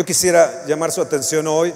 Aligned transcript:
Yo 0.00 0.06
quisiera 0.06 0.64
llamar 0.66 0.90
su 0.92 1.02
atención 1.02 1.46
hoy 1.46 1.74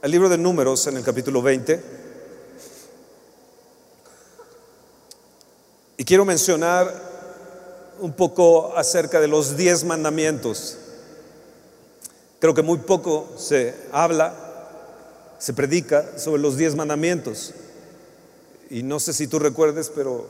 al 0.00 0.08
libro 0.08 0.28
de 0.28 0.38
números 0.38 0.86
en 0.86 0.96
el 0.96 1.02
capítulo 1.02 1.42
20. 1.42 1.82
Y 5.96 6.04
quiero 6.04 6.24
mencionar 6.24 6.94
un 7.98 8.12
poco 8.12 8.72
acerca 8.76 9.18
de 9.20 9.26
los 9.26 9.56
diez 9.56 9.82
mandamientos. 9.82 10.78
Creo 12.38 12.54
que 12.54 12.62
muy 12.62 12.78
poco 12.78 13.28
se 13.36 13.74
habla, 13.90 14.32
se 15.40 15.52
predica 15.54 16.20
sobre 16.20 16.40
los 16.40 16.56
diez 16.56 16.76
mandamientos. 16.76 17.52
Y 18.70 18.84
no 18.84 19.00
sé 19.00 19.12
si 19.12 19.26
tú 19.26 19.40
recuerdes, 19.40 19.90
pero 19.92 20.28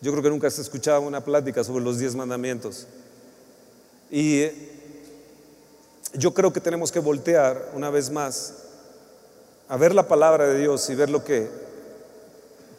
yo 0.00 0.10
creo 0.10 0.24
que 0.24 0.30
nunca 0.30 0.48
has 0.48 0.58
escuchado 0.58 1.02
una 1.02 1.24
plática 1.24 1.62
sobre 1.62 1.84
los 1.84 2.00
diez 2.00 2.16
mandamientos. 2.16 2.88
Y 4.16 4.48
yo 6.12 6.32
creo 6.32 6.52
que 6.52 6.60
tenemos 6.60 6.92
que 6.92 7.00
voltear 7.00 7.72
una 7.74 7.90
vez 7.90 8.10
más 8.10 8.54
a 9.66 9.76
ver 9.76 9.92
la 9.92 10.06
palabra 10.06 10.46
de 10.46 10.60
Dios 10.60 10.88
y 10.88 10.94
ver 10.94 11.10
lo 11.10 11.24
que, 11.24 11.48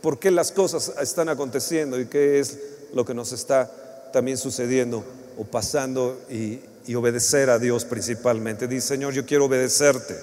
por 0.02 0.18
qué 0.18 0.32
las 0.32 0.54
cosas 0.54 0.94
están 1.02 1.28
aconteciendo 1.28 2.00
y 2.00 2.06
qué 2.06 2.40
es 2.40 2.58
lo 2.94 3.04
que 3.04 3.14
nos 3.14 3.34
está 3.34 3.70
también 4.14 4.38
sucediendo 4.38 5.04
o 5.38 5.44
pasando 5.44 6.22
y, 6.30 6.62
y 6.88 6.96
obedecer 6.96 7.50
a 7.50 7.60
Dios 7.60 7.84
principalmente. 7.84 8.66
Dice, 8.66 8.88
Señor, 8.88 9.12
yo 9.12 9.26
quiero 9.26 9.44
obedecerte, 9.44 10.16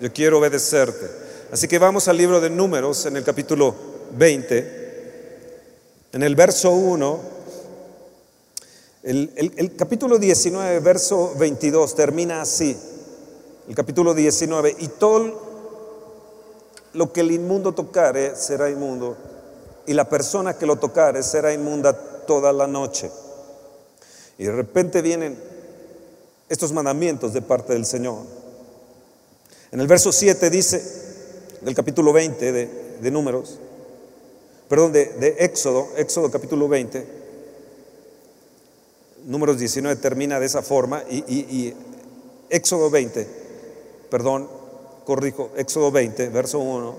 yo 0.00 0.10
quiero 0.14 0.38
obedecerte. 0.38 1.10
Así 1.52 1.68
que 1.68 1.78
vamos 1.78 2.08
al 2.08 2.16
libro 2.16 2.40
de 2.40 2.48
números 2.48 3.04
en 3.04 3.18
el 3.18 3.22
capítulo 3.22 3.74
20, 4.16 4.80
en 6.10 6.22
el 6.22 6.34
verso 6.34 6.70
1. 6.70 7.41
El, 9.02 9.74
capítulo 9.76 10.16
19, 10.16 10.78
verso 10.78 11.34
22, 11.36 11.96
termina 11.96 12.40
así. 12.40 12.76
El 13.68 13.74
capítulo 13.74 14.14
19, 14.14 14.76
y 14.78 14.86
todo 14.86 15.40
lo 16.92 17.12
que 17.12 17.22
el 17.22 17.32
inmundo 17.32 17.72
tocare 17.72 18.36
será 18.36 18.70
inmundo, 18.70 19.16
y 19.86 19.94
la 19.94 20.08
persona 20.08 20.56
que 20.56 20.66
lo 20.66 20.76
tocare 20.76 21.24
será 21.24 21.52
inmunda 21.52 21.92
toda 22.26 22.52
la 22.52 22.68
noche. 22.68 23.10
Y 24.38 24.44
de 24.44 24.52
repente 24.52 25.02
vienen 25.02 25.36
estos 26.48 26.72
mandamientos 26.72 27.32
de 27.32 27.42
parte 27.42 27.72
del 27.72 27.86
Señor. 27.86 28.18
En 29.72 29.80
el 29.80 29.88
verso 29.88 30.12
7 30.12 30.48
dice, 30.48 30.80
del 31.60 31.74
capítulo 31.74 32.12
20 32.12 32.52
de, 32.52 32.98
de 33.00 33.10
Números, 33.10 33.58
perdón, 34.68 34.92
de, 34.92 35.06
de 35.06 35.36
Éxodo, 35.40 35.88
Éxodo 35.96 36.30
capítulo 36.30 36.68
20, 36.68 37.21
Números 39.24 39.58
19 39.58 39.96
termina 39.96 40.40
de 40.40 40.46
esa 40.46 40.62
forma 40.62 41.02
y, 41.08 41.74
Éxodo 42.50 42.90
20, 42.90 43.26
perdón, 44.10 44.48
corrijo, 45.04 45.50
Éxodo 45.56 45.90
20, 45.90 46.28
verso 46.30 46.58
1, 46.58 46.94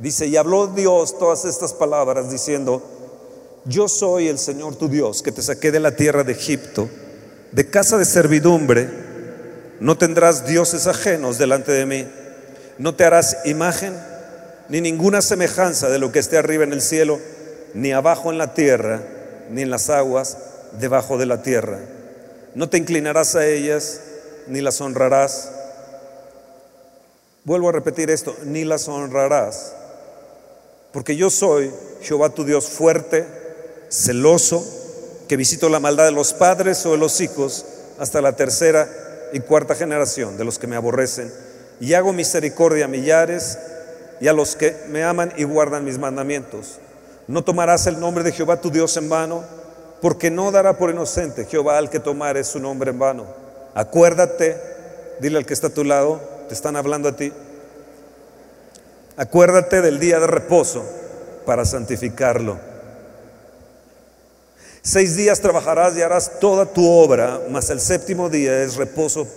dice, 0.00 0.26
y 0.26 0.36
habló 0.36 0.66
Dios 0.66 1.18
todas 1.18 1.44
estas 1.44 1.72
palabras 1.72 2.30
diciendo, 2.30 2.82
yo 3.64 3.88
soy 3.88 4.28
el 4.28 4.38
Señor 4.38 4.76
tu 4.76 4.88
Dios, 4.88 5.22
que 5.22 5.32
te 5.32 5.42
saqué 5.42 5.72
de 5.72 5.80
la 5.80 5.96
tierra 5.96 6.22
de 6.22 6.32
Egipto, 6.32 6.88
de 7.50 7.70
casa 7.70 7.96
de 7.96 8.04
servidumbre, 8.04 8.88
no 9.80 9.96
tendrás 9.96 10.46
dioses 10.46 10.86
ajenos 10.86 11.38
delante 11.38 11.72
de 11.72 11.86
mí, 11.86 12.06
no 12.78 12.94
te 12.94 13.04
harás 13.04 13.38
imagen 13.46 13.94
ni 14.68 14.80
ninguna 14.80 15.22
semejanza 15.22 15.88
de 15.88 15.98
lo 15.98 16.12
que 16.12 16.18
esté 16.18 16.36
arriba 16.36 16.64
en 16.64 16.72
el 16.72 16.82
cielo, 16.82 17.18
ni 17.74 17.92
abajo 17.92 18.30
en 18.30 18.38
la 18.38 18.54
tierra, 18.54 19.02
ni 19.50 19.62
en 19.62 19.70
las 19.70 19.90
aguas 19.90 20.36
debajo 20.78 21.18
de 21.18 21.26
la 21.26 21.42
tierra. 21.42 21.78
No 22.54 22.68
te 22.68 22.78
inclinarás 22.78 23.34
a 23.34 23.46
ellas, 23.46 24.00
ni 24.46 24.60
las 24.60 24.80
honrarás 24.80 25.50
Vuelvo 27.44 27.70
a 27.70 27.72
repetir 27.72 28.08
esto, 28.08 28.36
ni 28.44 28.64
las 28.64 28.86
honrarás, 28.86 29.72
porque 30.92 31.16
yo 31.16 31.28
soy 31.28 31.72
Jehová 32.00 32.30
tu 32.30 32.44
Dios 32.44 32.68
fuerte, 32.68 33.26
celoso, 33.88 34.64
que 35.26 35.36
visito 35.36 35.68
la 35.68 35.80
maldad 35.80 36.04
de 36.04 36.12
los 36.12 36.34
padres 36.34 36.86
o 36.86 36.92
de 36.92 36.98
los 36.98 37.20
hijos 37.20 37.64
hasta 37.98 38.20
la 38.20 38.36
tercera 38.36 38.88
y 39.32 39.40
cuarta 39.40 39.74
generación 39.74 40.36
de 40.36 40.44
los 40.44 40.60
que 40.60 40.68
me 40.68 40.76
aborrecen, 40.76 41.32
y 41.80 41.94
hago 41.94 42.12
misericordia 42.12 42.84
a 42.84 42.88
millares 42.88 43.58
y 44.20 44.28
a 44.28 44.32
los 44.32 44.54
que 44.54 44.76
me 44.88 45.02
aman 45.02 45.32
y 45.36 45.42
guardan 45.42 45.84
mis 45.84 45.98
mandamientos. 45.98 46.78
No 47.26 47.42
tomarás 47.42 47.88
el 47.88 47.98
nombre 47.98 48.22
de 48.22 48.30
Jehová 48.30 48.60
tu 48.60 48.70
Dios 48.70 48.96
en 48.96 49.08
vano, 49.08 49.42
porque 50.02 50.32
no 50.32 50.50
dará 50.50 50.76
por 50.76 50.90
inocente 50.90 51.46
Jehová 51.46 51.78
al 51.78 51.88
que 51.88 52.00
tomare 52.00 52.42
su 52.42 52.58
nombre 52.58 52.90
en 52.90 52.98
vano. 52.98 53.24
Acuérdate, 53.72 54.60
dile 55.20 55.38
al 55.38 55.46
que 55.46 55.54
está 55.54 55.68
a 55.68 55.70
tu 55.70 55.84
lado, 55.84 56.20
están 56.50 56.74
hablando 56.74 57.08
a 57.08 57.16
ti. 57.16 57.32
Acuérdate 59.16 59.80
del 59.80 60.00
día 60.00 60.18
de 60.18 60.26
reposo 60.26 60.84
para 61.46 61.64
santificarlo. 61.64 62.58
Seis 64.82 65.14
días 65.14 65.40
trabajarás 65.40 65.96
y 65.96 66.02
harás 66.02 66.40
toda 66.40 66.66
tu 66.66 66.90
obra, 66.90 67.40
mas 67.48 67.70
el 67.70 67.78
séptimo 67.78 68.28
día 68.28 68.64
es 68.64 68.74
reposo 68.74 69.28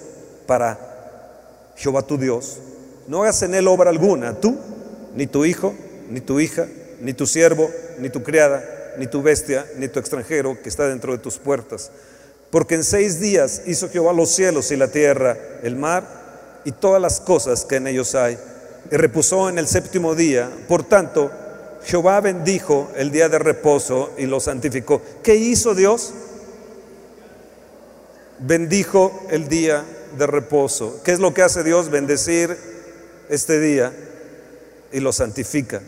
para 0.48 0.80
Jehová 1.76 2.02
tu 2.02 2.18
Dios. 2.18 2.58
No 3.08 3.22
hagas 3.22 3.44
en 3.44 3.54
él 3.54 3.68
obra 3.68 3.92
alguna, 3.92 4.34
tú, 4.34 4.58
ni 5.16 5.28
tu 5.28 5.46
hijo, 5.46 5.76
ni 6.10 6.22
tu 6.22 6.40
hija, 6.40 6.66
ni 7.02 7.14
tu 7.14 7.28
siervo, 7.28 7.70
ni 8.00 8.10
tu 8.10 8.24
criada, 8.24 8.75
ni 8.98 9.08
tu 9.08 9.22
bestia, 9.22 9.66
ni 9.78 9.88
tu 9.88 10.00
extranjero 10.00 10.62
que 10.62 10.70
está 10.70 10.88
dentro 10.88 11.12
de 11.12 11.20
tus 11.20 11.38
puertas. 11.38 11.92
Porque 12.52 12.76
en 12.76 12.84
seis 12.84 13.20
días 13.20 13.64
hizo 13.66 13.90
Jehová 13.90 14.14
los 14.14 14.30
cielos 14.30 14.72
y 14.72 14.78
la 14.78 14.88
tierra, 14.88 15.38
el 15.64 15.76
mar 15.76 16.62
y 16.64 16.72
todas 16.72 17.02
las 17.02 17.20
cosas 17.20 17.66
que 17.66 17.76
en 17.76 17.88
ellos 17.88 18.16
hay, 18.16 18.38
y 18.92 18.96
reposó 18.96 19.50
en 19.50 19.58
el 19.58 19.68
séptimo 19.68 20.16
día. 20.16 20.50
Por 20.68 20.84
tanto, 20.84 21.32
Jehová 21.84 22.20
bendijo 22.22 22.92
el 22.96 23.12
día 23.12 23.30
de 23.30 23.40
reposo 23.40 24.12
y 24.18 24.26
lo 24.26 24.40
santificó. 24.40 25.02
¿Qué 25.22 25.36
hizo 25.36 25.76
Dios? 25.76 26.14
Bendijo 28.40 29.28
el 29.30 29.48
día 29.48 29.84
de 30.18 30.28
reposo. 30.28 31.02
¿Qué 31.04 31.12
es 31.12 31.20
lo 31.20 31.34
que 31.34 31.42
hace 31.42 31.64
Dios? 31.64 31.90
Bendecir 31.90 32.58
este 33.30 33.60
día 33.60 33.94
y 34.92 35.00
lo 35.00 35.12
santifica. 35.14 35.82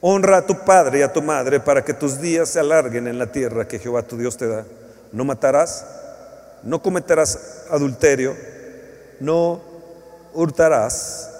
Honra 0.00 0.38
a 0.38 0.46
tu 0.46 0.64
padre 0.64 1.00
y 1.00 1.02
a 1.02 1.12
tu 1.12 1.20
madre 1.20 1.60
para 1.60 1.84
que 1.84 1.92
tus 1.92 2.20
días 2.20 2.48
se 2.48 2.60
alarguen 2.60 3.06
en 3.06 3.18
la 3.18 3.30
tierra 3.30 3.68
que 3.68 3.78
Jehová 3.78 4.02
tu 4.02 4.16
Dios 4.16 4.36
te 4.36 4.46
da. 4.46 4.64
No 5.12 5.24
matarás, 5.24 5.84
no 6.62 6.80
cometerás 6.80 7.66
adulterio, 7.70 8.34
no 9.20 9.60
hurtarás. 10.32 11.30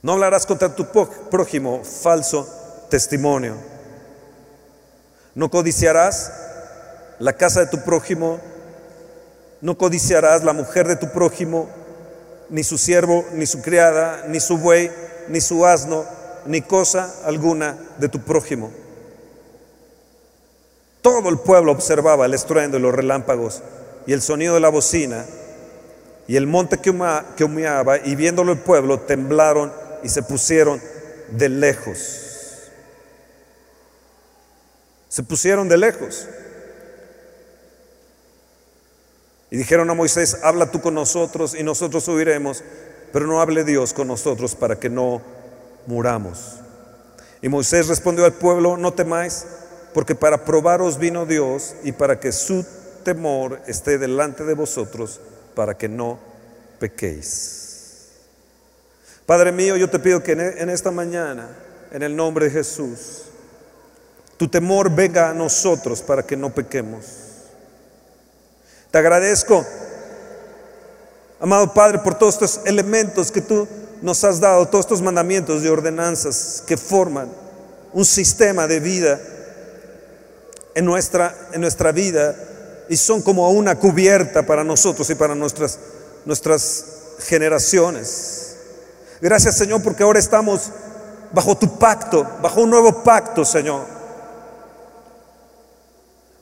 No 0.00 0.12
hablarás 0.12 0.46
contra 0.46 0.74
tu 0.74 0.86
prójimo 1.30 1.82
falso 1.82 2.48
testimonio. 2.88 3.56
No 5.34 5.50
codiciarás 5.50 6.32
la 7.18 7.32
casa 7.32 7.60
de 7.60 7.66
tu 7.66 7.80
prójimo. 7.80 8.40
No 9.60 9.76
codiciarás 9.76 10.44
la 10.44 10.52
mujer 10.52 10.86
de 10.86 10.94
tu 10.94 11.10
prójimo, 11.10 11.68
ni 12.50 12.64
su 12.64 12.78
siervo, 12.78 13.24
ni 13.32 13.46
su 13.46 13.62
criada, 13.62 14.24
ni 14.28 14.40
su 14.40 14.58
buey, 14.58 14.90
ni 15.28 15.40
su 15.40 15.66
asno, 15.66 16.04
ni 16.46 16.62
cosa 16.62 17.14
alguna 17.24 17.76
de 17.98 18.08
tu 18.08 18.20
prójimo. 18.20 18.70
Todo 21.02 21.28
el 21.28 21.38
pueblo 21.38 21.72
observaba 21.72 22.26
el 22.26 22.34
estruendo 22.34 22.78
y 22.78 22.80
los 22.80 22.94
relámpagos 22.94 23.62
y 24.06 24.12
el 24.12 24.22
sonido 24.22 24.54
de 24.54 24.60
la 24.60 24.68
bocina 24.68 25.24
y 26.26 26.36
el 26.36 26.46
monte 26.46 26.78
que, 26.78 26.90
humeaba 26.90 27.98
y 27.98 28.14
viéndolo 28.14 28.52
el 28.52 28.58
pueblo 28.58 29.00
temblaron 29.00 29.72
y 30.02 30.08
se 30.08 30.22
pusieron 30.22 30.80
de 31.30 31.48
lejos. 31.48 32.70
Se 35.08 35.22
pusieron 35.22 35.68
de 35.68 35.78
lejos. 35.78 36.26
Y 39.50 39.56
dijeron 39.56 39.88
a 39.90 39.94
Moisés, 39.94 40.38
habla 40.42 40.70
tú 40.70 40.80
con 40.80 40.94
nosotros 40.94 41.54
y 41.54 41.62
nosotros 41.62 42.04
subiremos, 42.04 42.62
pero 43.12 43.26
no 43.26 43.40
hable 43.40 43.64
Dios 43.64 43.92
con 43.92 44.08
nosotros 44.08 44.54
para 44.54 44.78
que 44.78 44.90
no 44.90 45.22
muramos. 45.86 46.56
Y 47.40 47.48
Moisés 47.48 47.88
respondió 47.88 48.24
al 48.24 48.34
pueblo, 48.34 48.76
no 48.76 48.92
temáis, 48.92 49.46
porque 49.94 50.14
para 50.14 50.44
probaros 50.44 50.98
vino 50.98 51.24
Dios 51.24 51.74
y 51.82 51.92
para 51.92 52.20
que 52.20 52.32
su 52.32 52.66
temor 53.04 53.60
esté 53.66 53.96
delante 53.96 54.44
de 54.44 54.54
vosotros 54.54 55.20
para 55.54 55.76
que 55.76 55.88
no 55.88 56.18
pequéis. 56.78 58.10
Padre 59.24 59.52
mío, 59.52 59.76
yo 59.76 59.88
te 59.88 59.98
pido 59.98 60.22
que 60.22 60.32
en 60.32 60.70
esta 60.70 60.90
mañana, 60.90 61.48
en 61.90 62.02
el 62.02 62.14
nombre 62.14 62.46
de 62.46 62.50
Jesús, 62.50 63.24
tu 64.36 64.48
temor 64.48 64.94
venga 64.94 65.30
a 65.30 65.34
nosotros 65.34 66.00
para 66.00 66.22
que 66.22 66.36
no 66.36 66.50
pequemos. 66.54 67.27
Te 68.90 68.98
agradezco, 68.98 69.66
amado 71.40 71.74
Padre, 71.74 71.98
por 71.98 72.14
todos 72.16 72.34
estos 72.34 72.60
elementos 72.64 73.30
que 73.30 73.42
tú 73.42 73.68
nos 74.00 74.24
has 74.24 74.40
dado, 74.40 74.66
todos 74.66 74.86
estos 74.86 75.02
mandamientos 75.02 75.62
y 75.62 75.68
ordenanzas 75.68 76.62
que 76.66 76.78
forman 76.78 77.28
un 77.92 78.04
sistema 78.06 78.66
de 78.66 78.80
vida 78.80 79.20
en 80.74 80.86
nuestra, 80.86 81.34
en 81.52 81.60
nuestra 81.60 81.92
vida 81.92 82.34
y 82.88 82.96
son 82.96 83.20
como 83.20 83.50
una 83.50 83.78
cubierta 83.78 84.46
para 84.46 84.64
nosotros 84.64 85.10
y 85.10 85.14
para 85.14 85.34
nuestras, 85.34 85.78
nuestras 86.24 86.84
generaciones. 87.18 88.56
Gracias 89.20 89.56
Señor 89.56 89.82
porque 89.82 90.02
ahora 90.02 90.18
estamos 90.18 90.70
bajo 91.30 91.58
tu 91.58 91.78
pacto, 91.78 92.26
bajo 92.40 92.62
un 92.62 92.70
nuevo 92.70 93.02
pacto, 93.02 93.44
Señor. 93.44 93.97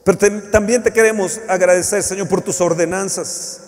Pero 0.06 0.18
también 0.52 0.84
te 0.84 0.92
queremos 0.92 1.40
agradecer, 1.48 2.00
Señor, 2.00 2.28
por 2.28 2.40
tus 2.40 2.60
ordenanzas, 2.60 3.60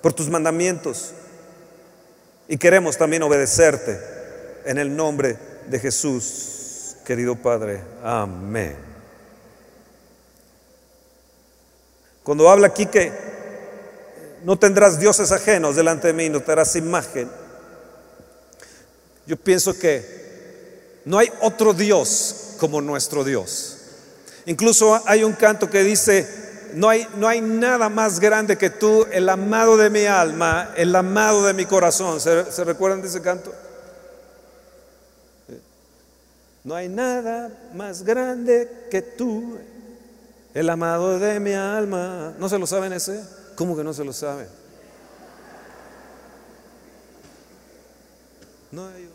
por 0.00 0.12
tus 0.12 0.28
mandamientos. 0.28 1.12
Y 2.48 2.56
queremos 2.56 2.98
también 2.98 3.22
obedecerte 3.22 3.96
en 4.64 4.78
el 4.78 4.96
nombre 4.96 5.38
de 5.68 5.78
Jesús, 5.78 6.96
querido 7.04 7.36
Padre. 7.36 7.80
Amén. 8.02 8.74
Cuando 12.24 12.50
habla 12.50 12.66
aquí 12.66 12.86
que 12.86 13.12
no 14.42 14.58
tendrás 14.58 14.98
dioses 14.98 15.30
ajenos 15.30 15.76
delante 15.76 16.08
de 16.08 16.12
mí, 16.12 16.28
no 16.28 16.40
te 16.40 16.50
harás 16.50 16.74
imagen. 16.74 17.30
Yo 19.28 19.36
pienso 19.36 19.78
que 19.78 21.02
no 21.04 21.18
hay 21.18 21.32
otro 21.40 21.72
Dios 21.72 22.56
como 22.58 22.80
nuestro 22.80 23.22
Dios. 23.22 23.78
Incluso 24.46 25.00
hay 25.06 25.24
un 25.24 25.32
canto 25.32 25.70
que 25.70 25.82
dice, 25.82 26.28
no 26.74 26.88
hay, 26.88 27.06
no 27.16 27.28
hay 27.28 27.40
nada 27.40 27.88
más 27.88 28.18
grande 28.18 28.58
que 28.58 28.70
tú, 28.70 29.06
el 29.12 29.28
amado 29.28 29.76
de 29.76 29.90
mi 29.90 30.04
alma, 30.06 30.72
el 30.76 30.94
amado 30.94 31.44
de 31.44 31.54
mi 31.54 31.64
corazón. 31.64 32.20
¿Se, 32.20 32.50
¿se 32.50 32.64
recuerdan 32.64 33.02
de 33.02 33.08
ese 33.08 33.20
canto? 33.20 33.52
No 36.64 36.74
hay 36.74 36.88
nada 36.88 37.50
más 37.74 38.02
grande 38.02 38.86
que 38.90 39.02
tú, 39.02 39.58
el 40.54 40.70
amado 40.70 41.18
de 41.18 41.40
mi 41.40 41.52
alma. 41.52 42.34
¿No 42.38 42.48
se 42.48 42.58
lo 42.58 42.66
saben 42.66 42.92
ese? 42.92 43.22
¿Cómo 43.56 43.76
que 43.76 43.84
no 43.84 43.92
se 43.92 44.04
lo 44.04 44.12
saben? 44.12 44.48
No 48.70 48.86
hay, 48.86 49.11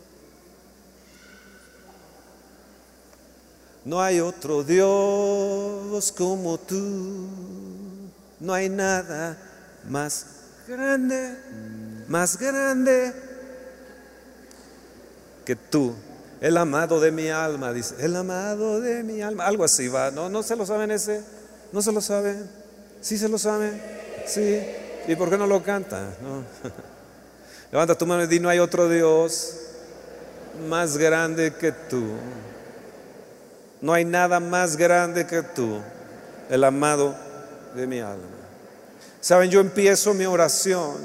no 3.88 4.02
hay 4.02 4.20
otro 4.20 4.62
Dios 4.62 6.12
como 6.12 6.58
tú. 6.58 7.26
No 8.38 8.52
hay 8.52 8.68
nada 8.68 9.38
más 9.88 10.26
grande, 10.68 11.34
más 12.06 12.38
grande 12.38 13.14
que 15.46 15.56
tú. 15.56 15.94
El 16.42 16.58
amado 16.58 17.00
de 17.00 17.10
mi 17.10 17.30
alma, 17.30 17.72
dice, 17.72 17.94
el 18.00 18.14
amado 18.14 18.78
de 18.78 19.02
mi 19.02 19.22
alma. 19.22 19.46
Algo 19.46 19.64
así 19.64 19.88
va, 19.88 20.10
¿no? 20.10 20.28
¿No 20.28 20.42
se 20.42 20.54
lo 20.54 20.66
saben 20.66 20.90
ese? 20.90 21.22
¿No 21.72 21.80
se 21.80 21.90
lo 21.90 22.02
saben? 22.02 22.46
¿Sí 23.00 23.16
se 23.16 23.28
lo 23.28 23.38
saben? 23.38 23.82
Sí. 24.26 24.60
¿Y 25.08 25.16
por 25.16 25.30
qué 25.30 25.38
no 25.38 25.46
lo 25.46 25.62
canta? 25.62 26.10
Levanta 27.72 27.96
tu 27.96 28.04
mano 28.06 28.24
y 28.24 28.26
di, 28.26 28.38
no 28.38 28.50
hay 28.50 28.58
otro 28.58 28.86
Dios 28.86 29.54
más 30.68 30.98
grande 30.98 31.54
que 31.54 31.72
tú. 31.72 32.04
No 33.80 33.92
hay 33.92 34.04
nada 34.04 34.40
más 34.40 34.76
grande 34.76 35.26
que 35.26 35.42
tú, 35.42 35.80
el 36.50 36.64
amado 36.64 37.14
de 37.74 37.86
mi 37.86 38.00
alma. 38.00 38.24
Saben, 39.20 39.50
yo 39.50 39.60
empiezo 39.60 40.14
mi 40.14 40.26
oración 40.26 40.96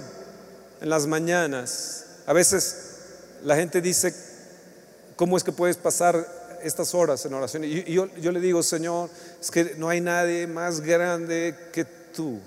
en 0.82 0.90
las 0.90 1.06
mañanas. 1.08 2.06
A 2.26 2.34
veces 2.34 2.94
la 3.44 3.56
gente 3.56 3.82
dice, 3.82 4.14
¿cómo 5.16 5.38
es 5.38 5.44
que 5.44 5.52
puedes 5.52 5.78
pasar 5.78 6.28
estas 6.64 6.94
horas 6.96 7.26
en 7.26 7.34
oración? 7.34 7.64
Y 7.64 7.94
yo, 7.94 8.08
le 8.08 8.40
digo, 8.40 8.64
Señor, 8.64 9.10
es 9.42 9.52
que 9.52 9.76
no 9.78 9.90
hay 9.90 10.02
nadie 10.02 10.48
más 10.48 10.82
grande 10.82 11.56
que 11.72 11.86
tú. 11.86 12.40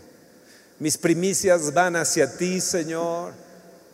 Mis 0.78 0.99
primicias 0.99 1.73
van 1.73 1.96
hacia 1.96 2.37
ti, 2.37 2.61
Señor. 2.61 3.32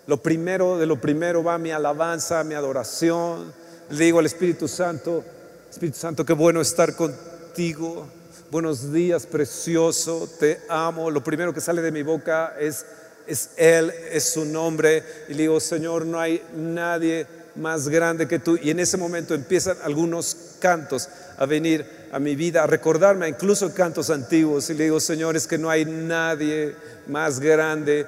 Lo 0.07 0.23
primero 0.23 0.79
de 0.79 0.87
lo 0.87 1.01
primero 1.01 1.45
va 1.45 1.59
mi 1.59 1.71
alabanza, 1.71 2.43
mi 2.43 2.55
adoración. 2.55 3.53
Le 3.91 4.05
digo 4.05 4.19
al 4.19 4.27
Espíritu 4.27 4.67
Santo, 4.67 5.25
Espíritu 5.73 5.99
Santo, 5.99 6.27
qué 6.27 6.35
bueno 6.35 6.61
estar 6.61 6.95
contigo. 6.95 8.07
Buenos 8.51 8.93
días, 8.93 9.25
precioso, 9.25 10.29
te 10.39 10.61
amo. 10.69 11.11
Lo 11.11 11.25
primero 11.25 11.55
que 11.55 11.63
sale 11.63 11.81
de 11.81 11.91
mi 11.91 12.03
boca 12.03 12.55
es, 12.61 12.85
es 13.27 13.53
Él, 13.57 13.91
es 14.11 14.35
su 14.35 14.45
nombre. 14.45 15.03
Y 15.31 15.33
le 15.33 15.45
digo, 15.45 15.59
Señor, 15.61 16.05
no 16.05 16.21
hay 16.21 16.43
nadie 16.55 17.27
más 17.55 17.89
grande 17.89 18.29
que 18.29 18.39
tú. 18.39 18.59
Y 18.63 18.69
en 18.69 18.81
ese 18.81 18.99
momento 18.99 19.35
empiezan 19.35 19.79
algunos 19.83 20.37
cantos 20.61 21.09
a 21.39 21.47
venir 21.47 21.87
a 22.13 22.19
mi 22.19 22.37
vida, 22.37 22.65
a 22.65 22.67
recordarme, 22.67 23.27
incluso 23.27 23.73
cantos 23.73 24.11
antiguos. 24.11 24.69
Y 24.69 24.75
le 24.75 24.85
digo, 24.85 25.01
Señor, 25.01 25.37
es 25.37 25.47
que 25.47 25.57
no 25.57 25.71
hay 25.71 25.87
nadie 25.87 26.77
más 27.07 27.41
grande 27.41 28.07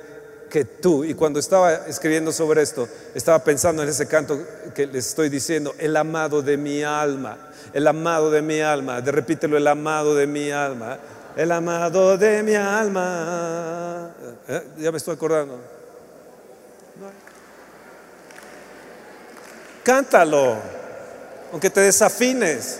que 0.50 0.66
tú. 0.66 1.02
Y 1.02 1.14
cuando 1.14 1.40
estaba 1.40 1.72
escribiendo 1.88 2.30
sobre 2.30 2.60
esto, 2.60 2.86
estaba 3.14 3.42
pensando 3.42 3.82
en 3.82 3.88
ese 3.88 4.06
canto 4.06 4.38
que 4.74 4.86
les 4.86 5.08
estoy 5.08 5.30
diciendo, 5.30 5.74
el 5.78 5.96
amado 5.96 6.42
de 6.42 6.58
mi 6.58 6.82
alma, 6.82 7.38
el 7.74 7.86
amado 7.88 8.30
de 8.30 8.40
mi 8.40 8.60
alma. 8.60 9.00
De 9.00 9.10
repítelo, 9.10 9.56
el 9.56 9.66
amado 9.66 10.14
de 10.14 10.28
mi 10.28 10.50
alma. 10.50 10.96
El 11.36 11.50
amado 11.50 12.16
de 12.16 12.42
mi 12.44 12.54
alma. 12.54 14.10
¿Eh? 14.48 14.62
Ya 14.78 14.92
me 14.92 14.98
estoy 14.98 15.14
acordando. 15.14 15.58
Cántalo, 19.82 20.56
aunque 21.50 21.68
te 21.68 21.80
desafines. 21.80 22.78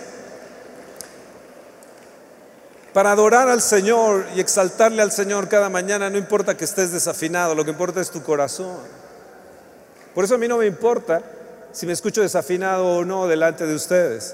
Para 2.93 3.11
adorar 3.11 3.49
al 3.49 3.61
Señor 3.61 4.25
y 4.33 4.39
exaltarle 4.39 5.01
al 5.01 5.11
Señor 5.11 5.49
cada 5.49 5.67
mañana, 5.67 6.09
no 6.09 6.17
importa 6.17 6.55
que 6.55 6.63
estés 6.63 6.93
desafinado, 6.93 7.53
lo 7.53 7.65
que 7.65 7.71
importa 7.71 7.99
es 7.99 8.09
tu 8.09 8.23
corazón. 8.23 8.77
Por 10.13 10.23
eso 10.23 10.35
a 10.35 10.37
mí 10.37 10.47
no 10.47 10.57
me 10.57 10.65
importa 10.65 11.21
si 11.73 11.85
me 11.85 11.91
escucho 11.91 12.21
desafinado 12.21 12.99
o 12.99 13.03
no 13.03 13.27
delante 13.27 13.67
de 13.67 13.75
ustedes. 13.75 14.33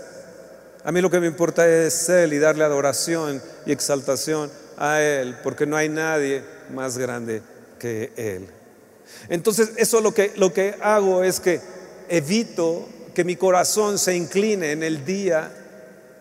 A 0.83 0.91
mí 0.91 1.01
lo 1.01 1.09
que 1.11 1.19
me 1.19 1.27
importa 1.27 1.67
es 1.67 2.09
Él 2.09 2.33
y 2.33 2.39
darle 2.39 2.63
adoración 2.63 3.41
y 3.65 3.71
exaltación 3.71 4.49
a 4.77 5.01
Él, 5.01 5.37
porque 5.43 5.65
no 5.65 5.75
hay 5.75 5.89
nadie 5.89 6.43
más 6.73 6.97
grande 6.97 7.41
que 7.79 8.11
Él. 8.15 8.47
Entonces, 9.29 9.73
eso 9.77 10.01
lo 10.01 10.13
que, 10.13 10.33
lo 10.37 10.51
que 10.51 10.75
hago 10.81 11.23
es 11.23 11.39
que 11.39 11.61
evito 12.09 12.87
que 13.13 13.23
mi 13.23 13.35
corazón 13.35 13.99
se 13.99 14.15
incline 14.15 14.71
en 14.71 14.83
el 14.83 15.05
día 15.05 15.51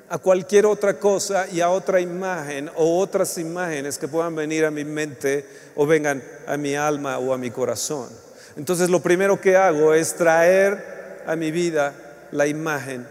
a 0.09 0.19
cualquier 0.19 0.67
otra 0.67 0.99
cosa 0.99 1.47
y 1.51 1.61
a 1.61 1.71
otra 1.71 2.01
imagen 2.01 2.69
o 2.77 2.99
otras 2.99 3.39
imágenes 3.39 3.97
que 3.97 4.09
puedan 4.09 4.35
venir 4.35 4.65
a 4.65 4.71
mi 4.71 4.85
mente 4.85 5.47
o 5.77 5.87
vengan 5.87 6.23
a 6.47 6.57
mi 6.57 6.75
alma 6.75 7.19
o 7.19 7.33
a 7.33 7.39
mi 7.39 7.51
corazón. 7.51 8.09
Entonces 8.57 8.91
lo 8.91 9.01
primero 9.01 9.41
que 9.41 9.57
hago 9.57 9.95
es 9.95 10.15
traer 10.15 11.23
a 11.27 11.37
mi 11.37 11.53
vida 11.53 11.95
la 12.33 12.49
imagen, 12.49 13.07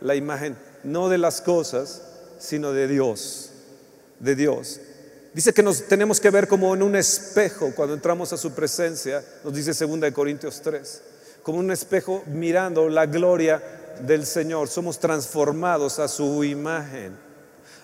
la 0.00 0.16
imagen 0.16 0.56
no 0.84 1.08
de 1.08 1.18
las 1.18 1.40
cosas, 1.40 2.02
sino 2.38 2.72
de 2.72 2.88
Dios, 2.88 3.50
de 4.18 4.34
Dios. 4.34 4.80
Dice 5.32 5.52
que 5.52 5.62
nos 5.62 5.86
tenemos 5.86 6.20
que 6.20 6.30
ver 6.30 6.48
como 6.48 6.74
en 6.74 6.82
un 6.82 6.96
espejo 6.96 7.72
cuando 7.76 7.94
entramos 7.94 8.32
a 8.32 8.36
su 8.36 8.52
presencia, 8.52 9.24
nos 9.44 9.54
dice 9.54 9.86
2 9.86 10.12
Corintios 10.12 10.60
3 10.60 11.02
como 11.42 11.58
un 11.58 11.70
espejo 11.70 12.22
mirando 12.26 12.88
la 12.88 13.06
gloria 13.06 13.62
del 14.06 14.26
Señor. 14.26 14.68
Somos 14.68 14.98
transformados 14.98 15.98
a 15.98 16.08
su 16.08 16.44
imagen, 16.44 17.16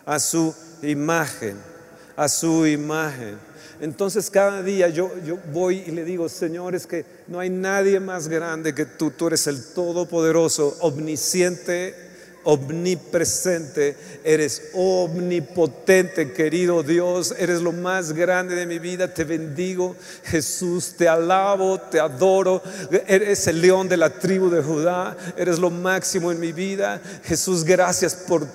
a 0.04 0.18
su 0.18 0.54
imagen, 0.82 1.56
a 2.16 2.28
su 2.28 2.66
imagen. 2.66 3.38
Entonces 3.80 4.30
cada 4.30 4.62
día 4.62 4.88
yo, 4.88 5.10
yo 5.24 5.38
voy 5.52 5.82
y 5.86 5.90
le 5.90 6.04
digo, 6.04 6.28
Señor, 6.28 6.74
es 6.74 6.86
que 6.86 7.04
no 7.26 7.40
hay 7.40 7.50
nadie 7.50 8.00
más 8.00 8.28
grande 8.28 8.74
que 8.74 8.86
tú. 8.86 9.10
Tú 9.10 9.26
eres 9.26 9.46
el 9.46 9.62
Todopoderoso, 9.74 10.76
omnisciente, 10.80 11.94
omnipresente, 12.46 13.96
eres 14.22 14.70
omnipotente, 14.72 16.32
querido 16.32 16.84
Dios, 16.84 17.34
eres 17.36 17.60
lo 17.60 17.72
más 17.72 18.12
grande 18.12 18.54
de 18.54 18.66
mi 18.66 18.78
vida, 18.78 19.12
te 19.12 19.24
bendigo, 19.24 19.96
Jesús, 20.22 20.94
te 20.96 21.08
alabo, 21.08 21.80
te 21.80 21.98
adoro, 21.98 22.62
eres 23.08 23.48
el 23.48 23.60
león 23.60 23.88
de 23.88 23.96
la 23.96 24.10
tribu 24.10 24.48
de 24.48 24.62
Judá, 24.62 25.16
eres 25.36 25.58
lo 25.58 25.70
máximo 25.70 26.30
en 26.30 26.38
mi 26.38 26.52
vida, 26.52 27.02
Jesús, 27.24 27.64
gracias 27.64 28.14
por, 28.14 28.46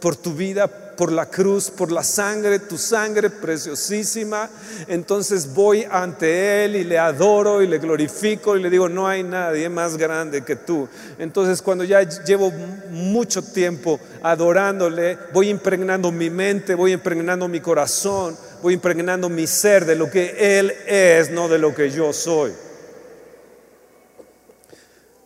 por, 0.00 0.16
tu 0.16 0.32
vida, 0.32 0.66
por 0.96 1.12
la 1.12 1.26
cruz, 1.26 1.70
por 1.70 1.90
la 1.90 2.02
sangre, 2.02 2.58
tu 2.58 2.78
sangre 2.78 3.30
preciosísima. 3.30 4.48
Entonces 4.88 5.52
voy 5.52 5.86
ante 5.90 6.64
Él 6.64 6.76
y 6.76 6.84
le 6.84 6.98
adoro 6.98 7.62
y 7.62 7.66
le 7.66 7.78
glorifico 7.78 8.56
y 8.56 8.62
le 8.62 8.70
digo, 8.70 8.88
no 8.88 9.08
hay 9.08 9.22
nadie 9.22 9.68
más 9.68 9.96
grande 9.96 10.42
que 10.42 10.56
tú. 10.56 10.88
Entonces 11.18 11.62
cuando 11.62 11.84
ya 11.84 12.02
llevo 12.02 12.50
mucho 12.90 13.42
tiempo 13.42 13.98
adorándole, 14.22 15.18
voy 15.32 15.48
impregnando 15.48 16.12
mi 16.12 16.30
mente, 16.30 16.74
voy 16.74 16.92
impregnando 16.92 17.48
mi 17.48 17.60
corazón, 17.60 18.36
voy 18.62 18.74
impregnando 18.74 19.28
mi 19.28 19.46
ser 19.46 19.84
de 19.84 19.96
lo 19.96 20.10
que 20.10 20.58
Él 20.58 20.72
es, 20.86 21.30
no 21.30 21.48
de 21.48 21.58
lo 21.58 21.74
que 21.74 21.90
yo 21.90 22.12
soy. 22.12 22.52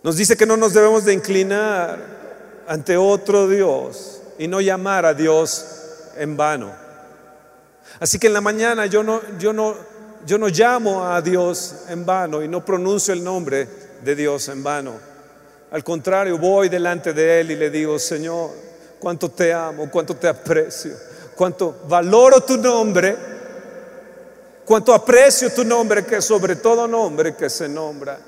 Nos 0.02 0.16
dice 0.16 0.36
que 0.36 0.46
no 0.46 0.56
nos 0.56 0.72
debemos 0.72 1.04
de 1.04 1.12
inclinar 1.12 1.98
ante 2.68 2.96
otro 2.96 3.48
Dios 3.48 4.15
y 4.38 4.48
no 4.48 4.60
llamar 4.60 5.06
a 5.06 5.14
Dios 5.14 5.64
en 6.16 6.36
vano. 6.36 6.72
Así 8.00 8.18
que 8.18 8.26
en 8.26 8.34
la 8.34 8.40
mañana 8.40 8.86
yo 8.86 9.02
no, 9.02 9.20
yo 9.38 9.52
no, 9.52 9.74
yo 10.26 10.38
no 10.38 10.48
llamo 10.48 11.06
a 11.06 11.22
Dios 11.22 11.84
en 11.88 12.04
vano 12.04 12.42
y 12.42 12.48
no 12.48 12.64
pronuncio 12.64 13.14
el 13.14 13.22
nombre 13.22 13.68
de 14.02 14.14
Dios 14.14 14.48
en 14.48 14.62
vano. 14.62 14.92
Al 15.70 15.82
contrario, 15.82 16.38
voy 16.38 16.68
delante 16.68 17.12
de 17.12 17.40
Él 17.40 17.50
y 17.50 17.56
le 17.56 17.70
digo, 17.70 17.98
Señor, 17.98 18.50
cuánto 18.98 19.30
te 19.30 19.52
amo, 19.52 19.90
cuánto 19.90 20.16
te 20.16 20.28
aprecio, 20.28 20.92
cuánto 21.34 21.82
valoro 21.88 22.40
tu 22.42 22.56
nombre, 22.56 23.16
cuánto 24.64 24.94
aprecio 24.94 25.52
tu 25.52 25.64
nombre 25.64 26.04
que 26.04 26.20
sobre 26.20 26.56
todo 26.56 26.86
nombre 26.86 27.34
que 27.34 27.50
se 27.50 27.68
nombra. 27.68 28.18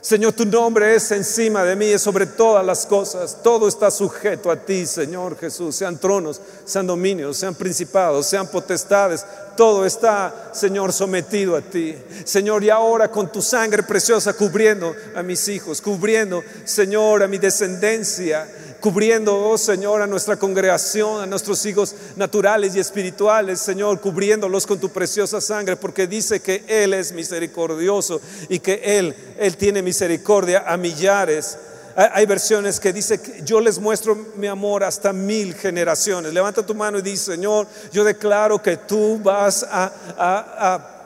Señor, 0.00 0.32
tu 0.32 0.44
nombre 0.44 0.94
es 0.94 1.10
encima 1.10 1.64
de 1.64 1.74
mí, 1.74 1.86
es 1.86 2.02
sobre 2.02 2.24
todas 2.26 2.64
las 2.64 2.86
cosas. 2.86 3.38
Todo 3.42 3.66
está 3.66 3.90
sujeto 3.90 4.50
a 4.50 4.56
ti, 4.56 4.86
Señor 4.86 5.36
Jesús. 5.36 5.74
Sean 5.74 5.98
tronos, 5.98 6.40
sean 6.64 6.86
dominios, 6.86 7.36
sean 7.36 7.54
principados, 7.54 8.26
sean 8.26 8.46
potestades. 8.46 9.26
Todo 9.56 9.84
está, 9.84 10.52
Señor, 10.54 10.92
sometido 10.92 11.56
a 11.56 11.60
ti. 11.60 11.96
Señor, 12.24 12.62
y 12.62 12.70
ahora 12.70 13.10
con 13.10 13.32
tu 13.32 13.42
sangre 13.42 13.82
preciosa 13.82 14.34
cubriendo 14.34 14.94
a 15.16 15.22
mis 15.24 15.48
hijos, 15.48 15.82
cubriendo, 15.82 16.44
Señor, 16.64 17.24
a 17.24 17.28
mi 17.28 17.38
descendencia 17.38 18.46
cubriendo, 18.80 19.36
oh 19.36 19.58
Señor, 19.58 20.02
a 20.02 20.06
nuestra 20.06 20.36
congregación, 20.36 21.22
a 21.22 21.26
nuestros 21.26 21.64
hijos 21.66 21.94
naturales 22.16 22.74
y 22.74 22.80
espirituales, 22.80 23.60
Señor, 23.60 24.00
cubriéndolos 24.00 24.66
con 24.66 24.78
tu 24.78 24.88
preciosa 24.88 25.40
sangre, 25.40 25.76
porque 25.76 26.06
dice 26.06 26.40
que 26.40 26.64
Él 26.66 26.94
es 26.94 27.12
misericordioso 27.12 28.20
y 28.48 28.58
que 28.58 28.80
Él, 28.84 29.14
Él 29.38 29.56
tiene 29.56 29.82
misericordia 29.82 30.64
a 30.66 30.76
millares. 30.76 31.58
Hay 31.96 32.26
versiones 32.26 32.78
que 32.78 32.92
dice 32.92 33.20
que 33.20 33.42
yo 33.42 33.60
les 33.60 33.80
muestro 33.80 34.14
mi 34.36 34.46
amor 34.46 34.84
hasta 34.84 35.12
mil 35.12 35.52
generaciones. 35.54 36.32
Levanta 36.32 36.64
tu 36.64 36.72
mano 36.72 36.98
y 36.98 37.02
dice, 37.02 37.32
Señor, 37.32 37.66
yo 37.90 38.04
declaro 38.04 38.62
que 38.62 38.76
tú 38.76 39.18
vas 39.18 39.66
a, 39.68 40.97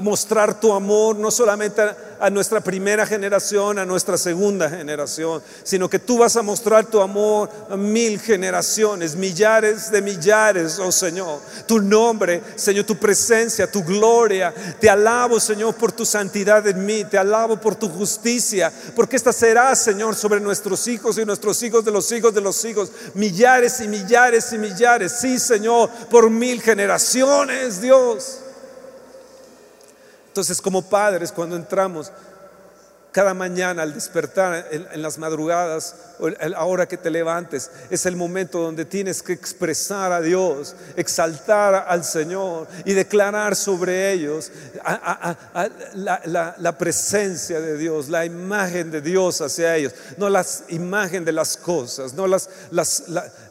mostrar 0.00 0.58
tu 0.58 0.72
amor 0.72 1.16
no 1.16 1.30
solamente 1.30 1.82
a, 2.18 2.30
nuestra 2.30 2.60
primera 2.60 3.06
generación, 3.06 3.78
a 3.78 3.84
nuestra 3.84 4.18
segunda 4.18 4.68
generación, 4.68 5.42
sino 5.62 5.88
que 5.88 5.98
tú 5.98 6.18
vas 6.18 6.36
a 6.36 6.42
mostrar 6.42 6.86
tu 6.86 7.00
amor 7.00 7.48
a 7.70 7.76
mil 7.76 8.18
generaciones, 8.18 9.14
millares 9.14 9.90
de 9.90 10.02
millares, 10.02 10.78
oh 10.78 10.90
Señor. 10.90 11.38
Tu 11.66 11.80
nombre, 11.80 12.42
Señor, 12.56 12.84
tu 12.84 12.96
presencia, 12.96 13.70
tu 13.70 13.84
gloria. 13.84 14.52
Te 14.80 14.90
alabo, 14.90 15.38
Señor, 15.38 15.74
por 15.74 15.92
tu 15.92 16.04
santidad 16.04 16.66
en 16.66 16.84
mí, 16.84 17.04
te 17.04 17.18
alabo 17.18 17.56
por 17.60 17.76
tu 17.76 17.88
justicia, 17.88 18.72
porque 18.96 19.16
esta 19.16 19.32
será, 19.32 19.74
Señor, 19.76 20.16
sobre 20.16 20.40
nuestros 20.40 20.88
hijos 20.88 21.18
y 21.18 21.24
nuestros 21.24 21.62
hijos 21.62 21.84
de 21.84 21.92
los 21.92 22.10
hijos 22.10 22.34
de 22.34 22.40
los 22.40 22.64
hijos, 22.64 22.90
millares 23.14 23.80
y 23.80 23.88
millares 23.88 24.52
y 24.52 24.58
millares. 24.58 25.12
Sí, 25.20 25.38
Señor, 25.38 25.88
por 26.10 26.30
mil 26.30 26.60
generaciones, 26.60 27.80
Dios. 27.80 28.40
Entonces, 30.34 30.60
como 30.60 30.82
padres, 30.82 31.30
cuando 31.30 31.54
entramos 31.54 32.10
cada 33.12 33.34
mañana 33.34 33.82
al 33.82 33.94
despertar 33.94 34.66
en, 34.72 35.00
las 35.00 35.16
madrugadas 35.16 35.94
o 36.18 36.26
a 36.26 36.48
la 36.48 36.64
hora 36.64 36.88
que 36.88 36.96
te 36.96 37.08
levantes, 37.08 37.70
es 37.88 38.04
el 38.04 38.16
momento 38.16 38.58
donde 38.58 38.84
tienes 38.84 39.22
que 39.22 39.32
expresar 39.32 40.10
a 40.10 40.20
Dios, 40.20 40.74
exaltar 40.96 41.86
al 41.86 42.02
Señor 42.02 42.66
y 42.84 42.94
declarar 42.94 43.54
sobre 43.54 44.10
ellos 44.10 44.50
la, 45.94 46.76
presencia 46.76 47.60
de 47.60 47.78
Dios, 47.78 48.08
la 48.08 48.24
imagen 48.24 48.90
de 48.90 49.00
Dios 49.00 49.40
hacia 49.40 49.76
ellos, 49.76 49.92
no 50.16 50.28
la 50.28 50.44
imagen 50.70 51.24
de 51.24 51.30
las 51.30 51.56
cosas, 51.56 52.12
no 52.14 52.26
las, 52.26 52.48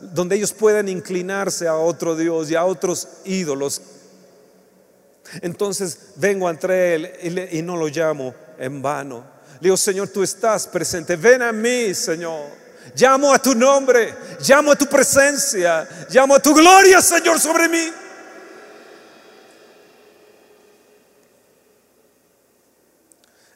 donde 0.02 0.36
ellos 0.36 0.52
puedan 0.52 0.90
inclinarse 0.90 1.66
a 1.66 1.76
otro 1.76 2.18
Dios 2.18 2.52
y 2.52 2.56
a 2.56 2.66
otros 2.66 3.08
ídolos 3.24 3.82
entonces 5.42 5.98
vengo 6.16 6.50
entre 6.50 6.96
él 6.96 7.50
y, 7.52 7.62
no 7.62 7.78
lo 7.78 7.88
llamo 7.88 8.34
en 8.58 8.82
vano. 8.82 9.24
Le 9.56 9.68
digo, 9.68 9.78
Señor, 9.78 10.10
tú 10.10 10.24
estás 10.24 10.68
presente. 10.68 11.16
Ven 11.16 11.42
a 11.42 11.52
mí, 11.52 11.94
Señor. 11.94 12.64
Llamo 12.96 13.34
a 13.34 13.40
tu 13.40 13.56
nombre, 13.56 14.14
llamo 14.46 14.74
a 14.74 14.76
tu 14.76 14.86
presencia, 14.88 15.88
llamo 16.10 16.36
a 16.36 16.40
tu 16.40 16.54
gloria, 16.54 17.02
Señor, 17.02 17.40
sobre 17.40 17.70
mí. 17.70 17.92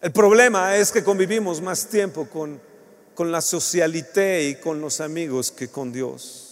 El 0.02 0.12
problema 0.12 0.78
es 0.78 0.92
que 0.92 1.04
convivimos 1.04 1.62
más 1.62 1.88
tiempo 1.88 2.30
con, 2.30 2.62
con 3.14 3.32
la 3.32 3.42
socialité 3.42 4.44
y 4.48 4.56
con 4.56 4.80
los 4.80 5.02
amigos 5.02 5.52
que 5.52 5.68
con 5.68 5.92
Dios. 5.92 6.47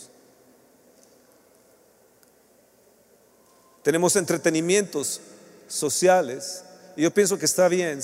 Tenemos 3.86 4.16
entretenimientos 4.16 5.22
sociales. 5.68 6.64
Y 6.96 7.04
yo 7.04 7.12
pienso 7.12 7.38
que 7.38 7.46
está 7.46 7.68
bien 7.68 8.00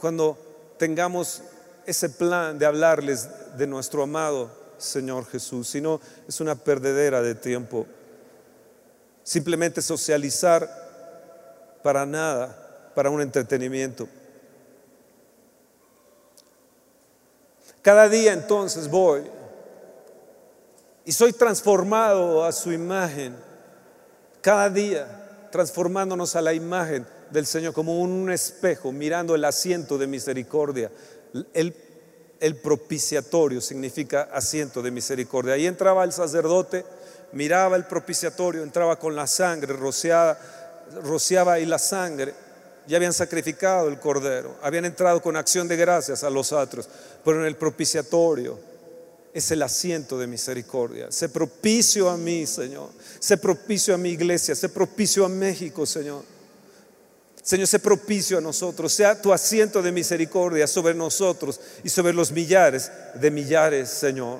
cuando 0.00 0.38
tengamos 0.78 1.42
ese 1.84 2.08
plan 2.08 2.58
de 2.58 2.64
hablarles 2.64 3.28
de 3.58 3.66
nuestro 3.66 4.02
amado 4.04 4.50
Señor 4.78 5.26
Jesús, 5.26 5.68
si 5.68 5.82
no 5.82 6.00
es 6.26 6.40
una 6.40 6.54
perdedera 6.54 7.20
de 7.20 7.34
tiempo. 7.34 7.86
Simplemente 9.22 9.82
socializar 9.82 10.66
para 11.82 12.06
nada, 12.06 12.90
para 12.94 13.10
un 13.10 13.20
entretenimiento. 13.20 14.08
Cada 17.82 18.08
día 18.08 18.32
entonces 18.32 18.88
voy 18.88 19.24
y 21.04 21.12
soy 21.12 21.34
transformado 21.34 22.46
a 22.46 22.50
su 22.52 22.72
imagen 22.72 23.51
cada 24.42 24.68
día 24.68 25.48
transformándonos 25.50 26.34
a 26.34 26.42
la 26.42 26.52
imagen 26.52 27.06
del 27.30 27.46
Señor 27.46 27.72
como 27.72 28.00
un 28.00 28.30
espejo, 28.30 28.92
mirando 28.92 29.34
el 29.34 29.44
asiento 29.44 29.96
de 29.96 30.06
misericordia. 30.06 30.90
El, 31.54 32.56
propiciatorio 32.56 33.60
significa 33.60 34.28
asiento 34.32 34.82
de 34.82 34.90
misericordia. 34.90 35.54
Ahí 35.54 35.66
entraba 35.66 36.02
el 36.02 36.12
sacerdote, 36.12 36.84
miraba 37.32 37.76
el 37.76 37.84
propiciatorio, 37.84 38.62
entraba 38.62 38.98
con 38.98 39.14
la 39.14 39.28
sangre 39.28 39.74
rociada, 39.74 40.38
rociaba 41.04 41.54
ahí 41.54 41.64
la 41.64 41.78
sangre. 41.78 42.34
Ya 42.88 42.96
habían 42.96 43.12
sacrificado 43.12 43.88
el 43.88 44.00
cordero, 44.00 44.56
habían 44.60 44.84
entrado 44.84 45.22
con 45.22 45.36
acción 45.36 45.68
de 45.68 45.76
gracias 45.76 46.24
a 46.24 46.30
los 46.30 46.50
otros, 46.50 46.88
pero 47.24 47.40
en 47.40 47.46
el 47.46 47.54
propiciatorio 47.54 48.71
es 49.32 49.50
el 49.50 49.62
asiento 49.62 50.18
de 50.18 50.26
misericordia. 50.26 51.10
Sé 51.10 51.28
propicio 51.28 52.10
a 52.10 52.16
mí, 52.16 52.46
Señor. 52.46 52.90
Sé 53.18 53.36
propicio 53.38 53.94
a 53.94 53.98
mi 53.98 54.10
iglesia. 54.10 54.54
Sé 54.54 54.68
propicio 54.68 55.24
a 55.24 55.28
México, 55.28 55.86
Señor. 55.86 56.24
Señor, 57.42 57.66
sé 57.66 57.78
propicio 57.78 58.38
a 58.38 58.40
nosotros. 58.40 58.92
Sea 58.92 59.20
tu 59.20 59.32
asiento 59.32 59.82
de 59.82 59.90
misericordia 59.90 60.66
sobre 60.66 60.94
nosotros 60.94 61.60
y 61.82 61.88
sobre 61.88 62.12
los 62.12 62.30
millares 62.30 62.90
de 63.14 63.30
millares, 63.30 63.88
Señor. 63.88 64.38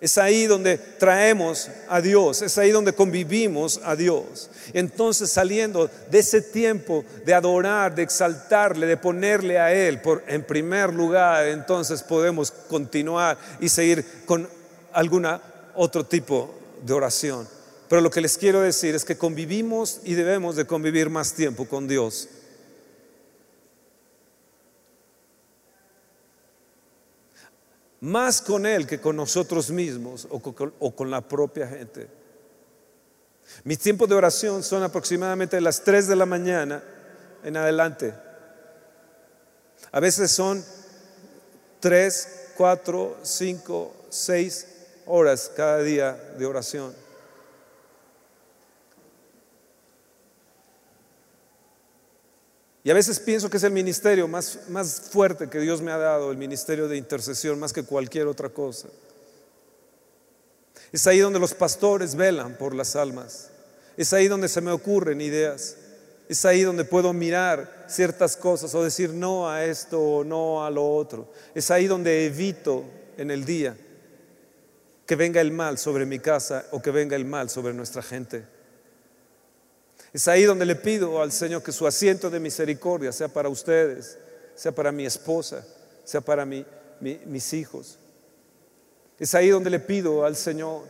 Es 0.00 0.16
ahí 0.16 0.46
donde 0.46 0.78
traemos 0.78 1.68
a 1.88 2.00
Dios, 2.00 2.42
es 2.42 2.56
ahí 2.56 2.70
donde 2.70 2.92
convivimos 2.92 3.80
a 3.82 3.96
Dios. 3.96 4.48
Entonces 4.72 5.30
saliendo 5.30 5.90
de 6.10 6.18
ese 6.20 6.40
tiempo 6.40 7.04
de 7.26 7.34
adorar, 7.34 7.94
de 7.96 8.04
exaltarle, 8.04 8.86
de 8.86 8.96
ponerle 8.96 9.58
a 9.58 9.72
Él 9.72 10.00
por, 10.00 10.22
en 10.28 10.44
primer 10.44 10.94
lugar, 10.94 11.48
entonces 11.48 12.04
podemos 12.04 12.52
continuar 12.52 13.38
y 13.58 13.68
seguir 13.68 14.04
con 14.24 14.48
alguna 14.92 15.42
otro 15.74 16.04
tipo 16.04 16.54
de 16.82 16.92
oración. 16.92 17.48
Pero 17.88 18.00
lo 18.00 18.10
que 18.10 18.20
les 18.20 18.38
quiero 18.38 18.60
decir 18.60 18.94
es 18.94 19.04
que 19.04 19.18
convivimos 19.18 20.00
y 20.04 20.14
debemos 20.14 20.54
de 20.54 20.66
convivir 20.66 21.10
más 21.10 21.32
tiempo 21.32 21.66
con 21.66 21.88
Dios. 21.88 22.28
Más 28.00 28.40
con 28.40 28.66
Él 28.66 28.86
que 28.86 29.00
con 29.00 29.16
nosotros 29.16 29.70
mismos 29.70 30.26
o 30.30 30.40
con, 30.94 31.10
la 31.10 31.20
propia 31.20 31.66
gente. 31.66 32.08
Mis 33.64 33.78
tiempos 33.78 34.08
de 34.08 34.14
oración 34.14 34.62
son 34.62 34.82
aproximadamente 34.82 35.60
las 35.60 35.82
3 35.82 36.06
de 36.06 36.16
la 36.16 36.26
mañana 36.26 36.82
en 37.42 37.56
adelante. 37.56 38.14
A 39.90 40.00
veces 40.00 40.30
son 40.30 40.64
3, 41.80 42.52
4, 42.56 43.16
5, 43.22 43.94
6 44.10 44.66
horas 45.06 45.50
cada 45.56 45.82
día 45.82 46.12
de 46.38 46.46
oración. 46.46 47.07
Y 52.88 52.90
a 52.90 52.94
veces 52.94 53.20
pienso 53.20 53.50
que 53.50 53.58
es 53.58 53.64
el 53.64 53.72
ministerio 53.72 54.26
más, 54.26 54.60
más 54.70 55.10
fuerte 55.10 55.50
que 55.50 55.60
Dios 55.60 55.82
me 55.82 55.92
ha 55.92 55.98
dado, 55.98 56.30
el 56.30 56.38
ministerio 56.38 56.88
de 56.88 56.96
intercesión, 56.96 57.58
más 57.58 57.74
que 57.74 57.82
cualquier 57.82 58.26
otra 58.26 58.48
cosa. 58.48 58.88
Es 60.90 61.06
ahí 61.06 61.18
donde 61.18 61.38
los 61.38 61.52
pastores 61.52 62.14
velan 62.14 62.56
por 62.56 62.74
las 62.74 62.96
almas. 62.96 63.50
Es 63.98 64.14
ahí 64.14 64.26
donde 64.26 64.48
se 64.48 64.62
me 64.62 64.70
ocurren 64.70 65.20
ideas. 65.20 65.76
Es 66.30 66.46
ahí 66.46 66.62
donde 66.62 66.86
puedo 66.86 67.12
mirar 67.12 67.84
ciertas 67.90 68.38
cosas 68.38 68.74
o 68.74 68.82
decir 68.82 69.10
no 69.10 69.50
a 69.50 69.66
esto 69.66 70.00
o 70.00 70.24
no 70.24 70.64
a 70.64 70.70
lo 70.70 70.90
otro. 70.90 71.30
Es 71.54 71.70
ahí 71.70 71.86
donde 71.88 72.24
evito 72.24 72.86
en 73.18 73.30
el 73.30 73.44
día 73.44 73.76
que 75.04 75.14
venga 75.14 75.42
el 75.42 75.52
mal 75.52 75.76
sobre 75.76 76.06
mi 76.06 76.20
casa 76.20 76.64
o 76.70 76.80
que 76.80 76.90
venga 76.90 77.16
el 77.16 77.26
mal 77.26 77.50
sobre 77.50 77.74
nuestra 77.74 78.00
gente. 78.00 78.46
Es 80.18 80.26
ahí 80.26 80.42
donde 80.42 80.66
le 80.66 80.74
pido 80.74 81.22
al 81.22 81.30
Señor 81.30 81.62
que 81.62 81.70
su 81.70 81.86
asiento 81.86 82.28
de 82.28 82.40
misericordia 82.40 83.12
sea 83.12 83.28
para 83.28 83.48
ustedes, 83.48 84.18
sea 84.56 84.72
para 84.72 84.90
mi 84.90 85.06
esposa, 85.06 85.64
sea 86.02 86.20
para 86.20 86.44
mis 86.44 87.52
hijos. 87.52 88.00
Es 89.16 89.36
ahí 89.36 89.48
donde 89.48 89.70
le 89.70 89.78
pido 89.78 90.24
al 90.24 90.34
Señor 90.34 90.82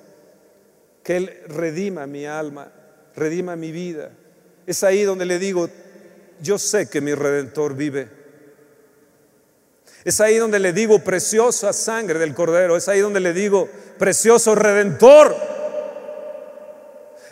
que 1.02 1.18
Él 1.18 1.42
redima 1.46 2.06
mi 2.06 2.24
alma, 2.24 2.72
redima 3.14 3.54
mi 3.54 3.70
vida. 3.70 4.12
Es 4.66 4.82
ahí 4.82 5.02
donde 5.02 5.26
le 5.26 5.38
digo, 5.38 5.68
yo 6.40 6.58
sé 6.58 6.88
que 6.88 7.02
mi 7.02 7.12
redentor 7.12 7.74
vive. 7.74 8.08
Es 10.06 10.22
ahí 10.22 10.38
donde 10.38 10.58
le 10.58 10.72
digo, 10.72 11.04
preciosa 11.04 11.74
sangre 11.74 12.18
del 12.18 12.34
Cordero. 12.34 12.78
Es 12.78 12.88
ahí 12.88 13.00
donde 13.00 13.20
le 13.20 13.34
digo, 13.34 13.68
precioso 13.98 14.54
redentor. 14.54 15.36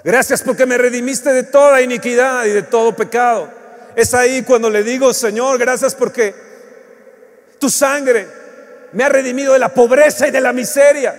Gracias 0.04 0.42
porque 0.42 0.66
me 0.66 0.78
redimiste 0.78 1.32
de 1.32 1.42
toda 1.42 1.82
iniquidad 1.82 2.44
y 2.44 2.50
de 2.50 2.62
todo 2.62 2.94
pecado. 2.94 3.50
Es 3.96 4.14
ahí 4.14 4.42
cuando 4.42 4.70
le 4.70 4.82
digo, 4.82 5.12
Señor, 5.14 5.58
gracias 5.58 5.94
porque 5.94 6.34
tu 7.58 7.70
sangre 7.70 8.26
me 8.92 9.04
ha 9.04 9.08
redimido 9.08 9.52
de 9.52 9.58
la 9.58 9.72
pobreza 9.72 10.28
y 10.28 10.30
de 10.30 10.40
la 10.40 10.52
miseria. 10.52 11.14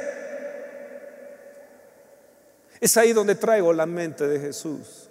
Es 2.79 2.95
ahí 2.97 3.13
donde 3.13 3.35
traigo 3.35 3.73
la 3.73 3.85
mente 3.85 4.27
de 4.27 4.39
Jesús. 4.39 5.06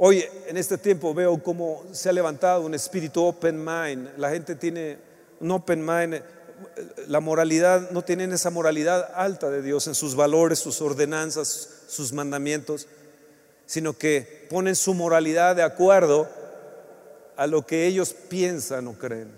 Hoy 0.00 0.24
en 0.46 0.56
este 0.56 0.78
tiempo 0.78 1.12
veo 1.12 1.42
cómo 1.42 1.82
se 1.90 2.08
ha 2.08 2.12
levantado 2.12 2.64
un 2.64 2.72
espíritu 2.72 3.24
open 3.24 3.58
mind. 3.58 4.16
La 4.16 4.30
gente 4.30 4.54
tiene 4.54 4.96
un 5.40 5.50
open 5.50 5.84
mind. 5.84 6.22
La 7.08 7.18
moralidad, 7.18 7.90
no 7.90 8.02
tienen 8.02 8.32
esa 8.32 8.50
moralidad 8.50 9.10
alta 9.16 9.50
de 9.50 9.60
Dios 9.60 9.88
en 9.88 9.96
sus 9.96 10.14
valores, 10.14 10.60
sus 10.60 10.80
ordenanzas, 10.80 11.68
sus 11.88 12.12
mandamientos, 12.12 12.86
sino 13.66 13.92
que 13.92 14.46
ponen 14.48 14.76
su 14.76 14.94
moralidad 14.94 15.56
de 15.56 15.64
acuerdo 15.64 16.28
a 17.36 17.48
lo 17.48 17.66
que 17.66 17.86
ellos 17.86 18.12
piensan 18.12 18.86
o 18.86 18.92
creen. 18.96 19.32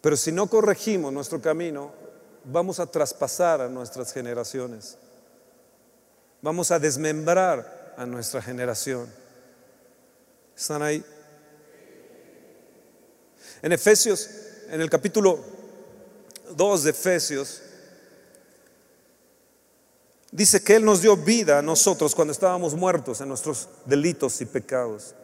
Pero 0.00 0.16
si 0.16 0.30
no 0.30 0.46
corregimos 0.46 1.12
nuestro 1.12 1.40
camino, 1.40 1.90
vamos 2.44 2.78
a 2.78 2.86
traspasar 2.86 3.60
a 3.60 3.68
nuestras 3.68 4.12
generaciones. 4.12 4.98
Vamos 6.42 6.72
a 6.72 6.80
desmembrar 6.80 7.94
a 7.96 8.04
nuestra 8.04 8.42
generación. 8.42 9.06
¿Están 10.56 10.82
ahí? 10.82 11.04
En 13.62 13.70
Efesios, 13.70 14.28
en 14.68 14.80
el 14.80 14.90
capítulo 14.90 15.38
2 16.56 16.82
de 16.82 16.90
Efesios, 16.90 17.62
dice 20.32 20.64
que 20.64 20.74
Él 20.74 20.84
nos 20.84 21.00
dio 21.00 21.16
vida 21.16 21.60
a 21.60 21.62
nosotros 21.62 22.12
cuando 22.12 22.32
estábamos 22.32 22.74
muertos 22.74 23.20
en 23.20 23.28
nuestros 23.28 23.68
delitos 23.86 24.40
y 24.40 24.46
pecados, 24.46 25.14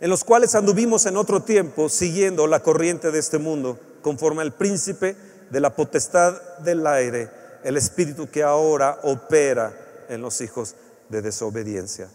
en 0.00 0.08
los 0.08 0.22
cuales 0.22 0.54
anduvimos 0.54 1.04
en 1.06 1.16
otro 1.16 1.42
tiempo 1.42 1.88
siguiendo 1.88 2.46
la 2.46 2.62
corriente 2.62 3.10
de 3.10 3.18
este 3.18 3.38
mundo, 3.38 3.80
conforme 4.02 4.42
al 4.42 4.54
príncipe 4.54 5.16
de 5.50 5.60
la 5.60 5.74
potestad 5.74 6.40
del 6.58 6.86
aire, 6.86 7.28
el 7.64 7.76
espíritu 7.76 8.30
que 8.30 8.44
ahora 8.44 9.00
opera 9.02 9.83
en 10.14 10.22
los 10.22 10.40
hijos 10.40 10.74
de 11.08 11.22
desobediencia. 11.22 12.08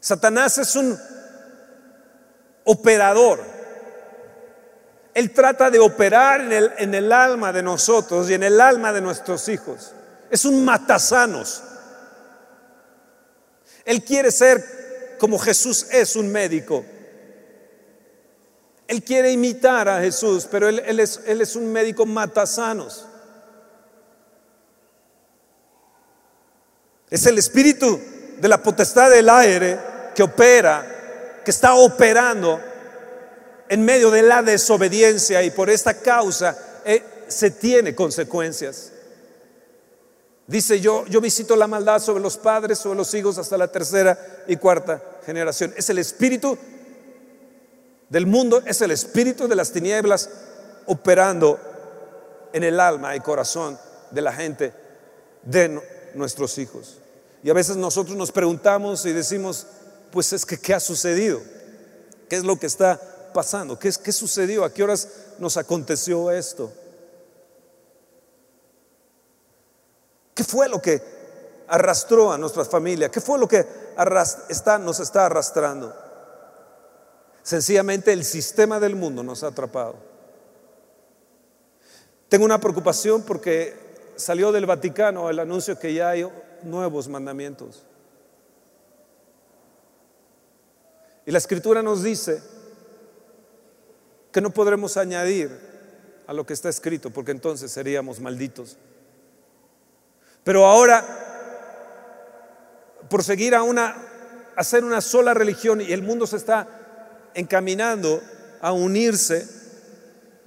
Satanás 0.00 0.58
es 0.58 0.74
un 0.76 0.98
operador. 2.64 3.40
Él 5.12 5.32
trata 5.32 5.70
de 5.70 5.78
operar 5.78 6.40
en 6.40 6.94
el, 6.94 7.12
alma 7.12 7.52
de 7.52 7.62
nosotros 7.62 8.30
y 8.30 8.34
en 8.34 8.42
el 8.42 8.60
alma 8.60 8.92
de 8.92 9.00
nuestros 9.00 9.48
hijos. 9.48 9.92
Es 10.30 10.44
un 10.44 10.64
matasanos. 10.64 11.62
Él 13.84 14.04
quiere 14.04 14.30
ser 14.30 15.16
como 15.18 15.38
Jesús 15.38 15.86
es 15.90 16.16
un 16.16 16.30
médico. 16.30 16.84
Él 18.86 19.02
quiere 19.02 19.30
imitar 19.32 19.88
a 19.88 20.00
Jesús, 20.00 20.48
pero 20.50 20.68
él, 20.68 21.00
es, 21.00 21.20
él 21.26 21.40
es 21.40 21.56
un 21.56 21.70
médico 21.72 22.06
matasanos. 22.06 23.06
Es 27.10 27.26
el 27.26 27.38
espíritu 27.38 28.00
de 28.38 28.48
la 28.48 28.62
potestad 28.62 29.10
del 29.10 29.28
aire 29.28 29.78
que 30.14 30.22
opera, 30.22 31.40
que 31.44 31.50
está 31.50 31.74
operando 31.74 32.60
en 33.68 33.84
medio 33.84 34.10
de 34.10 34.22
la 34.22 34.42
desobediencia 34.42 35.42
y 35.42 35.50
por 35.50 35.70
esta 35.70 35.94
causa 35.94 36.56
eh, 36.84 37.02
se 37.28 37.50
tiene 37.50 37.94
consecuencias. 37.94 38.92
Dice 40.46 40.80
yo, 40.80 41.06
yo 41.06 41.20
visito 41.20 41.54
la 41.54 41.68
maldad 41.68 42.00
sobre 42.00 42.22
los 42.22 42.36
padres, 42.36 42.78
sobre 42.78 42.96
los 42.96 43.14
hijos 43.14 43.38
hasta 43.38 43.56
la 43.56 43.68
tercera 43.68 44.18
y 44.48 44.56
cuarta 44.56 45.00
generación. 45.24 45.72
Es 45.76 45.88
el 45.90 45.98
espíritu 45.98 46.58
del 48.08 48.26
mundo, 48.26 48.62
es 48.66 48.80
el 48.80 48.90
espíritu 48.90 49.46
de 49.46 49.54
las 49.54 49.70
tinieblas 49.70 50.28
operando 50.86 51.58
en 52.52 52.64
el 52.64 52.80
alma 52.80 53.14
y 53.14 53.20
corazón 53.20 53.78
de 54.10 54.22
la 54.22 54.32
gente 54.32 54.72
de 55.44 55.80
nuestros 56.14 56.58
hijos. 56.58 56.99
Y 57.42 57.50
a 57.50 57.54
veces 57.54 57.76
nosotros 57.76 58.16
nos 58.16 58.32
preguntamos 58.32 59.04
y 59.06 59.12
decimos, 59.12 59.66
pues 60.10 60.32
es 60.32 60.44
que, 60.44 60.58
¿qué 60.58 60.74
ha 60.74 60.80
sucedido? 60.80 61.40
¿Qué 62.28 62.36
es 62.36 62.44
lo 62.44 62.56
que 62.56 62.66
está 62.66 63.00
pasando? 63.32 63.78
¿Qué, 63.78 63.90
qué 64.02 64.12
sucedió? 64.12 64.64
¿A 64.64 64.72
qué 64.72 64.82
horas 64.82 65.08
nos 65.38 65.56
aconteció 65.56 66.30
esto? 66.30 66.72
¿Qué 70.34 70.44
fue 70.44 70.68
lo 70.68 70.80
que 70.80 71.02
arrastró 71.68 72.32
a 72.32 72.38
nuestra 72.38 72.64
familia? 72.64 73.10
¿Qué 73.10 73.20
fue 73.20 73.38
lo 73.38 73.48
que 73.48 73.66
está, 74.48 74.78
nos 74.78 75.00
está 75.00 75.26
arrastrando? 75.26 75.94
Sencillamente 77.42 78.12
el 78.12 78.24
sistema 78.24 78.78
del 78.78 78.96
mundo 78.96 79.22
nos 79.22 79.42
ha 79.42 79.48
atrapado. 79.48 79.96
Tengo 82.28 82.44
una 82.44 82.60
preocupación 82.60 83.22
porque 83.22 83.76
salió 84.16 84.52
del 84.52 84.66
Vaticano 84.66 85.30
el 85.30 85.38
anuncio 85.38 85.78
que 85.78 85.94
ya 85.94 86.10
hay 86.10 86.24
nuevos 86.64 87.08
mandamientos. 87.08 87.84
Y 91.26 91.32
la 91.32 91.38
escritura 91.38 91.82
nos 91.82 92.02
dice 92.02 92.42
que 94.32 94.40
no 94.40 94.50
podremos 94.50 94.96
añadir 94.96 95.50
a 96.26 96.32
lo 96.32 96.46
que 96.46 96.52
está 96.52 96.68
escrito, 96.68 97.10
porque 97.10 97.32
entonces 97.32 97.72
seríamos 97.72 98.20
malditos. 98.20 98.76
Pero 100.44 100.64
ahora, 100.66 101.04
por 103.08 103.24
seguir 103.24 103.54
a 103.54 103.62
una, 103.62 103.96
hacer 104.56 104.84
una 104.84 105.00
sola 105.00 105.34
religión 105.34 105.80
y 105.80 105.92
el 105.92 106.02
mundo 106.02 106.26
se 106.26 106.36
está 106.36 106.68
encaminando 107.34 108.20
a 108.60 108.72
unirse, 108.72 109.46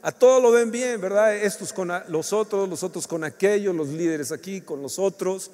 a 0.02 0.12
todo 0.12 0.42
lo 0.42 0.52
ven 0.52 0.72
bien, 0.72 1.00
¿verdad? 1.00 1.36
Estos 1.36 1.72
con 1.72 1.92
los 2.08 2.34
otros, 2.34 2.68
los 2.68 2.84
otros 2.84 3.08
con 3.08 3.24
aquellos, 3.24 3.76
los 3.76 3.88
líderes 3.90 4.32
aquí 4.32 4.62
con 4.62 4.82
los 4.82 5.00
otros. 5.00 5.52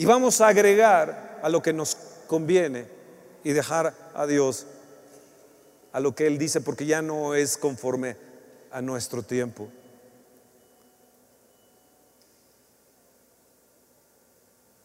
Y 0.00 0.06
vamos 0.06 0.40
a 0.40 0.48
agregar 0.48 1.40
a 1.42 1.50
lo 1.50 1.60
que 1.60 1.74
nos 1.74 1.94
conviene 2.26 2.86
y 3.44 3.52
dejar 3.52 3.94
a 4.14 4.26
Dios 4.26 4.64
a 5.92 6.00
lo 6.00 6.14
que 6.14 6.26
Él 6.26 6.38
dice 6.38 6.62
porque 6.62 6.86
ya 6.86 7.02
no 7.02 7.34
es 7.34 7.58
conforme 7.58 8.16
a 8.70 8.80
nuestro 8.80 9.22
tiempo. 9.22 9.68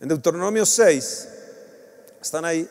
En 0.02 0.10
Deuteronomio 0.10 0.66
6, 0.66 1.30
¿están 2.22 2.44
ahí? 2.44 2.70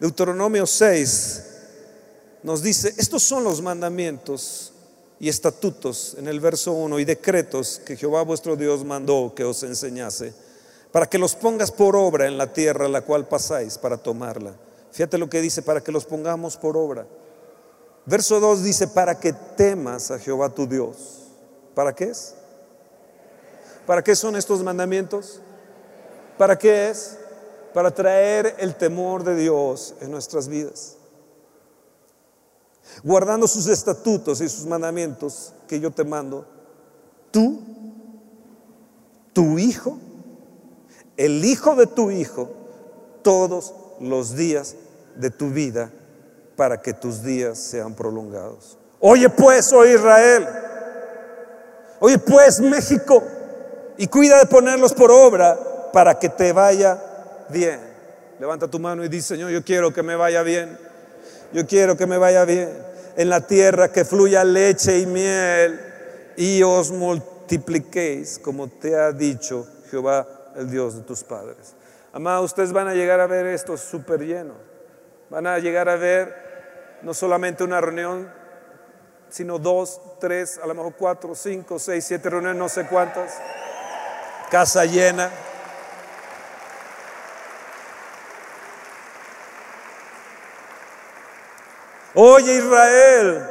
Deuteronomio 0.00 0.66
6 0.66 1.44
nos 2.42 2.62
dice, 2.64 2.94
estos 2.98 3.22
son 3.22 3.44
los 3.44 3.62
mandamientos 3.62 4.72
y 5.20 5.28
estatutos 5.28 6.16
en 6.18 6.26
el 6.26 6.40
verso 6.40 6.72
1 6.72 6.98
y 6.98 7.04
decretos 7.04 7.80
que 7.84 7.96
Jehová 7.96 8.22
vuestro 8.22 8.56
Dios 8.56 8.84
mandó 8.84 9.34
que 9.36 9.44
os 9.44 9.62
enseñase, 9.62 10.32
para 10.90 11.06
que 11.06 11.18
los 11.18 11.36
pongas 11.36 11.70
por 11.70 11.94
obra 11.94 12.26
en 12.26 12.38
la 12.38 12.52
tierra 12.52 12.86
a 12.86 12.88
la 12.88 13.02
cual 13.02 13.28
pasáis 13.28 13.76
para 13.76 13.98
tomarla. 13.98 14.54
Fíjate 14.90 15.18
lo 15.18 15.28
que 15.28 15.42
dice, 15.42 15.60
para 15.60 15.82
que 15.82 15.92
los 15.92 16.06
pongamos 16.06 16.56
por 16.56 16.76
obra. 16.76 17.06
Verso 18.06 18.40
2 18.40 18.64
dice, 18.64 18.88
para 18.88 19.20
que 19.20 19.34
temas 19.34 20.10
a 20.10 20.18
Jehová 20.18 20.48
tu 20.48 20.66
Dios. 20.66 20.96
¿Para 21.74 21.94
qué 21.94 22.04
es? 22.04 22.34
¿Para 23.86 24.02
qué 24.02 24.16
son 24.16 24.36
estos 24.36 24.62
mandamientos? 24.62 25.40
¿Para 26.38 26.58
qué 26.58 26.88
es? 26.88 27.18
Para 27.74 27.94
traer 27.94 28.56
el 28.58 28.74
temor 28.74 29.22
de 29.22 29.36
Dios 29.36 29.94
en 30.00 30.10
nuestras 30.10 30.48
vidas. 30.48 30.96
Guardando 33.02 33.46
sus 33.46 33.66
estatutos 33.66 34.40
y 34.40 34.48
sus 34.48 34.66
mandamientos 34.66 35.52
que 35.68 35.80
yo 35.80 35.90
te 35.90 36.04
mando, 36.04 36.46
tú, 37.30 37.60
tu 39.32 39.58
hijo, 39.58 39.98
el 41.16 41.44
hijo 41.44 41.74
de 41.76 41.86
tu 41.86 42.10
hijo, 42.10 42.50
todos 43.22 43.74
los 44.00 44.34
días 44.36 44.76
de 45.16 45.30
tu 45.30 45.50
vida 45.50 45.90
para 46.56 46.80
que 46.80 46.92
tus 46.92 47.22
días 47.22 47.58
sean 47.58 47.94
prolongados. 47.94 48.78
Oye 48.98 49.28
pues, 49.28 49.72
oh 49.72 49.84
Israel, 49.84 50.46
oye 52.00 52.18
pues 52.18 52.60
México, 52.60 53.22
y 53.96 54.06
cuida 54.06 54.38
de 54.38 54.46
ponerlos 54.46 54.94
por 54.94 55.10
obra 55.10 55.90
para 55.92 56.18
que 56.18 56.28
te 56.28 56.52
vaya 56.52 56.98
bien. 57.50 57.80
Levanta 58.38 58.68
tu 58.68 58.78
mano 58.78 59.04
y 59.04 59.08
dice, 59.08 59.34
Señor, 59.34 59.50
yo 59.50 59.62
quiero 59.62 59.92
que 59.92 60.02
me 60.02 60.16
vaya 60.16 60.42
bien. 60.42 60.78
Yo 61.52 61.66
quiero 61.66 61.96
que 61.96 62.06
me 62.06 62.18
vaya 62.18 62.44
bien. 62.44 62.70
En 63.16 63.28
la 63.28 63.46
tierra 63.46 63.92
que 63.92 64.04
fluya 64.04 64.44
leche 64.44 64.98
y 64.98 65.06
miel 65.06 65.80
y 66.36 66.62
os 66.62 66.90
multipliquéis, 66.90 68.38
como 68.38 68.68
te 68.68 68.96
ha 68.96 69.12
dicho 69.12 69.66
Jehová, 69.90 70.26
el 70.56 70.70
Dios 70.70 70.96
de 70.96 71.02
tus 71.02 71.24
padres. 71.24 71.74
Amado, 72.12 72.42
ustedes 72.42 72.72
van 72.72 72.88
a 72.88 72.94
llegar 72.94 73.20
a 73.20 73.26
ver 73.26 73.46
esto 73.46 73.76
súper 73.76 74.20
lleno. 74.20 74.54
Van 75.28 75.46
a 75.46 75.58
llegar 75.58 75.88
a 75.88 75.96
ver 75.96 76.98
no 77.02 77.14
solamente 77.14 77.64
una 77.64 77.80
reunión, 77.80 78.30
sino 79.28 79.58
dos, 79.58 80.00
tres, 80.20 80.58
a 80.62 80.66
lo 80.66 80.74
mejor 80.74 80.94
cuatro, 80.96 81.34
cinco, 81.34 81.78
seis, 81.78 82.04
siete 82.04 82.30
reuniones, 82.30 82.58
no 82.58 82.68
sé 82.68 82.86
cuántas. 82.86 83.38
Casa 84.50 84.84
llena. 84.84 85.30
Oye 92.14 92.56
Israel, 92.56 93.46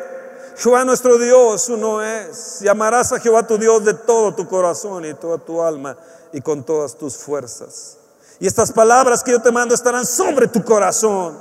Jehová 0.58 0.84
nuestro 0.84 1.17
Dios 1.17 1.69
uno 1.69 2.04
es. 2.04 2.60
Llamarás 2.60 3.12
a 3.13 3.19
Jehová 3.19 3.48
tu 3.48 3.58
Dios 3.58 3.84
de 3.86 3.93
todo 3.93 4.36
tu 4.36 4.48
corazón 4.48 5.06
y 5.06 5.13
toda 5.13 5.38
tu 5.38 5.62
alma 5.62 5.98
y 6.34 6.41
con 6.41 6.63
todas 6.63 6.98
tus 6.98 7.15
fuerzas. 7.17 7.98
Y 8.39 8.48
estas 8.48 8.72
palabras 8.72 9.24
que 9.24 9.32
yo 9.32 9.41
te 9.41 9.52
mando 9.52 9.74
estarán 9.74 10.06
sobre 10.06 10.48
tu 10.48 10.63
corazón. 10.63 11.38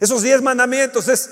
Esos 0.00 0.22
diez 0.22 0.42
mandamientos 0.42 1.08
es, 1.08 1.30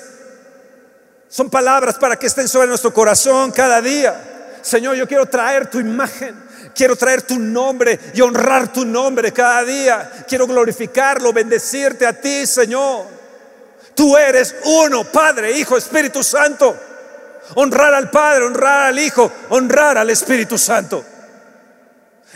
son 1.28 1.50
palabras 1.50 1.96
para 1.98 2.16
que 2.16 2.26
estén 2.26 2.46
sobre 2.46 2.68
nuestro 2.68 2.92
corazón 2.92 3.50
cada 3.50 3.80
día. 3.80 4.29
Señor, 4.62 4.96
yo 4.96 5.06
quiero 5.06 5.26
traer 5.26 5.68
tu 5.70 5.78
imagen. 5.78 6.50
Quiero 6.74 6.96
traer 6.96 7.22
tu 7.22 7.38
nombre 7.38 7.98
y 8.14 8.20
honrar 8.20 8.72
tu 8.72 8.84
nombre 8.84 9.32
cada 9.32 9.64
día. 9.64 10.24
Quiero 10.28 10.46
glorificarlo, 10.46 11.32
bendecirte 11.32 12.06
a 12.06 12.12
ti, 12.12 12.46
Señor. 12.46 13.06
Tú 13.94 14.16
eres 14.16 14.54
uno, 14.64 15.04
Padre, 15.04 15.58
Hijo, 15.58 15.76
Espíritu 15.76 16.22
Santo. 16.22 16.76
Honrar 17.54 17.92
al 17.94 18.10
Padre, 18.10 18.44
honrar 18.44 18.86
al 18.86 18.98
Hijo, 18.98 19.30
honrar 19.48 19.98
al 19.98 20.10
Espíritu 20.10 20.56
Santo. 20.56 21.04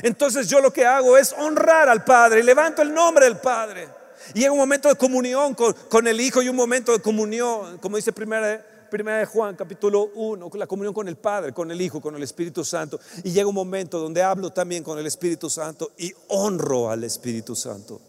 Entonces 0.03 0.49
yo 0.49 0.61
lo 0.61 0.73
que 0.73 0.85
hago 0.85 1.17
es 1.17 1.35
honrar 1.39 1.89
al 1.89 2.05
Padre 2.05 2.41
y 2.41 2.43
levanto 2.43 2.83
el 2.83 2.93
nombre 2.93 3.27
del 3.27 3.37
Padre. 3.37 3.89
Y 4.33 4.43
hay 4.43 4.49
un 4.49 4.59
momento 4.59 4.89
de 4.89 4.97
comunión 4.97 5.55
con, 5.55 6.07
el 6.07 6.21
Hijo 6.21 6.43
y 6.43 6.49
un 6.49 6.57
momento 6.57 6.93
de 6.93 7.01
comunión, 7.01 7.79
como 7.79 7.97
dice 7.97 8.13
primera, 8.13 8.65
primera 8.95 9.19
de 9.19 9.27
Juan, 9.27 9.57
capítulo 9.57 10.13
1, 10.15 10.51
la 10.55 10.69
comunión 10.69 10.95
con 10.95 11.09
el 11.09 11.17
Padre, 11.17 11.53
con 11.53 11.69
el 11.69 11.81
Hijo, 11.81 12.01
con 12.01 12.15
el 12.15 12.23
Espíritu 12.23 12.65
Santo. 12.65 13.01
Y 13.25 13.33
llega 13.33 13.49
un 13.49 13.55
momento 13.55 13.99
donde 13.99 14.23
hablo 14.23 14.53
también 14.53 14.85
con 14.85 14.97
el 15.01 15.05
Espíritu 15.05 15.51
Santo 15.51 15.91
y 15.99 16.13
honro 16.29 16.89
al 16.89 17.03
Espíritu 17.03 17.57
Santo. 17.57 18.01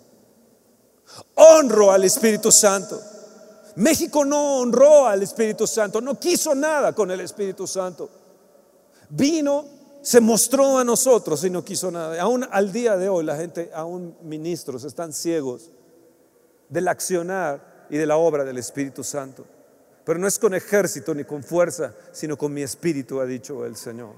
Honro 1.34 1.92
al 1.92 2.04
Espíritu 2.04 2.52
Santo. 2.52 3.02
México 3.78 4.24
no 4.24 4.60
honró 4.60 5.08
al 5.08 5.24
Espíritu 5.24 5.66
Santo, 5.66 6.02
no 6.02 6.20
quiso 6.20 6.54
nada 6.54 6.94
con 6.94 7.10
el 7.10 7.22
Espíritu 7.22 7.66
Santo. 7.66 8.08
Vino 9.10 9.66
se 10.04 10.22
mostró 10.22 10.78
a 10.78 10.84
nosotros 10.84 11.44
y 11.46 11.50
no 11.50 11.66
quiso 11.66 11.90
nada. 11.90 12.22
Aún 12.22 12.46
al 12.52 12.72
día 12.72 12.96
de 12.96 13.10
hoy 13.10 13.26
la 13.26 13.36
gente, 13.36 13.72
aún 13.74 14.16
ministros, 14.22 14.84
están 14.84 15.14
ciegos 15.14 15.72
del 16.70 16.88
accionar 16.88 17.88
y 17.90 17.98
de 17.98 18.06
la 18.06 18.18
obra 18.18 18.44
del 18.44 18.60
Espíritu 18.60 19.04
Santo. 19.04 19.48
Pero 20.06 20.20
no 20.20 20.28
es 20.28 20.38
con 20.40 20.54
ejército 20.54 21.14
ni 21.14 21.24
con 21.24 21.44
fuerza, 21.44 21.94
sino 22.12 22.38
con 22.38 22.54
mi 22.54 22.62
espíritu, 22.62 23.20
ha 23.20 23.26
dicho 23.26 23.66
el 23.66 23.76
Señor. 23.76 24.14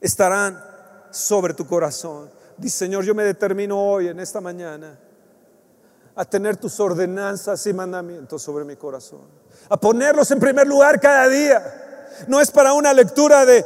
Estarán 0.00 0.62
sobre 1.10 1.52
tu 1.52 1.66
corazón. 1.66 2.30
Dice 2.56 2.78
Señor, 2.78 3.04
yo 3.04 3.14
me 3.14 3.24
determino 3.24 3.78
hoy, 3.78 4.08
en 4.08 4.20
esta 4.20 4.40
mañana, 4.40 4.98
a 6.14 6.24
tener 6.24 6.56
tus 6.56 6.78
ordenanzas 6.80 7.66
y 7.66 7.72
mandamientos 7.74 8.40
sobre 8.40 8.64
mi 8.64 8.76
corazón 8.76 9.46
a 9.68 9.76
ponerlos 9.76 10.30
en 10.30 10.40
primer 10.40 10.66
lugar 10.66 11.00
cada 11.00 11.28
día. 11.28 11.82
No 12.28 12.40
es 12.40 12.50
para 12.50 12.72
una 12.72 12.92
lectura 12.92 13.44
de, 13.44 13.64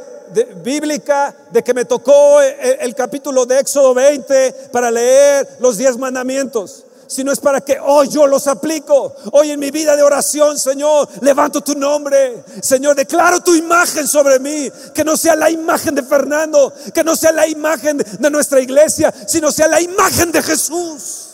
bíblica 0.63 1.35
de 1.51 1.63
que 1.63 1.73
me 1.73 1.85
tocó 1.85 2.41
el, 2.41 2.95
capítulo 2.95 3.45
de 3.45 3.59
Éxodo 3.59 3.93
20 3.93 4.69
para 4.71 4.91
leer 4.91 5.47
los 5.59 5.77
diez 5.77 5.97
mandamientos 5.97 6.85
sino 7.11 7.33
es 7.33 7.39
para 7.41 7.59
que 7.59 7.77
hoy 7.77 8.07
yo 8.07 8.25
los 8.25 8.47
aplico. 8.47 9.13
Hoy 9.33 9.51
en 9.51 9.59
mi 9.59 9.69
vida 9.69 9.97
de 9.97 10.01
oración, 10.01 10.57
Señor, 10.57 11.09
levanto 11.21 11.59
tu 11.59 11.75
nombre. 11.75 12.41
Señor, 12.61 12.95
declaro 12.95 13.41
tu 13.41 13.53
imagen 13.53 14.07
sobre 14.07 14.39
mí. 14.39 14.71
Que 14.93 15.03
no 15.03 15.17
sea 15.17 15.35
la 15.35 15.49
imagen 15.49 15.93
de 15.93 16.03
Fernando, 16.03 16.73
que 16.93 17.03
no 17.03 17.17
sea 17.17 17.33
la 17.33 17.45
imagen 17.47 17.97
de 17.97 18.29
nuestra 18.29 18.61
iglesia, 18.61 19.13
sino 19.27 19.51
sea 19.51 19.67
la 19.67 19.81
imagen 19.81 20.31
de 20.31 20.41
Jesús. 20.41 21.27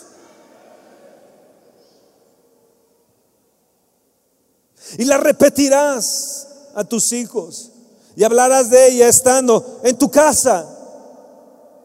y 4.96 5.04
la 5.04 5.18
repetirás 5.18 6.48
a 6.74 6.82
tus 6.84 7.12
hijos 7.12 7.72
y 8.16 8.24
hablarás 8.24 8.70
de 8.70 8.88
ella 8.88 9.08
estando 9.08 9.80
en 9.84 9.98
tu 9.98 10.10
casa. 10.10 10.66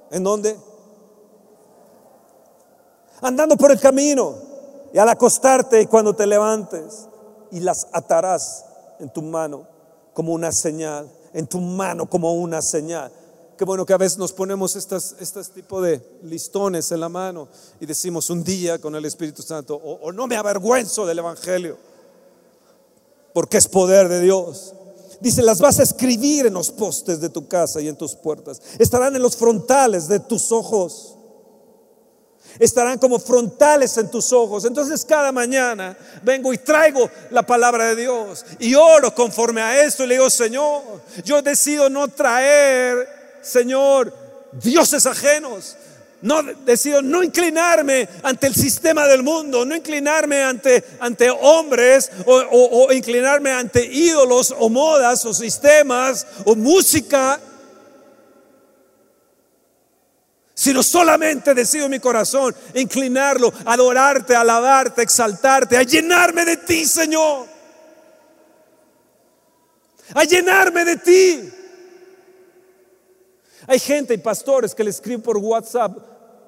¿En 0.10 0.24
dónde? 0.24 0.58
Andando 3.24 3.58
por 3.58 3.72
el 3.72 3.80
camino 3.80 4.36
y 4.94 4.98
al 4.98 5.10
acostarte 5.10 5.82
y 5.82 5.88
cuando 5.88 6.16
te 6.16 6.28
levantes 6.28 7.08
y 7.52 7.60
las 7.60 7.88
atarás 7.92 8.66
en 9.00 9.10
tu 9.10 9.22
mano 9.22 9.68
como 10.14 10.34
una 10.34 10.52
señal, 10.52 11.10
en 11.34 11.48
tu 11.48 11.60
mano 11.60 12.08
como 12.08 12.34
una 12.34 12.62
señal. 12.62 13.12
Qué 13.58 13.66
bueno 13.66 13.86
que 13.86 13.94
a 13.94 13.98
veces 13.98 14.18
nos 14.18 14.34
ponemos 14.34 14.76
estas, 14.76 15.16
este 15.20 15.44
tipo 15.46 15.82
de 15.82 16.02
listones 16.24 16.92
en 16.92 17.00
la 17.00 17.10
mano 17.10 17.48
y 17.80 17.86
decimos 17.86 18.30
un 18.30 18.44
día 18.44 18.80
con 18.80 18.96
el 18.96 19.06
Espíritu 19.06 19.42
Santo, 19.42 19.76
o 19.76 20.12
no 20.12 20.28
me 20.28 20.36
avergüenzo 20.36 21.06
del 21.06 21.20
Evangelio 21.20 21.78
porque 23.34 23.58
es 23.58 23.68
poder 23.68 24.08
de 24.08 24.22
Dios. 24.22 24.74
Dice, 25.20 25.42
las 25.42 25.60
vas 25.60 25.80
a 25.80 25.84
escribir 25.84 26.46
en 26.46 26.54
los 26.54 26.72
postes 26.72 27.20
de 27.20 27.30
tu 27.30 27.48
casa 27.48 27.82
y 27.82 27.88
en 27.88 27.96
tus 27.96 28.16
puertas. 28.16 28.62
Estarán 28.78 29.16
en 29.16 29.22
los 29.22 29.36
frontales 29.36 30.08
de 30.08 30.20
tus 30.20 30.52
ojos. 30.52 31.16
Estarán 32.60 33.00
como 33.00 33.20
frontales 33.20 33.98
en 33.98 34.10
tus 34.10 34.32
ojos. 34.32 34.66
Entonces 34.66 35.06
cada 35.06 35.32
mañana 35.32 35.98
vengo 36.22 36.54
y 36.54 36.58
traigo 36.58 37.10
la 37.32 37.44
palabra 37.44 37.88
de 37.88 37.96
Dios 37.96 38.46
y 38.60 38.76
oro 38.76 39.14
conforme 39.14 39.62
a 39.62 39.84
esto 39.84 40.04
y 40.04 40.08
le 40.08 40.16
digo, 40.16 40.30
Señor, 40.30 40.82
yo 41.24 41.42
decido 41.42 41.90
no 41.90 42.08
traer, 42.08 43.08
Señor, 43.42 44.14
dioses 44.52 45.06
ajenos, 45.06 45.76
no 46.22 46.42
decido 46.42 47.02
no 47.02 47.22
inclinarme 47.22 48.08
ante 48.24 48.48
el 48.48 48.56
sistema 48.56 49.08
del 49.08 49.24
mundo, 49.24 49.66
no 49.66 49.76
inclinarme 49.76 50.42
ante, 50.42 50.84
ante 51.00 51.30
hombres 51.30 52.10
o, 52.26 52.88
o 52.88 52.94
inclinarme 52.94 53.52
ante 53.52 53.86
ídolos 53.86 54.56
o 54.58 54.70
modas 54.70 55.26
o 55.26 55.34
sistemas 55.34 56.26
o 56.46 56.56
música, 56.56 57.40
sino 60.54 60.84
solamente 60.84 61.54
decido 61.54 61.90
mi 61.90 62.00
corazón 62.00 62.56
inclinarlo, 62.76 63.52
adorarte, 63.66 64.36
alabarte, 64.36 65.02
exaltarte, 65.02 65.78
a 65.78 65.84
llenarme 65.84 66.46
de 66.46 66.58
ti, 66.58 66.86
Señor. 66.86 67.48
A 70.14 70.24
llenarme 70.26 70.86
de 70.86 70.98
ti. 70.98 71.54
Hay 73.68 73.80
gente 73.80 74.14
y 74.14 74.18
pastores 74.18 74.76
que 74.76 74.84
le 74.84 74.90
escriben 74.90 75.22
por 75.22 75.38
WhatsApp, 75.38 75.98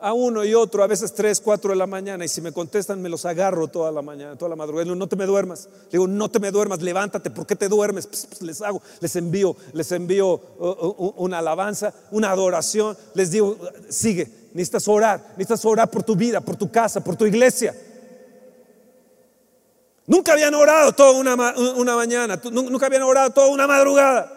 a 0.02 0.14
uno 0.14 0.44
y 0.44 0.54
otro, 0.54 0.84
a 0.84 0.88
veces 0.88 1.14
tres, 1.14 1.42
cuatro 1.42 1.72
de 1.72 1.76
la 1.76 1.88
mañana, 1.88 2.26
y 2.26 2.28
si 2.28 2.42
me 2.42 2.52
contestan 2.52 3.02
me 3.02 3.10
los 3.10 3.26
agarro 3.26 3.68
toda 3.68 3.92
la 3.92 4.02
mañana, 4.02 4.38
toda 4.38 4.50
la 4.50 4.56
madrugada. 4.56 4.94
No 4.96 5.08
te 5.08 5.16
me 5.16 5.26
duermas. 5.26 5.68
Le 5.86 5.92
digo, 5.92 6.08
no 6.08 6.30
te 6.30 6.40
me 6.40 6.52
duermas, 6.52 6.82
levántate, 6.82 7.30
¿por 7.30 7.46
qué 7.46 7.56
te 7.56 7.68
duermes? 7.68 8.08
Pues, 8.08 8.26
pues, 8.28 8.42
les 8.42 8.62
hago, 8.62 8.82
les 9.00 9.16
envío, 9.16 9.56
les 9.74 9.92
envío 9.92 10.28
uh, 10.28 10.66
uh, 10.66 11.14
una 11.18 11.40
alabanza, 11.40 11.94
una 12.12 12.32
adoración. 12.32 12.98
Les 13.14 13.32
digo, 13.32 13.58
sigue, 13.90 14.30
necesitas 14.54 14.88
orar, 14.88 15.22
necesitas 15.38 15.66
orar 15.66 15.90
por 15.90 16.04
tu 16.04 16.16
vida, 16.16 16.42
por 16.42 16.56
tu 16.56 16.72
casa, 16.72 17.04
por 17.04 17.16
tu 17.16 17.26
iglesia. 17.26 17.76
Nunca 20.08 20.34
habían 20.34 20.54
orado 20.54 20.94
toda 20.94 21.12
una, 21.12 21.34
una 21.76 21.96
mañana, 21.96 22.40
nunca 22.52 22.86
habían 22.86 23.04
orado 23.04 23.32
toda 23.32 23.48
una 23.48 23.66
madrugada. 23.66 24.32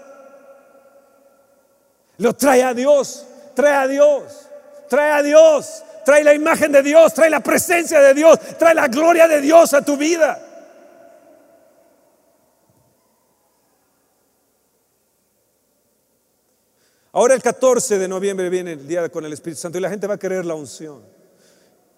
Lo 2.16 2.32
trae 2.32 2.62
a 2.62 2.74
Dios, 2.74 3.24
trae 3.54 3.74
a 3.74 3.86
Dios 3.86 4.47
trae 4.88 5.12
a 5.12 5.22
Dios, 5.22 5.82
trae 6.04 6.24
la 6.24 6.34
imagen 6.34 6.72
de 6.72 6.82
Dios, 6.82 7.14
trae 7.14 7.30
la 7.30 7.40
presencia 7.40 8.00
de 8.00 8.14
Dios, 8.14 8.38
trae 8.58 8.74
la 8.74 8.88
gloria 8.88 9.28
de 9.28 9.40
Dios 9.40 9.74
a 9.74 9.84
tu 9.84 9.96
vida. 9.96 10.44
Ahora 17.12 17.34
el 17.34 17.42
14 17.42 17.98
de 17.98 18.06
noviembre 18.06 18.48
viene 18.48 18.72
el 18.72 18.86
día 18.86 19.08
con 19.08 19.24
el 19.24 19.32
Espíritu 19.32 19.60
Santo 19.60 19.78
y 19.78 19.80
la 19.80 19.90
gente 19.90 20.06
va 20.06 20.14
a 20.14 20.18
querer 20.18 20.44
la 20.44 20.54
unción. 20.54 21.02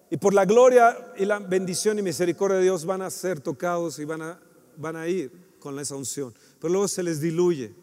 Y 0.09 0.17
por 0.17 0.33
la 0.33 0.45
gloria 0.45 1.13
y 1.17 1.25
la 1.25 1.39
bendición 1.39 1.99
y 1.99 2.01
misericordia 2.01 2.57
de 2.57 2.63
Dios 2.63 2.85
van 2.85 3.01
a 3.01 3.09
ser 3.09 3.39
tocados 3.39 3.99
y 3.99 4.05
van 4.05 4.21
a, 4.21 4.39
van 4.77 4.95
a 4.95 5.07
ir 5.07 5.31
con 5.59 5.79
esa 5.79 5.95
unción. 5.95 6.33
Pero 6.59 6.73
luego 6.73 6.87
se 6.87 7.03
les 7.03 7.21
diluye. 7.21 7.73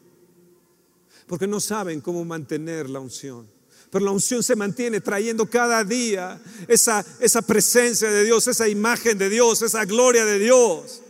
Porque 1.27 1.47
no 1.47 1.61
saben 1.61 2.01
cómo 2.01 2.25
mantener 2.25 2.91
la 2.91 3.01
unción. 3.01 3.49
Pero 3.91 4.05
la 4.05 4.11
unción 4.11 4.43
se 4.43 4.55
mantiene 4.57 5.01
trayendo 5.01 5.49
cada 5.49 5.83
día 5.83 6.41
esa, 6.67 7.05
esa 7.21 7.43
presencia 7.43 8.11
de 8.11 8.25
Dios, 8.25 8.47
esa 8.47 8.69
imagen 8.69 9.17
de 9.17 9.31
Dios, 9.31 9.63
esa 9.63 9.85
gloria 9.85 10.25
de 10.25 10.39
Dios. 10.39 11.03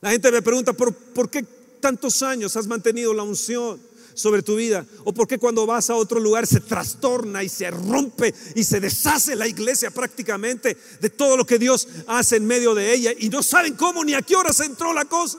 La 0.00 0.10
gente 0.10 0.30
me 0.32 0.42
pregunta, 0.42 0.72
¿por, 0.72 0.92
¿por 0.92 1.30
qué 1.30 1.44
tantos 1.80 2.22
años 2.22 2.56
has 2.56 2.66
mantenido 2.66 3.14
la 3.14 3.22
unción? 3.22 3.88
sobre 4.18 4.42
tu 4.42 4.56
vida? 4.56 4.84
¿O 5.04 5.14
por 5.14 5.28
qué 5.28 5.38
cuando 5.38 5.64
vas 5.64 5.90
a 5.90 5.94
otro 5.94 6.18
lugar 6.18 6.46
se 6.46 6.60
trastorna 6.60 7.44
y 7.44 7.48
se 7.48 7.70
rompe 7.70 8.34
y 8.56 8.64
se 8.64 8.80
deshace 8.80 9.36
la 9.36 9.46
iglesia 9.46 9.90
prácticamente 9.90 10.76
de 11.00 11.10
todo 11.10 11.36
lo 11.36 11.46
que 11.46 11.58
Dios 11.58 11.86
hace 12.08 12.36
en 12.36 12.46
medio 12.46 12.74
de 12.74 12.92
ella 12.92 13.12
y 13.16 13.28
no 13.28 13.42
saben 13.42 13.74
cómo 13.74 14.04
ni 14.04 14.14
a 14.14 14.22
qué 14.22 14.34
hora 14.34 14.52
se 14.52 14.64
entró 14.64 14.92
la 14.92 15.04
cosa? 15.04 15.38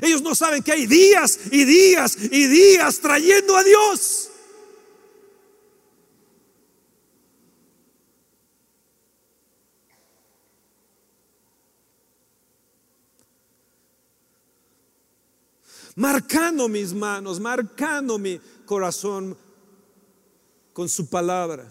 Ellos 0.00 0.22
no 0.22 0.34
saben 0.34 0.62
que 0.62 0.72
hay 0.72 0.86
días 0.86 1.38
y 1.50 1.64
días 1.64 2.16
y 2.18 2.46
días 2.46 3.00
trayendo 3.00 3.56
a 3.56 3.62
Dios. 3.62 4.30
Marcando 15.94 16.68
mis 16.68 16.92
manos, 16.92 17.40
marcando 17.40 18.18
mi 18.18 18.40
corazón 18.66 19.36
con 20.72 20.88
su 20.88 21.08
palabra. 21.08 21.70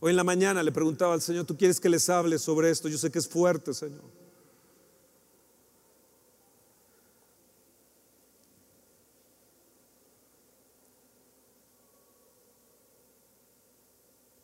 Hoy 0.00 0.10
en 0.10 0.16
la 0.16 0.24
mañana 0.24 0.62
le 0.62 0.70
preguntaba 0.70 1.14
al 1.14 1.20
Señor, 1.20 1.44
¿tú 1.44 1.56
quieres 1.56 1.80
que 1.80 1.88
les 1.88 2.08
hable 2.08 2.38
sobre 2.38 2.70
esto? 2.70 2.88
Yo 2.88 2.96
sé 2.96 3.10
que 3.10 3.18
es 3.18 3.28
fuerte, 3.28 3.74
Señor. 3.74 4.04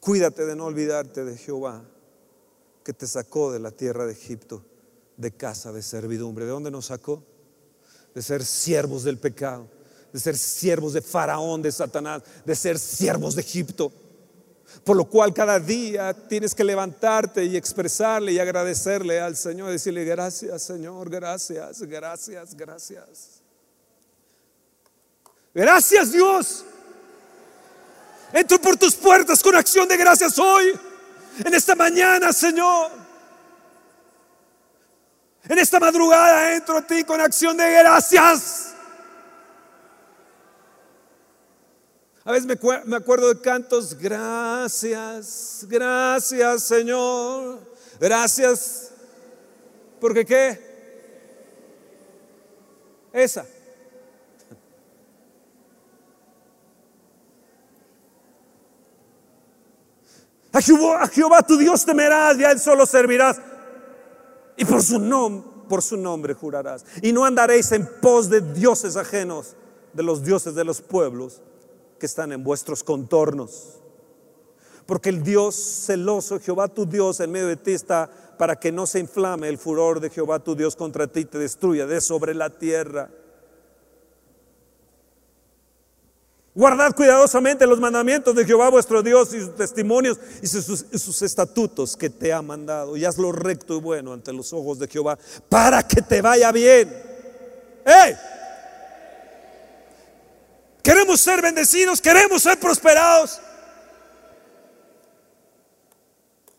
Cuídate 0.00 0.44
de 0.44 0.54
no 0.54 0.66
olvidarte 0.66 1.24
de 1.24 1.38
Jehová 1.38 1.82
que 2.84 2.92
te 2.92 3.06
sacó 3.06 3.50
de 3.50 3.58
la 3.58 3.70
tierra 3.70 4.04
de 4.04 4.12
Egipto, 4.12 4.62
de 5.16 5.32
casa 5.32 5.72
de 5.72 5.82
servidumbre. 5.82 6.44
¿De 6.44 6.50
dónde 6.50 6.70
nos 6.70 6.86
sacó? 6.86 7.24
De 8.14 8.22
ser 8.22 8.44
siervos 8.44 9.02
del 9.02 9.18
pecado, 9.18 9.66
de 10.12 10.20
ser 10.20 10.36
siervos 10.36 10.92
de 10.92 11.00
Faraón, 11.00 11.62
de 11.62 11.72
Satanás, 11.72 12.22
de 12.44 12.54
ser 12.54 12.78
siervos 12.78 13.34
de 13.34 13.40
Egipto. 13.40 13.90
Por 14.84 14.96
lo 14.96 15.06
cual 15.06 15.32
cada 15.32 15.58
día 15.58 16.12
tienes 16.28 16.54
que 16.54 16.62
levantarte 16.62 17.44
y 17.44 17.56
expresarle 17.56 18.32
y 18.32 18.38
agradecerle 18.38 19.18
al 19.18 19.36
Señor, 19.36 19.70
decirle 19.70 20.04
gracias 20.04 20.62
Señor, 20.62 21.08
gracias, 21.08 21.80
gracias, 21.82 22.54
gracias. 22.54 23.40
Gracias 25.54 26.12
Dios. 26.12 26.64
Entro 28.32 28.60
por 28.60 28.76
tus 28.76 28.94
puertas 28.96 29.42
con 29.42 29.54
acción 29.54 29.88
de 29.88 29.96
gracias 29.96 30.38
hoy 30.38 30.72
en 31.38 31.54
esta 31.54 31.74
mañana, 31.74 32.32
Señor. 32.32 32.90
En 35.48 35.58
esta 35.58 35.78
madrugada 35.78 36.54
entro 36.54 36.78
a 36.78 36.86
ti 36.86 37.04
con 37.04 37.20
acción 37.20 37.56
de 37.56 37.70
gracias. 37.70 38.74
A 42.26 42.32
veces 42.32 42.46
me, 42.86 42.96
acuerdo 42.96 43.34
de 43.34 43.40
cantos, 43.42 43.98
gracias, 43.98 45.66
gracias 45.68 46.62
Señor, 46.62 47.60
gracias. 48.00 48.92
¿Porque 50.00 50.24
qué? 50.24 50.74
Esa. 53.12 53.44
A 60.54 60.60
Jehová, 61.08 61.42
tu 61.42 61.58
Dios 61.58 61.84
temerás 61.84 62.38
y 62.38 62.44
a 62.44 62.52
Él 62.52 62.60
solo 62.60 62.86
servirás. 62.86 63.40
Y 64.56 64.64
por 64.64 64.84
su, 64.84 65.02
por 65.68 65.82
su 65.82 65.96
nombre 65.96 66.32
jurarás. 66.32 66.86
Y 67.02 67.12
no 67.12 67.24
andaréis 67.24 67.72
en 67.72 67.84
pos 68.00 68.30
de 68.30 68.40
dioses 68.40 68.96
ajenos, 68.96 69.56
de 69.92 70.04
los 70.04 70.22
dioses 70.22 70.54
de 70.54 70.62
los 70.62 70.80
pueblos 70.80 71.42
que 71.98 72.06
están 72.06 72.30
en 72.30 72.44
vuestros 72.44 72.84
contornos. 72.84 73.80
Porque 74.86 75.08
el 75.08 75.24
Dios 75.24 75.56
celoso, 75.56 76.38
Jehová 76.38 76.68
tu 76.68 76.86
Dios, 76.86 77.18
en 77.18 77.32
medio 77.32 77.48
de 77.48 77.56
ti 77.56 77.72
está 77.72 78.08
para 78.38 78.54
que 78.54 78.70
no 78.70 78.86
se 78.86 79.00
inflame 79.00 79.48
el 79.48 79.58
furor 79.58 79.98
de 79.98 80.10
Jehová 80.10 80.38
tu 80.38 80.54
Dios 80.54 80.76
contra 80.76 81.08
ti 81.08 81.20
y 81.20 81.24
te 81.24 81.38
destruya 81.38 81.86
de 81.86 82.00
sobre 82.00 82.32
la 82.32 82.50
tierra. 82.50 83.10
Guardad 86.54 86.94
cuidadosamente 86.94 87.66
los 87.66 87.80
mandamientos 87.80 88.36
de 88.36 88.44
Jehová 88.44 88.70
vuestro 88.70 89.02
Dios 89.02 89.34
y 89.34 89.40
sus 89.40 89.56
testimonios 89.56 90.20
y 90.40 90.46
sus, 90.46 91.22
estatutos 91.22 91.96
que 91.96 92.08
te 92.08 92.32
ha 92.32 92.42
mandado. 92.42 92.96
Y 92.96 93.04
hazlo 93.04 93.32
recto 93.32 93.76
y 93.76 93.80
bueno 93.80 94.12
ante 94.12 94.32
los 94.32 94.52
ojos 94.52 94.78
de 94.78 94.86
Jehová 94.86 95.18
para 95.48 95.82
que 95.86 96.00
te 96.00 96.22
vaya 96.22 96.52
bien. 96.52 96.94
¡Hey! 97.84 98.14
Queremos 100.80 101.20
ser 101.20 101.42
bendecidos, 101.42 102.00
queremos 102.00 102.42
ser 102.42 102.60
prosperados. 102.60 103.40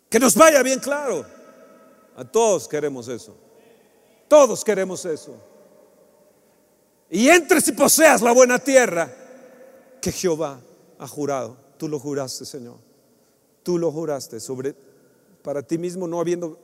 Que 0.10 0.20
nos 0.20 0.36
vaya 0.36 0.62
bien 0.62 0.80
claro. 0.80 1.26
A 2.18 2.26
todos 2.26 2.68
queremos 2.68 3.08
eso. 3.08 3.38
Todos 4.28 4.62
queremos 4.66 5.06
eso. 5.06 5.38
Y 7.10 7.30
entres 7.30 7.66
y 7.70 7.72
poseas 7.72 8.22
la 8.22 8.34
buena 8.34 8.60
tierra 8.60 9.25
que 10.06 10.12
Jehová 10.12 10.62
ha 11.00 11.08
jurado. 11.08 11.58
Tú 11.80 11.88
lo 11.88 11.98
juraste, 11.98 12.46
Señor. 12.46 12.76
Tú 13.64 13.80
lo 13.80 13.92
juraste 13.92 14.40
sobre 14.40 14.76
para 15.42 15.64
ti 15.64 15.80
mismo, 15.80 16.08
no 16.08 16.20
habiendo 16.20 16.60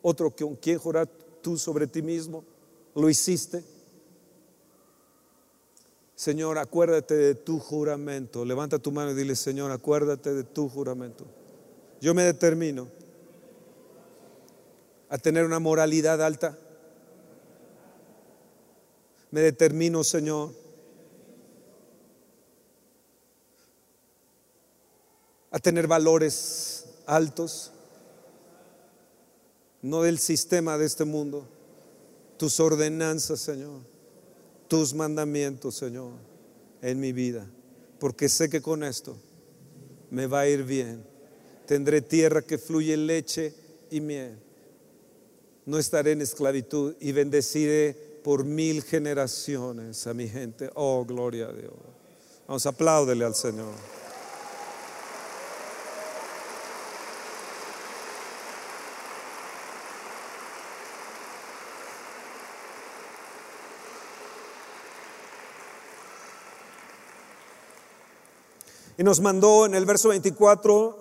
otro 0.00 0.32
que 0.32 0.46
quien 0.62 0.78
jurar 0.78 1.08
tú 1.42 1.58
sobre 1.58 1.88
ti 1.88 2.02
mismo. 2.02 2.44
Lo 2.94 3.10
hiciste. 3.10 3.64
Señor, 6.14 6.56
acuérdate 6.56 7.16
de 7.16 7.34
tu 7.34 7.58
juramento. 7.58 8.44
Levanta 8.44 8.78
tu 8.78 8.92
mano 8.92 9.10
y 9.10 9.14
dile, 9.14 9.34
Señor, 9.34 9.72
acuérdate 9.72 10.32
de 10.32 10.44
tu 10.44 10.68
juramento. 10.68 11.24
Yo 12.00 12.14
me 12.14 12.22
determino 12.22 12.86
a 15.08 15.18
tener 15.18 15.44
una 15.44 15.58
moralidad 15.58 16.22
alta. 16.22 16.56
Me 19.32 19.40
determino, 19.40 20.04
Señor, 20.04 20.67
a 25.50 25.58
tener 25.58 25.86
valores 25.86 26.84
altos, 27.06 27.72
no 29.82 30.02
del 30.02 30.18
sistema 30.18 30.76
de 30.76 30.86
este 30.86 31.04
mundo, 31.04 31.46
tus 32.36 32.60
ordenanzas, 32.60 33.40
Señor, 33.40 33.80
tus 34.68 34.94
mandamientos, 34.94 35.76
Señor, 35.76 36.12
en 36.82 37.00
mi 37.00 37.12
vida, 37.12 37.46
porque 37.98 38.28
sé 38.28 38.48
que 38.48 38.60
con 38.60 38.84
esto 38.84 39.16
me 40.10 40.26
va 40.26 40.40
a 40.40 40.48
ir 40.48 40.64
bien. 40.64 41.04
Tendré 41.66 42.00
tierra 42.00 42.42
que 42.42 42.58
fluye 42.58 42.96
leche 42.96 43.54
y 43.90 44.00
miel. 44.00 44.38
No 45.66 45.78
estaré 45.78 46.12
en 46.12 46.22
esclavitud 46.22 46.94
y 46.98 47.12
bendeciré 47.12 48.20
por 48.24 48.44
mil 48.44 48.82
generaciones 48.82 50.06
a 50.06 50.14
mi 50.14 50.28
gente. 50.28 50.70
Oh, 50.74 51.04
gloria 51.04 51.48
a 51.48 51.52
Dios. 51.52 51.74
Vamos, 52.46 52.64
apláudele 52.64 53.24
al 53.24 53.34
Señor. 53.34 53.97
Y 68.98 69.04
nos 69.04 69.20
mandó 69.20 69.64
en 69.64 69.74
el 69.74 69.86
verso 69.86 70.08
24 70.08 70.98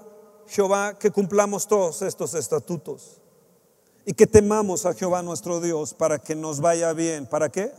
Jehová 0.48 0.98
que 0.98 1.12
cumplamos 1.12 1.68
todos 1.68 2.04
estos 2.04 2.36
estatutos 2.36 3.20
y 4.06 4.14
que 4.14 4.28
temamos 4.28 4.86
a 4.86 4.94
Jehová 4.94 5.22
nuestro 5.24 5.60
Dios 5.60 5.94
para 5.94 6.20
que 6.20 6.36
nos 6.36 6.62
vaya 6.62 6.94
bien. 6.94 7.26
¿Para 7.26 7.50
qué? 7.50 7.72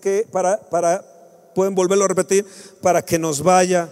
que, 0.00 0.26
para, 0.30 0.60
para, 0.68 1.02
pueden 1.54 1.74
volverlo 1.74 2.04
a 2.04 2.08
repetir, 2.08 2.44
para 2.82 3.02
que 3.02 3.18
nos 3.18 3.42
vaya 3.42 3.90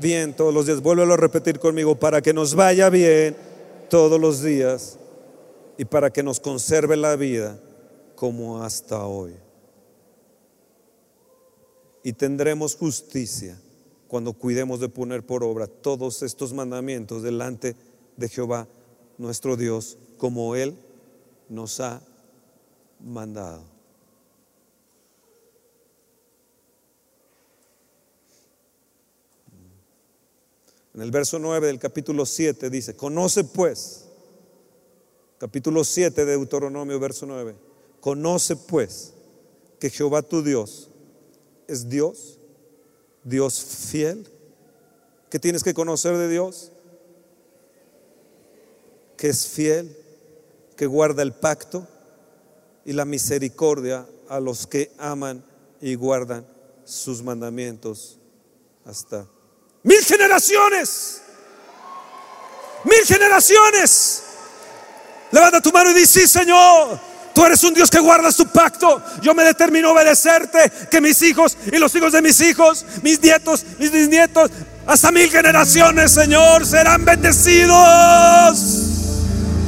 bien 0.00 0.34
todos 0.34 0.54
los 0.54 0.66
días. 0.66 0.80
Vuélvelo 0.80 1.14
a 1.14 1.18
repetir 1.18 1.58
conmigo, 1.58 1.96
para 1.96 2.22
que 2.22 2.32
nos 2.32 2.54
vaya 2.54 2.88
bien 2.88 3.36
todos 3.90 4.20
los 4.20 4.42
días 4.42 4.98
y 5.76 5.84
para 5.84 6.10
que 6.10 6.22
nos 6.22 6.40
conserve 6.40 6.96
la 6.96 7.16
vida 7.16 7.58
como 8.14 8.62
hasta 8.62 9.04
hoy. 9.04 9.45
Y 12.06 12.12
tendremos 12.12 12.76
justicia 12.76 13.60
cuando 14.06 14.32
cuidemos 14.32 14.78
de 14.78 14.88
poner 14.88 15.26
por 15.26 15.42
obra 15.42 15.66
todos 15.66 16.22
estos 16.22 16.52
mandamientos 16.52 17.24
delante 17.24 17.74
de 18.16 18.28
Jehová, 18.28 18.68
nuestro 19.18 19.56
Dios, 19.56 19.98
como 20.16 20.54
Él 20.54 20.78
nos 21.48 21.80
ha 21.80 22.00
mandado. 23.00 23.64
En 30.94 31.00
el 31.00 31.10
verso 31.10 31.40
9 31.40 31.66
del 31.66 31.80
capítulo 31.80 32.24
7 32.24 32.70
dice, 32.70 32.94
conoce 32.94 33.42
pues, 33.42 34.04
capítulo 35.38 35.82
7 35.82 36.24
de 36.24 36.36
Deuteronomio, 36.36 37.00
verso 37.00 37.26
9, 37.26 37.56
conoce 37.98 38.54
pues 38.54 39.12
que 39.80 39.90
Jehová 39.90 40.22
tu 40.22 40.44
Dios 40.44 40.90
es 41.68 41.88
Dios, 41.88 42.38
Dios 43.24 43.62
fiel. 43.90 44.28
¿Qué 45.30 45.38
tienes 45.38 45.62
que 45.62 45.74
conocer 45.74 46.16
de 46.16 46.28
Dios? 46.28 46.72
Que 49.16 49.28
es 49.28 49.46
fiel, 49.46 49.96
que 50.76 50.86
guarda 50.86 51.22
el 51.22 51.32
pacto 51.32 51.86
y 52.84 52.92
la 52.92 53.04
misericordia 53.04 54.06
a 54.28 54.40
los 54.40 54.66
que 54.66 54.92
aman 54.98 55.44
y 55.80 55.94
guardan 55.94 56.46
sus 56.84 57.22
mandamientos 57.22 58.18
hasta 58.84 59.26
Mil 59.86 60.04
generaciones. 60.04 61.22
Mil 62.82 63.06
generaciones. 63.06 64.22
Levanta 65.30 65.60
tu 65.60 65.70
mano 65.70 65.92
y 65.92 65.94
dice, 65.94 66.22
sí, 66.22 66.26
Señor. 66.26 66.98
Tú 67.36 67.44
eres 67.44 67.62
un 67.64 67.74
Dios 67.74 67.90
que 67.90 67.98
guardas 68.00 68.34
tu 68.34 68.46
pacto. 68.46 69.02
Yo 69.20 69.34
me 69.34 69.44
determino 69.44 69.90
a 69.90 69.92
obedecerte. 69.92 70.72
Que 70.90 71.02
mis 71.02 71.20
hijos 71.20 71.54
y 71.70 71.76
los 71.76 71.94
hijos 71.94 72.10
de 72.14 72.22
mis 72.22 72.40
hijos, 72.40 72.86
mis 73.02 73.20
nietos, 73.20 73.62
mis 73.78 73.92
bisnietos, 73.92 74.50
hasta 74.86 75.12
mil 75.12 75.28
generaciones, 75.28 76.12
Señor, 76.12 76.64
serán 76.64 77.04
bendecidos. 77.04 78.58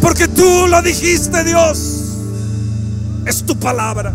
Porque 0.00 0.28
tú 0.28 0.66
lo 0.66 0.80
dijiste, 0.80 1.44
Dios. 1.44 2.04
Es 3.26 3.44
tu 3.44 3.54
palabra. 3.60 4.14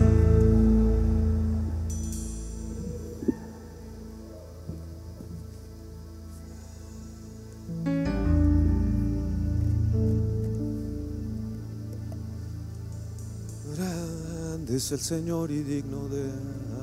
Es 14.83 14.91
el 14.91 14.99
Señor 14.99 15.49
y 15.49 15.63
digno 15.63 16.09
de 16.09 16.25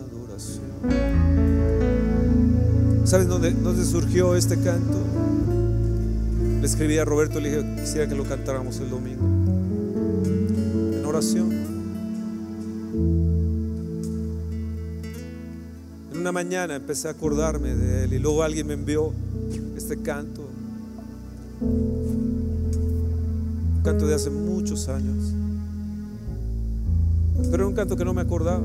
adoración. 0.07 0.65
¿Sabes 3.05 3.29
dónde, 3.29 3.51
dónde 3.51 3.85
surgió 3.85 4.35
este 4.37 4.59
canto? 4.59 4.97
Le 6.61 6.67
escribí 6.67 6.97
a 6.97 7.05
Roberto 7.05 7.41
y 7.41 7.43
le 7.43 7.51
dije, 7.51 7.77
quisiera 7.79 8.09
que 8.09 8.15
lo 8.15 8.25
cantáramos 8.25 8.79
el 8.79 8.89
domingo. 8.89 9.23
En 10.95 11.05
oración. 11.05 11.51
En 16.13 16.19
una 16.19 16.33
mañana 16.33 16.77
empecé 16.77 17.09
a 17.09 17.11
acordarme 17.11 17.75
de 17.75 18.05
él 18.05 18.15
y 18.15 18.19
luego 18.19 18.43
alguien 18.43 18.67
me 18.67 18.73
envió 18.73 19.13
este 19.77 19.99
canto. 19.99 20.49
Un 21.61 22.63
canto 23.85 24.07
de 24.07 24.15
hace 24.15 24.31
muchos 24.31 24.89
años. 24.89 25.35
Pero 27.45 27.55
era 27.55 27.67
un 27.67 27.75
canto 27.75 27.97
que 27.97 28.05
no 28.05 28.13
me 28.13 28.23
acordaba. 28.23 28.63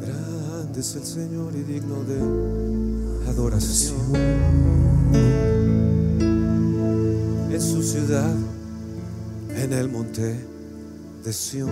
Grande 0.00 0.80
es 0.80 0.96
el 0.96 1.04
Señor 1.04 1.52
y 1.54 1.62
digno 1.62 2.02
de 2.04 3.30
adoración. 3.30 4.16
En 7.50 7.60
su 7.60 7.82
ciudad, 7.82 8.34
en 9.56 9.72
el 9.72 9.88
monte 9.88 10.40
de 11.24 11.32
Sión. 11.32 11.70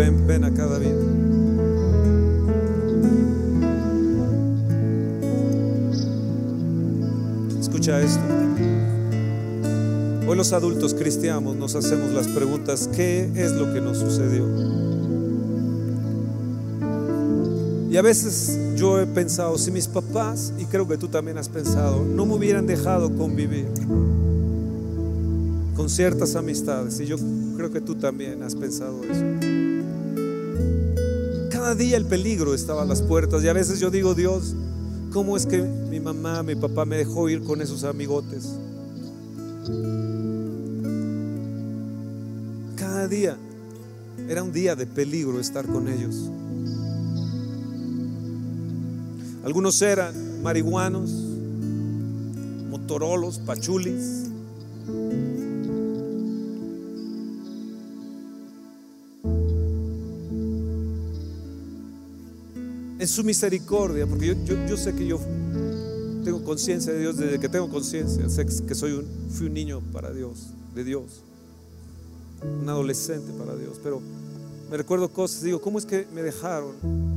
Ven, 0.00 0.26
ven 0.26 0.44
acá, 0.44 0.66
David. 0.66 0.94
Escucha 7.60 8.00
esto. 8.00 8.22
Hoy 10.26 10.36
los 10.36 10.54
adultos 10.54 10.94
cristianos 10.94 11.54
nos 11.54 11.74
hacemos 11.74 12.12
las 12.12 12.28
preguntas, 12.28 12.88
¿qué 12.96 13.30
es 13.34 13.52
lo 13.52 13.74
que 13.74 13.82
nos 13.82 13.98
sucedió? 13.98 14.46
Y 17.90 17.96
a 17.98 18.02
veces 18.02 18.58
yo 18.76 19.00
he 19.00 19.06
pensado, 19.06 19.58
si 19.58 19.70
mis 19.70 19.86
papás, 19.86 20.54
y 20.58 20.64
creo 20.64 20.88
que 20.88 20.96
tú 20.96 21.08
también 21.08 21.36
has 21.36 21.50
pensado, 21.50 22.04
no 22.04 22.24
me 22.24 22.36
hubieran 22.36 22.66
dejado 22.66 23.14
convivir 23.16 23.66
con 25.76 25.90
ciertas 25.90 26.36
amistades, 26.36 27.00
y 27.00 27.06
yo 27.06 27.16
creo 27.56 27.70
que 27.70 27.82
tú 27.82 27.96
también 27.96 28.42
has 28.42 28.54
pensado 28.54 29.02
eso 29.04 29.79
cada 31.70 31.84
día 31.84 31.96
el 31.98 32.06
peligro 32.06 32.52
estaba 32.52 32.82
a 32.82 32.84
las 32.84 33.00
puertas 33.00 33.44
y 33.44 33.48
a 33.48 33.52
veces 33.52 33.78
yo 33.78 33.92
digo, 33.92 34.16
Dios, 34.16 34.56
¿cómo 35.12 35.36
es 35.36 35.46
que 35.46 35.62
mi 35.62 36.00
mamá, 36.00 36.42
mi 36.42 36.56
papá 36.56 36.84
me 36.84 36.96
dejó 36.96 37.28
ir 37.28 37.44
con 37.44 37.62
esos 37.62 37.84
amigotes? 37.84 38.48
Cada 42.74 43.06
día 43.06 43.36
era 44.28 44.42
un 44.42 44.50
día 44.50 44.74
de 44.74 44.84
peligro 44.84 45.38
estar 45.38 45.64
con 45.64 45.86
ellos. 45.86 46.16
Algunos 49.44 49.80
eran 49.80 50.42
marihuanos, 50.42 51.08
motorolos, 52.68 53.38
pachulis. 53.38 54.29
Su 63.20 63.26
misericordia, 63.26 64.06
porque 64.06 64.34
yo, 64.68 64.76
sé 64.78 64.94
que 64.94 65.06
yo 65.06 65.20
tengo 66.24 66.42
conciencia 66.42 66.90
de 66.90 67.00
Dios 67.00 67.18
desde 67.18 67.38
que 67.38 67.50
tengo 67.50 67.68
conciencia, 67.68 68.26
sé 68.30 68.46
que 68.46 68.74
soy 68.74 68.92
un, 68.92 69.06
fui 69.30 69.46
un 69.48 69.52
niño 69.52 69.82
para 69.92 70.10
Dios, 70.10 70.46
de 70.74 70.84
Dios, 70.84 71.22
un 72.62 72.66
adolescente 72.66 73.30
para 73.38 73.54
Dios, 73.56 73.78
pero 73.82 74.00
me 74.70 74.76
recuerdo 74.78 75.10
cosas, 75.10 75.42
digo, 75.42 75.60
¿cómo 75.60 75.78
es 75.78 75.84
que 75.84 76.06
me 76.14 76.22
dejaron 76.22 76.72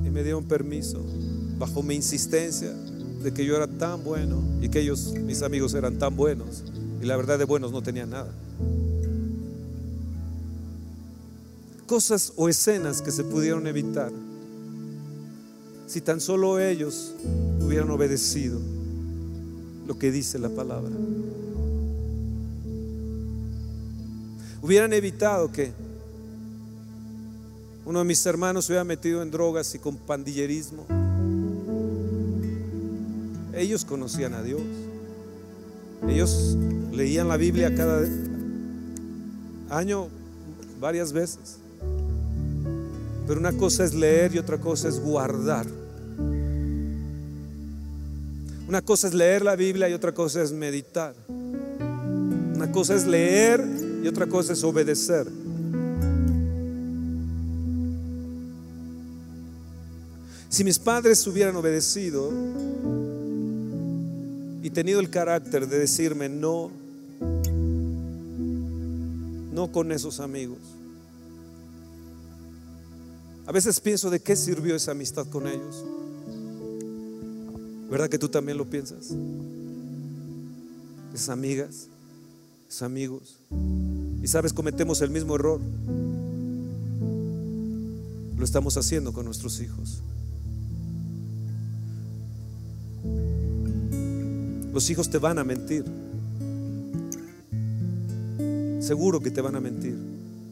y 0.06 0.10
me 0.10 0.24
dieron 0.24 0.44
permiso 0.44 1.00
bajo 1.58 1.82
mi 1.82 1.96
insistencia 1.96 2.74
de 2.74 3.34
que 3.34 3.46
yo 3.46 3.56
era 3.56 3.68
tan 3.68 4.04
bueno 4.04 4.44
y 4.62 4.68
que 4.68 4.82
ellos, 4.82 5.14
mis 5.22 5.42
amigos, 5.42 5.74
eran 5.74 5.98
tan 6.00 6.18
buenos 6.18 6.66
y 7.02 7.06
la 7.06 7.16
verdad 7.16 7.40
de 7.40 7.46
buenos 7.46 7.72
no 7.72 7.82
tenían 7.82 8.10
nada? 8.10 8.34
Cosas 11.88 12.34
o 12.36 12.50
escenas 12.50 13.02
que 13.02 13.12
se 13.12 13.24
pudieron 13.24 13.68
evitar 13.68 14.12
si 15.94 16.02
tan 16.02 16.20
solo 16.20 16.60
ellos 16.60 17.14
hubieran 17.62 17.92
obedecido 17.92 18.60
lo 19.86 20.00
que 20.00 20.12
dice 20.12 20.40
la 20.40 20.50
palabra. 20.50 20.90
Hubieran 24.64 24.92
evitado 24.92 25.52
que 25.52 25.72
uno 27.86 28.00
de 28.00 28.06
mis 28.06 28.26
hermanos 28.26 28.66
se 28.66 28.72
hubiera 28.72 28.84
metido 28.84 29.22
en 29.22 29.30
drogas 29.30 29.76
y 29.76 29.78
con 29.78 29.96
pandillerismo. 29.96 30.88
Ellos 33.54 33.86
conocían 33.86 34.34
a 34.34 34.42
Dios. 34.42 34.64
Ellos 36.08 36.58
leían 36.92 37.28
la 37.28 37.38
Biblia 37.38 37.76
cada 37.76 38.02
año 39.70 40.08
varias 40.82 41.14
veces. 41.14 41.60
Pero 43.28 43.40
una 43.40 43.54
cosa 43.54 43.84
es 43.84 43.94
leer 43.94 44.34
y 44.34 44.40
otra 44.40 44.58
cosa 44.58 44.88
es 44.88 45.00
guardar 45.00 45.83
una 48.68 48.82
cosa 48.82 49.08
es 49.08 49.14
leer 49.14 49.44
la 49.44 49.56
Biblia 49.56 49.90
y 49.90 49.94
otra 49.94 50.14
cosa 50.14 50.42
es 50.42 50.52
meditar. 50.52 51.16
Una 51.28 52.72
cosa 52.72 52.96
es 52.96 53.06
leer 53.06 53.66
y 54.04 54.08
otra 54.08 54.28
cosa 54.28 54.54
es 54.54 54.64
obedecer. 54.64 55.28
Si 60.50 60.64
mis 60.64 60.78
padres 60.78 61.26
hubieran 61.26 61.56
obedecido 61.56 62.32
y 64.62 64.70
tenido 64.70 65.00
el 65.00 65.10
carácter 65.10 65.68
de 65.68 65.80
decirme 65.80 66.30
no, 66.30 66.72
no 69.52 69.72
con 69.72 69.92
esos 69.92 70.20
amigos. 70.20 70.60
A 73.46 73.52
veces 73.52 73.80
pienso 73.80 74.10
de 74.10 74.22
qué 74.22 74.36
sirvió 74.36 74.76
esa 74.76 74.92
amistad 74.92 75.28
con 75.28 75.48
ellos. 75.48 75.84
¿Verdad 77.94 78.10
que 78.10 78.18
tú 78.18 78.28
también 78.28 78.58
lo 78.58 78.68
piensas? 78.68 79.12
Esas 81.14 81.30
amigas, 81.30 81.90
esos 82.68 82.82
amigos. 82.82 83.38
Y 84.20 84.28
sabes, 84.28 84.52
cometemos 84.52 85.00
el 85.04 85.12
mismo 85.12 85.36
error. 85.36 85.62
Lo 88.36 88.44
estamos 88.44 88.78
haciendo 88.78 89.14
con 89.14 89.26
nuestros 89.26 89.62
hijos. 89.62 90.02
Los 94.74 94.90
hijos 94.90 95.12
te 95.12 95.20
van 95.20 95.38
a 95.38 95.44
mentir. 95.44 95.86
Seguro 98.80 99.20
que 99.20 99.30
te 99.30 99.40
van 99.40 99.56
a 99.56 99.60
mentir. 99.60 99.96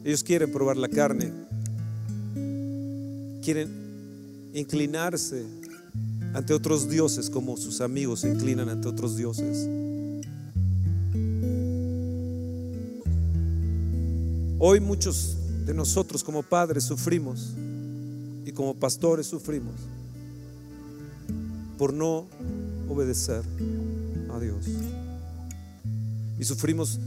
Ellos 0.04 0.22
quieren 0.22 0.52
probar 0.52 0.76
la 0.76 0.88
carne. 0.88 1.32
Quieren 3.42 3.68
inclinarse 4.54 5.44
ante 6.34 6.54
otros 6.54 6.88
dioses 6.88 7.28
como 7.28 7.56
sus 7.56 7.80
amigos 7.80 8.20
se 8.20 8.30
inclinan 8.30 8.68
ante 8.68 8.88
otros 8.88 9.16
dioses. 9.16 9.68
Hoy 14.58 14.80
muchos 14.80 15.36
de 15.66 15.74
nosotros 15.74 16.22
como 16.22 16.42
padres 16.42 16.84
sufrimos 16.84 17.54
y 18.44 18.52
como 18.52 18.74
pastores 18.74 19.26
sufrimos 19.26 19.74
por 21.78 21.92
no 21.92 22.26
obedecer 22.88 23.42
a 24.32 24.38
Dios. 24.38 24.66
Y 26.38 26.44
sufrimos 26.44 26.98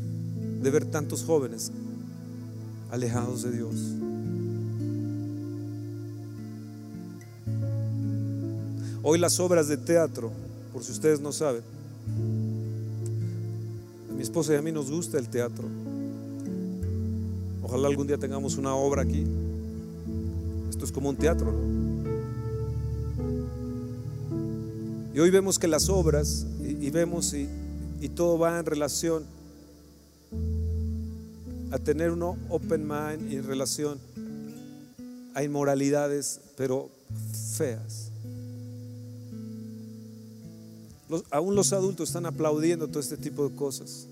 de 0.62 0.70
ver 0.70 0.86
tantos 0.86 1.24
jóvenes 1.24 1.72
alejados 2.92 3.44
de 3.44 3.52
Dios. 3.52 3.76
Hoy 9.08 9.20
las 9.20 9.40
obras 9.40 9.68
de 9.68 9.78
teatro, 9.78 10.32
por 10.74 10.84
si 10.84 10.92
ustedes 10.92 11.22
no 11.22 11.32
saben, 11.32 11.62
a 14.10 14.14
mi 14.14 14.24
esposa 14.24 14.54
y 14.54 14.56
a 14.56 14.64
mí 14.64 14.72
nos 14.72 14.90
gusta 14.90 15.20
el 15.20 15.30
teatro. 15.30 15.68
Ojalá 17.62 17.88
algún 17.88 18.08
día 18.08 18.18
tengamos 18.18 18.58
una 18.58 18.74
obra 18.74 19.04
aquí. 19.04 19.24
Esto 20.72 20.86
es 20.86 20.92
como 20.92 21.10
un 21.10 21.18
teatro, 21.18 21.54
Y 25.14 25.20
hoy 25.20 25.30
vemos 25.30 25.60
que 25.60 25.68
las 25.68 25.88
obras, 25.88 26.48
y, 26.60 26.90
vemos 26.90 27.36
y, 27.36 27.48
todo 28.16 28.40
va 28.40 28.58
en 28.58 28.66
relación 28.66 29.24
a 31.70 31.78
tener 31.78 32.10
un 32.10 32.24
open 32.24 32.88
mind 32.88 33.32
en 33.32 33.44
relación 33.44 34.00
a 35.36 35.44
inmoralidades, 35.44 36.42
pero 36.58 36.90
feas. 37.56 38.05
Aún 41.32 41.56
los 41.56 41.74
adultos 41.74 42.10
están 42.10 42.26
aplaudiendo 42.26 42.88
todo 42.88 43.00
este 43.00 43.18
tipo 43.18 43.48
de 43.48 43.56
cosas. 43.56 44.08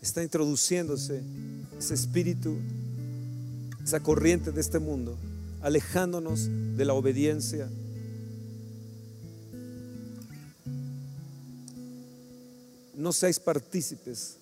Está 0.00 0.22
introduciéndose 0.22 1.22
ese 1.78 1.94
espíritu, 1.94 2.56
esa 3.84 4.00
corriente 4.00 4.50
de 4.52 4.60
este 4.60 4.78
mundo, 4.78 5.16
alejándonos 5.60 6.48
de 6.76 6.84
la 6.84 6.94
obediencia 6.94 7.68
no 13.02 13.12
seáis 13.12 13.40
partícipes 13.40 14.36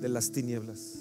de 0.00 0.08
las 0.08 0.30
tinieblas. 0.30 0.97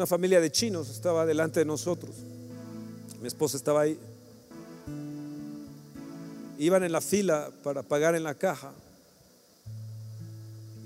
Una 0.00 0.06
familia 0.06 0.40
de 0.40 0.50
chinos 0.50 0.88
estaba 0.88 1.26
delante 1.26 1.60
de 1.60 1.66
nosotros. 1.66 2.16
Mi 3.20 3.28
esposa 3.28 3.58
estaba 3.58 3.82
ahí. 3.82 3.98
Iban 6.58 6.84
en 6.84 6.92
la 6.92 7.02
fila 7.02 7.50
para 7.62 7.82
pagar 7.82 8.14
en 8.14 8.22
la 8.22 8.34
caja 8.34 8.72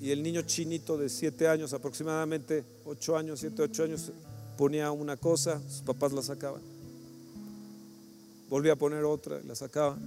y 0.03 0.11
el 0.11 0.21
niño 0.21 0.43
chinito 0.43 0.99
de 0.99 1.09
siete 1.09 1.47
años, 1.47 1.73
aproximadamente 1.73 2.65
ocho 2.85 3.17
años, 3.17 3.39
siete, 3.39 3.63
ocho 3.63 3.85
años, 3.85 4.11
ponía 4.59 4.91
una 4.91 5.17
cosa, 5.17 5.61
sus 5.69 5.83
papás 5.83 6.13
la 6.13 6.23
sacaban. 6.23 6.63
Volvía 8.51 8.73
a 8.73 8.77
poner 8.77 9.05
otra, 9.05 9.39
la 9.47 9.55
sacaban, 9.55 10.01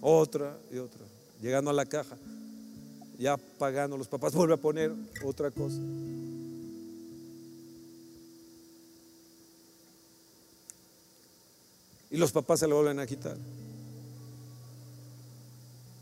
otra 0.00 0.56
y 0.72 0.78
otra. 0.78 1.02
Llegando 1.42 1.68
a 1.70 1.74
la 1.74 1.84
caja, 1.84 2.16
ya 3.18 3.36
pagando, 3.36 3.98
los 3.98 4.08
papás 4.08 4.32
vuelven 4.34 4.58
a 4.58 4.62
poner 4.62 4.90
otra 5.22 5.50
cosa. 5.50 5.76
Y 12.14 12.16
los 12.16 12.30
papás 12.30 12.60
se 12.60 12.68
lo 12.68 12.76
vuelven 12.76 13.00
a 13.00 13.08
quitar. 13.08 13.36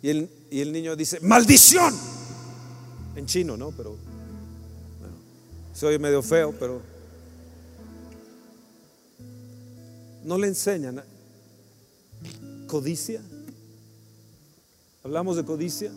Y 0.03 0.11
el, 0.11 0.29
y 0.51 0.61
el 0.61 0.71
niño 0.71 0.95
dice, 0.95 1.19
maldición 1.21 1.95
en 3.17 3.25
chino, 3.25 3.57
¿no? 3.57 3.71
Pero 3.71 3.97
bueno, 5.01 5.15
soy 5.73 5.99
medio 5.99 6.23
feo, 6.23 6.55
pero 6.61 6.83
no 10.25 10.37
le 10.37 10.49
enseñan 10.49 11.03
codicia. 12.67 13.23
Hablamos 15.05 15.39
de 15.39 15.45
codicia. 15.47 15.91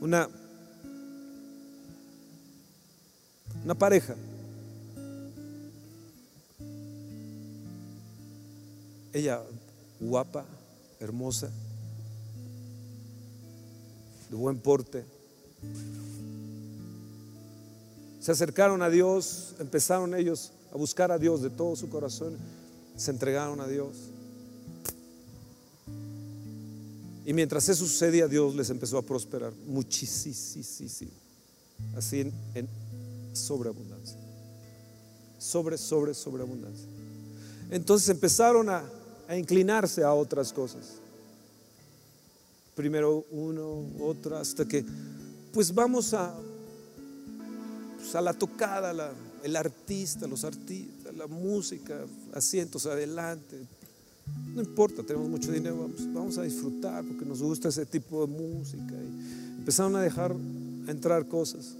Una 0.00 0.30
una 3.64 3.74
pareja 3.74 4.14
ella 9.12 9.42
guapa, 9.98 10.44
hermosa, 10.98 11.50
de 14.30 14.36
buen 14.36 14.58
porte. 14.58 15.04
Se 18.20 18.32
acercaron 18.32 18.82
a 18.82 18.90
Dios, 18.90 19.54
empezaron 19.58 20.14
ellos 20.14 20.52
a 20.72 20.76
buscar 20.76 21.10
a 21.10 21.18
Dios 21.18 21.42
de 21.42 21.50
todo 21.50 21.74
su 21.74 21.88
corazón, 21.88 22.36
se 22.96 23.10
entregaron 23.10 23.60
a 23.60 23.66
Dios. 23.66 23.96
Y 27.24 27.32
mientras 27.32 27.68
eso 27.68 27.86
sucedía, 27.86 28.28
Dios 28.28 28.54
les 28.54 28.70
empezó 28.70 28.98
a 28.98 29.02
prosperar 29.02 29.52
muchísimo, 29.66 31.10
así 31.96 32.20
en, 32.20 32.32
en 32.54 32.68
sobreabundancia, 33.40 34.18
sobre, 35.38 35.78
sobre, 35.78 36.14
sobreabundancia. 36.14 36.86
Entonces 37.70 38.08
empezaron 38.08 38.68
a, 38.68 38.84
a 39.28 39.36
inclinarse 39.36 40.02
a 40.02 40.12
otras 40.12 40.52
cosas. 40.52 40.94
Primero 42.74 43.24
uno, 43.30 43.84
otra, 44.00 44.40
hasta 44.40 44.64
que, 44.64 44.84
pues 45.52 45.72
vamos 45.72 46.14
a, 46.14 46.34
pues 47.98 48.14
a 48.14 48.20
la 48.20 48.32
tocada, 48.32 49.12
el 49.42 49.56
artista, 49.56 50.26
los 50.26 50.44
artistas, 50.44 51.14
la 51.14 51.26
música, 51.26 52.04
asientos 52.34 52.86
adelante. 52.86 53.56
No 54.54 54.62
importa, 54.62 55.02
tenemos 55.02 55.28
mucho 55.28 55.52
dinero, 55.52 55.76
vamos, 55.76 56.12
vamos 56.12 56.38
a 56.38 56.42
disfrutar 56.42 57.04
porque 57.04 57.24
nos 57.24 57.42
gusta 57.42 57.68
ese 57.68 57.86
tipo 57.86 58.26
de 58.26 58.32
música. 58.32 58.94
Y 58.94 59.58
empezaron 59.58 59.94
a 59.96 60.02
dejar 60.02 60.34
entrar 60.86 61.26
cosas. 61.26 61.74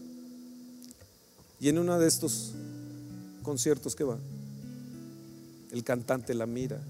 Y 1.61 1.68
en 1.68 1.78
uno 1.78 1.98
de 1.98 2.08
estos 2.08 2.52
conciertos 3.42 3.94
que 3.94 4.04
va, 4.04 4.18
el 5.72 5.84
cantante 5.84 6.34
la 6.34 6.46
mira 6.46 6.80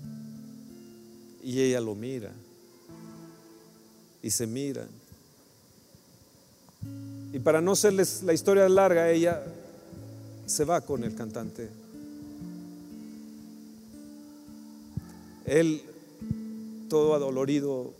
y 1.42 1.60
ella 1.60 1.80
lo 1.80 1.94
mira 1.94 2.32
y 4.22 4.30
se 4.30 4.46
mira. 4.46 4.86
Y 7.32 7.38
para 7.38 7.60
no 7.60 7.76
serles 7.76 8.22
la 8.22 8.32
historia 8.32 8.68
larga, 8.68 9.10
ella 9.10 9.42
se 10.46 10.64
va 10.64 10.80
con 10.80 11.04
el 11.04 11.14
cantante. 11.14 11.68
Él, 15.46 15.82
todo 16.88 17.14
adolorido, 17.14 17.92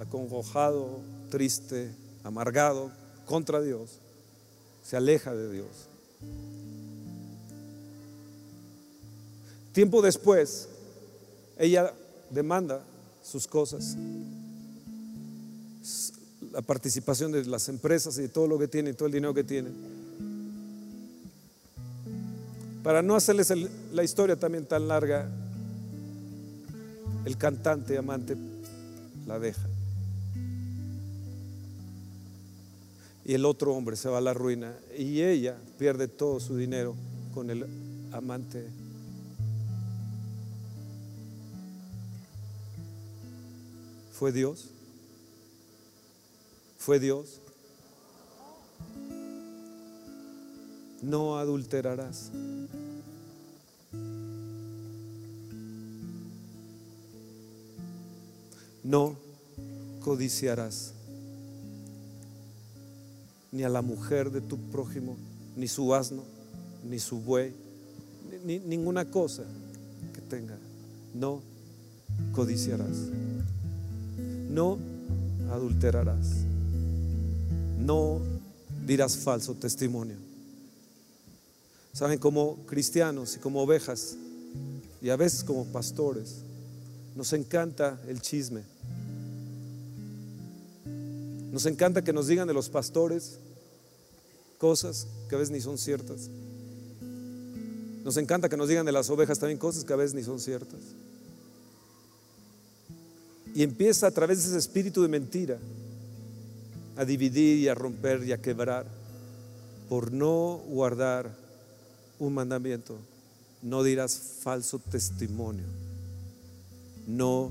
acongojado, 0.00 1.00
triste, 1.30 1.90
amargado 2.22 2.90
contra 3.26 3.60
Dios, 3.60 3.98
se 4.82 4.96
aleja 4.96 5.34
de 5.34 5.52
Dios. 5.52 5.88
Tiempo 9.72 10.00
después, 10.00 10.68
ella 11.58 11.92
demanda 12.30 12.82
sus 13.22 13.46
cosas, 13.46 13.96
la 16.52 16.62
participación 16.62 17.32
de 17.32 17.44
las 17.44 17.68
empresas 17.68 18.16
y 18.18 18.22
de 18.22 18.28
todo 18.28 18.46
lo 18.46 18.58
que 18.58 18.68
tiene, 18.68 18.94
todo 18.94 19.06
el 19.06 19.12
dinero 19.12 19.34
que 19.34 19.44
tiene. 19.44 19.70
Para 22.82 23.02
no 23.02 23.16
hacerles 23.16 23.52
la 23.92 24.02
historia 24.02 24.36
también 24.36 24.64
tan 24.64 24.88
larga, 24.88 25.28
el 27.26 27.36
cantante 27.36 27.98
amante 27.98 28.36
la 29.26 29.38
deja. 29.38 29.68
Y 33.26 33.34
el 33.34 33.44
otro 33.44 33.74
hombre 33.74 33.96
se 33.96 34.08
va 34.08 34.18
a 34.18 34.20
la 34.20 34.34
ruina 34.34 34.78
y 34.96 35.20
ella 35.22 35.58
pierde 35.78 36.06
todo 36.06 36.38
su 36.38 36.56
dinero 36.56 36.94
con 37.34 37.50
el 37.50 37.66
amante. 38.12 38.64
¿Fue 44.12 44.30
Dios? 44.30 44.70
¿Fue 46.78 47.00
Dios? 47.00 47.40
No 51.02 51.36
adulterarás. 51.38 52.30
no 58.86 59.16
codiciarás 60.04 60.95
ni 63.56 63.64
a 63.64 63.70
la 63.70 63.80
mujer 63.80 64.30
de 64.30 64.42
tu 64.42 64.58
prójimo, 64.70 65.16
ni 65.56 65.66
su 65.66 65.94
asno, 65.94 66.22
ni 66.84 66.98
su 66.98 67.18
buey, 67.18 67.54
ni, 68.44 68.58
ninguna 68.58 69.06
cosa 69.06 69.44
que 70.12 70.20
tenga. 70.20 70.58
No 71.14 71.40
codiciarás. 72.32 73.08
No 74.50 74.78
adulterarás. 75.50 76.44
No 77.78 78.20
dirás 78.86 79.16
falso 79.16 79.54
testimonio. 79.54 80.16
Saben, 81.94 82.18
como 82.18 82.56
cristianos 82.66 83.36
y 83.36 83.38
como 83.38 83.62
ovejas, 83.62 84.18
y 85.00 85.08
a 85.08 85.16
veces 85.16 85.42
como 85.42 85.64
pastores, 85.64 86.42
nos 87.14 87.32
encanta 87.32 87.98
el 88.06 88.20
chisme. 88.20 88.60
Nos 91.50 91.64
encanta 91.64 92.04
que 92.04 92.12
nos 92.12 92.26
digan 92.26 92.46
de 92.46 92.52
los 92.52 92.68
pastores 92.68 93.38
cosas 94.58 95.06
que 95.28 95.34
a 95.34 95.38
veces 95.38 95.52
ni 95.52 95.60
son 95.60 95.78
ciertas. 95.78 96.30
Nos 98.04 98.16
encanta 98.16 98.48
que 98.48 98.56
nos 98.56 98.68
digan 98.68 98.86
de 98.86 98.92
las 98.92 99.10
ovejas 99.10 99.38
también 99.38 99.58
cosas 99.58 99.84
que 99.84 99.92
a 99.92 99.96
veces 99.96 100.14
ni 100.14 100.22
son 100.22 100.38
ciertas. 100.38 100.80
Y 103.54 103.62
empieza 103.62 104.06
a 104.06 104.10
través 104.10 104.42
de 104.42 104.50
ese 104.50 104.58
espíritu 104.58 105.02
de 105.02 105.08
mentira 105.08 105.58
a 106.96 107.04
dividir 107.04 107.58
y 107.58 107.68
a 107.68 107.74
romper 107.74 108.22
y 108.22 108.32
a 108.32 108.40
quebrar 108.40 108.86
por 109.88 110.12
no 110.12 110.60
guardar 110.68 111.30
un 112.18 112.34
mandamiento. 112.34 112.96
No 113.62 113.82
dirás 113.82 114.18
falso 114.42 114.78
testimonio. 114.78 115.64
No 117.06 117.50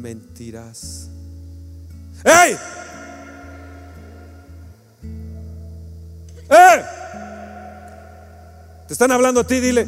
mentirás. 0.00 1.08
¡Ey! 2.24 2.56
Te 8.86 8.92
están 8.92 9.10
hablando 9.10 9.40
a 9.40 9.46
ti, 9.46 9.60
dile. 9.60 9.86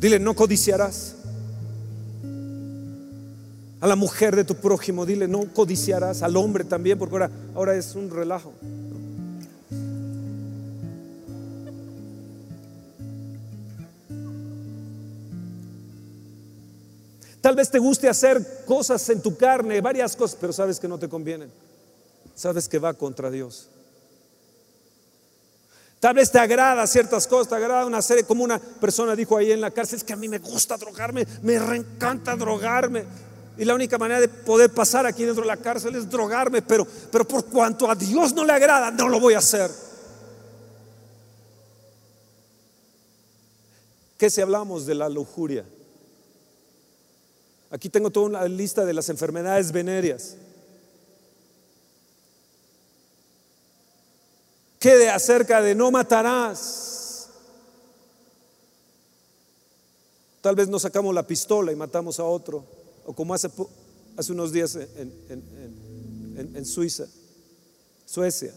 Dile, 0.00 0.18
no 0.18 0.34
codiciarás. 0.34 1.14
A 3.80 3.86
la 3.86 3.96
mujer 3.96 4.36
de 4.36 4.44
tu 4.44 4.54
prójimo, 4.56 5.06
dile, 5.06 5.28
no 5.28 5.52
codiciarás. 5.52 6.22
Al 6.22 6.36
hombre 6.36 6.64
también, 6.64 6.98
porque 6.98 7.14
ahora, 7.14 7.30
ahora 7.54 7.74
es 7.74 7.94
un 7.94 8.10
relajo. 8.10 8.52
Tal 17.40 17.54
vez 17.54 17.70
te 17.70 17.78
guste 17.78 18.08
hacer 18.08 18.64
cosas 18.66 19.08
en 19.08 19.22
tu 19.22 19.36
carne, 19.36 19.80
varias 19.80 20.16
cosas, 20.16 20.36
pero 20.40 20.52
sabes 20.52 20.80
que 20.80 20.88
no 20.88 20.98
te 20.98 21.08
convienen 21.08 21.48
sabes 22.36 22.68
que 22.68 22.78
va 22.78 22.94
contra 22.94 23.30
Dios. 23.30 23.68
Tal 26.00 26.14
vez 26.14 26.30
te 26.30 26.38
agrada 26.38 26.86
ciertas 26.86 27.26
cosas, 27.26 27.48
te 27.48 27.54
agrada 27.54 27.86
una 27.86 28.02
serie, 28.02 28.24
como 28.24 28.44
una 28.44 28.58
persona 28.58 29.16
dijo 29.16 29.36
ahí 29.36 29.50
en 29.50 29.60
la 29.60 29.70
cárcel, 29.70 29.98
es 29.98 30.04
que 30.04 30.12
a 30.12 30.16
mí 30.16 30.28
me 30.28 30.38
gusta 30.38 30.76
drogarme, 30.76 31.26
me 31.42 31.54
encanta 31.54 32.36
drogarme. 32.36 33.04
Y 33.58 33.64
la 33.64 33.74
única 33.74 33.96
manera 33.96 34.20
de 34.20 34.28
poder 34.28 34.70
pasar 34.70 35.06
aquí 35.06 35.24
dentro 35.24 35.42
de 35.42 35.48
la 35.48 35.56
cárcel 35.56 35.94
es 35.96 36.08
drogarme, 36.10 36.60
pero, 36.60 36.86
pero 37.10 37.26
por 37.26 37.46
cuanto 37.46 37.90
a 37.90 37.94
Dios 37.94 38.34
no 38.34 38.44
le 38.44 38.52
agrada, 38.52 38.90
no 38.90 39.08
lo 39.08 39.18
voy 39.18 39.34
a 39.34 39.38
hacer. 39.38 39.70
¿Qué 44.18 44.28
si 44.28 44.42
hablamos 44.42 44.84
de 44.86 44.94
la 44.94 45.08
lujuria? 45.08 45.64
Aquí 47.70 47.88
tengo 47.88 48.10
toda 48.10 48.26
una 48.26 48.44
lista 48.46 48.84
de 48.84 48.94
las 48.94 49.08
enfermedades 49.08 49.72
venéreas. 49.72 50.36
Quede 54.78 55.10
acerca 55.10 55.60
de 55.60 55.74
no 55.74 55.90
matarás. 55.90 57.28
Tal 60.40 60.54
vez 60.54 60.68
nos 60.68 60.82
sacamos 60.82 61.14
la 61.14 61.26
pistola 61.26 61.72
y 61.72 61.76
matamos 61.76 62.20
a 62.20 62.24
otro, 62.24 62.64
o 63.04 63.12
como 63.12 63.34
hace, 63.34 63.50
hace 64.16 64.32
unos 64.32 64.52
días 64.52 64.76
en, 64.76 66.64
Suiza, 66.64 67.06
Suecia, 68.04 68.54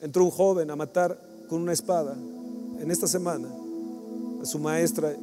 entró 0.00 0.24
un 0.24 0.30
joven 0.30 0.70
a 0.70 0.76
matar 0.76 1.20
con 1.48 1.60
una 1.60 1.72
espada 1.72 2.14
en 2.14 2.90
esta 2.90 3.08
semana 3.08 3.48
a 4.40 4.44
su 4.44 4.58
maestra 4.58 5.14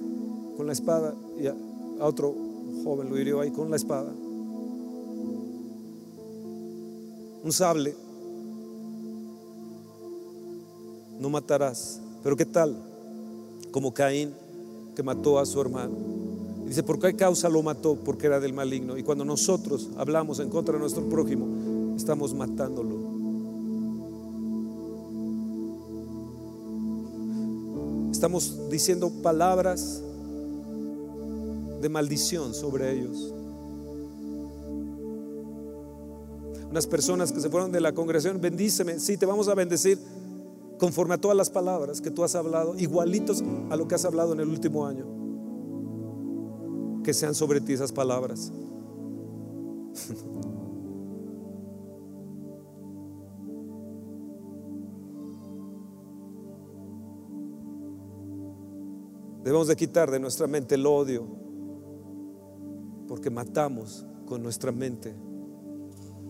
con 0.58 0.68
la 0.68 0.74
espada 0.74 1.16
y 1.40 1.48
a, 1.48 1.56
otro 2.00 2.36
joven 2.84 3.10
lo 3.10 3.18
hirió 3.18 3.40
ahí 3.40 3.52
con 3.52 3.70
la 3.70 3.76
espada. 3.76 4.12
Un 7.44 7.54
sable 7.54 7.96
no 11.20 11.30
matarás. 11.30 12.00
Pero 12.24 12.36
¿qué 12.36 12.46
tal? 12.46 12.76
Como 13.72 13.94
Caín 13.94 14.34
que 14.96 15.04
mató 15.04 15.40
a 15.40 15.46
su 15.46 15.62
hermano. 15.62 15.94
Y 16.66 16.70
dice, 16.70 16.84
¿por 16.84 17.00
qué 17.00 17.16
causa 17.16 17.50
lo 17.50 17.62
mató? 17.62 17.96
Porque 17.96 18.28
era 18.28 18.40
del 18.40 18.54
maligno. 18.54 18.98
Y 18.98 19.04
cuando 19.04 19.24
nosotros 19.24 19.90
hablamos 19.98 20.40
en 20.40 20.50
contra 20.50 20.74
de 20.74 20.80
nuestro 20.80 21.08
prójimo, 21.08 21.96
estamos 21.96 22.34
matándolo. 22.34 22.96
Estamos 28.12 28.70
diciendo 28.70 29.12
palabras 29.22 30.02
de 31.80 31.90
maldición 31.90 32.54
sobre 32.54 32.92
ellos. 32.92 33.34
Unas 36.72 36.88
personas 36.88 37.32
que 37.32 37.40
se 37.40 37.50
fueron 37.50 37.72
de 37.72 37.80
la 37.80 37.94
congregación, 37.94 38.42
bendíceme, 38.42 39.00
sí, 39.00 39.18
te 39.18 39.26
vamos 39.26 39.48
a 39.48 39.56
bendecir, 39.56 40.00
conforme 40.78 41.16
a 41.16 41.18
todas 41.18 41.36
las 41.36 41.50
palabras 41.50 42.02
que 42.02 42.12
tú 42.12 42.24
has 42.24 42.36
hablado, 42.36 42.78
igualitos 42.78 43.44
a 43.70 43.76
lo 43.76 43.88
que 43.88 43.96
has 43.96 44.06
hablado 44.06 44.34
en 44.34 44.40
el 44.40 44.50
último 44.50 44.86
año. 44.86 45.08
Que 47.04 47.14
sean 47.14 47.34
sobre 47.36 47.62
ti 47.62 47.74
esas 47.74 47.92
palabras. 47.92 48.52
Debemos 59.44 59.68
de 59.70 59.76
quitar 59.78 60.12
de 60.12 60.20
nuestra 60.20 60.46
mente 60.46 60.76
el 60.76 60.86
odio, 60.86 61.26
porque 63.08 63.30
matamos 63.30 64.06
con 64.26 64.44
nuestra 64.44 64.74
mente 64.74 65.16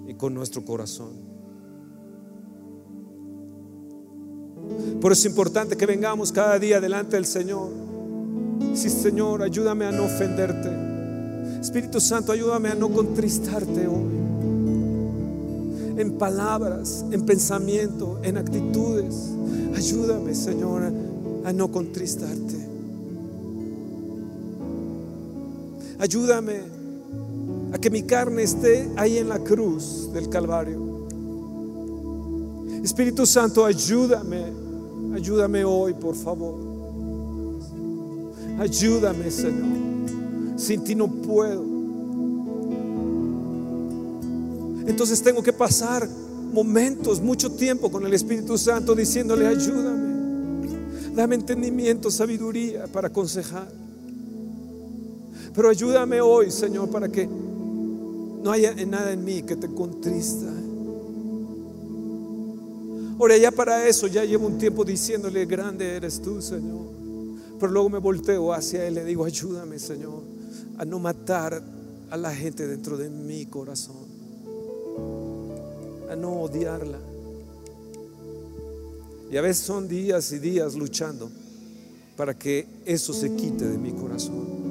y 0.06 0.14
con 0.14 0.36
nuestro 0.36 0.64
corazón. 0.64 1.36
Por 5.01 5.11
eso 5.11 5.22
es 5.22 5.26
importante 5.26 5.78
que 5.78 5.86
vengamos 5.86 6.32
cada 6.32 6.57
día 6.57 6.80
delante 6.80 7.15
del 7.15 7.26
Señor. 7.26 7.70
Sí, 8.74 8.89
Señor, 8.89 9.41
ayúdame 9.43 9.86
a 9.86 9.91
no 9.91 10.05
ofenderte. 10.05 10.70
Espíritu 11.61 11.99
Santo, 11.99 12.32
ayúdame 12.32 12.70
a 12.70 12.76
no 12.76 12.89
contristarte 12.89 13.88
hoy. 13.88 14.18
En 15.97 16.18
palabras, 16.18 17.05
en 17.11 17.26
pensamiento, 17.26 18.20
en 18.24 18.38
actitudes. 18.38 19.15
Ayúdame, 19.76 20.36
Señor, 20.36 20.91
a 21.43 21.53
no 21.53 21.72
contristarte. 21.72 22.68
Ayúdame 25.99 26.61
a 27.74 27.78
que 27.80 27.89
mi 27.89 28.03
carne 28.03 28.43
esté 28.43 28.89
ahí 28.95 29.18
en 29.18 29.30
la 29.30 29.39
cruz 29.39 30.11
del 30.13 30.30
Calvario. 30.30 30.97
Espíritu 32.88 33.25
Santo, 33.25 33.65
ayúdame, 33.65 34.45
ayúdame 35.13 35.65
hoy, 35.65 35.93
por 35.93 36.15
favor. 36.15 36.55
Ayúdame, 38.57 39.29
Señor. 39.29 40.55
Sin 40.55 40.85
ti 40.85 40.95
no 40.95 41.09
puedo. 41.09 41.65
Entonces 44.88 45.21
tengo 45.21 45.43
que 45.43 45.51
pasar 45.51 46.07
momentos, 46.53 47.19
mucho 47.19 47.51
tiempo 47.51 47.91
con 47.91 48.05
el 48.05 48.13
Espíritu 48.13 48.57
Santo 48.57 48.95
diciéndole, 48.95 49.47
ayúdame. 49.47 51.13
Dame 51.13 51.35
entendimiento, 51.35 52.09
sabiduría 52.09 52.88
para 52.88 53.09
aconsejar. 53.09 53.67
Pero 55.53 55.69
ayúdame 55.69 56.21
hoy, 56.21 56.51
Señor, 56.51 56.89
para 56.89 57.09
que 57.09 57.27
no 57.27 58.49
haya 58.49 58.73
nada 58.85 59.11
en 59.11 59.25
mí 59.25 59.43
que 59.43 59.57
te 59.57 59.67
contrista. 59.67 60.57
Ahora 63.20 63.36
ya 63.36 63.51
para 63.51 63.88
eso 63.88 64.05
ya 64.07 64.24
llevo 64.24 64.45
un 64.45 64.59
tiempo 64.59 64.86
diciéndole, 64.86 65.45
grande 65.45 65.95
eres 65.95 66.22
tú, 66.22 66.41
Señor. 66.41 66.86
Pero 67.59 67.72
luego 67.72 67.89
me 67.89 67.97
volteo 67.97 68.53
hacia 68.53 68.86
Él 68.86 68.93
y 68.93 68.95
le 68.97 69.05
digo, 69.05 69.26
ayúdame, 69.26 69.80
Señor, 69.80 70.22
a 70.78 70.86
no 70.86 70.99
matar 70.99 71.61
a 72.11 72.18
la 72.18 72.34
gente 72.34 72.68
dentro 72.68 72.95
de 72.95 73.09
mi 73.09 73.47
corazón. 73.47 74.05
A 76.11 76.15
no 76.15 76.41
odiarla. 76.41 76.99
Y 79.32 79.38
a 79.38 79.41
veces 79.41 79.65
son 79.65 79.88
días 79.88 80.32
y 80.32 80.39
días 80.39 80.76
luchando 80.76 81.30
para 82.15 82.38
que 82.38 82.68
eso 82.86 83.13
se 83.13 83.36
quite 83.36 83.68
de 83.68 83.78
mi 83.78 83.91
corazón. 83.93 84.66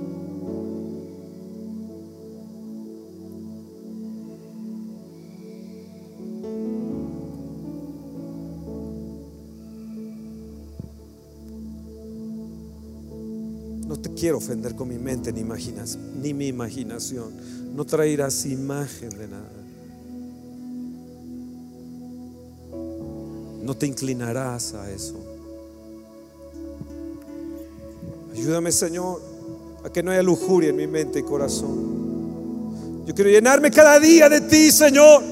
Quiero 14.27 14.39
ofender 14.39 14.75
con 14.75 14.89
mi 14.89 14.99
mente 14.99 15.33
ni, 15.33 15.45
ni 16.21 16.35
mi 16.35 16.49
imaginación. 16.49 17.33
No 17.77 17.85
traerás 17.85 18.45
imagen 18.45 19.11
de 19.11 19.29
nada. 19.29 19.53
No 23.63 23.77
te 23.77 23.87
inclinarás 23.87 24.75
a 24.75 24.91
eso. 24.91 25.15
Ayúdame, 28.33 28.73
Señor, 28.73 29.23
a 29.85 29.91
que 29.91 30.03
no 30.03 30.11
haya 30.11 30.25
lujuria 30.25 30.71
en 30.71 30.77
mi 30.77 30.89
mente 30.89 31.21
y 31.21 31.23
corazón. 31.23 33.05
Yo 33.07 33.15
quiero 33.15 33.31
llenarme 33.31 33.71
cada 33.71 34.01
día 34.01 34.29
de 34.29 34.41
ti, 34.41 34.73
Señor. 34.73 35.23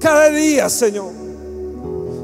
Cada 0.00 0.30
día, 0.30 0.68
Señor. 0.68 1.27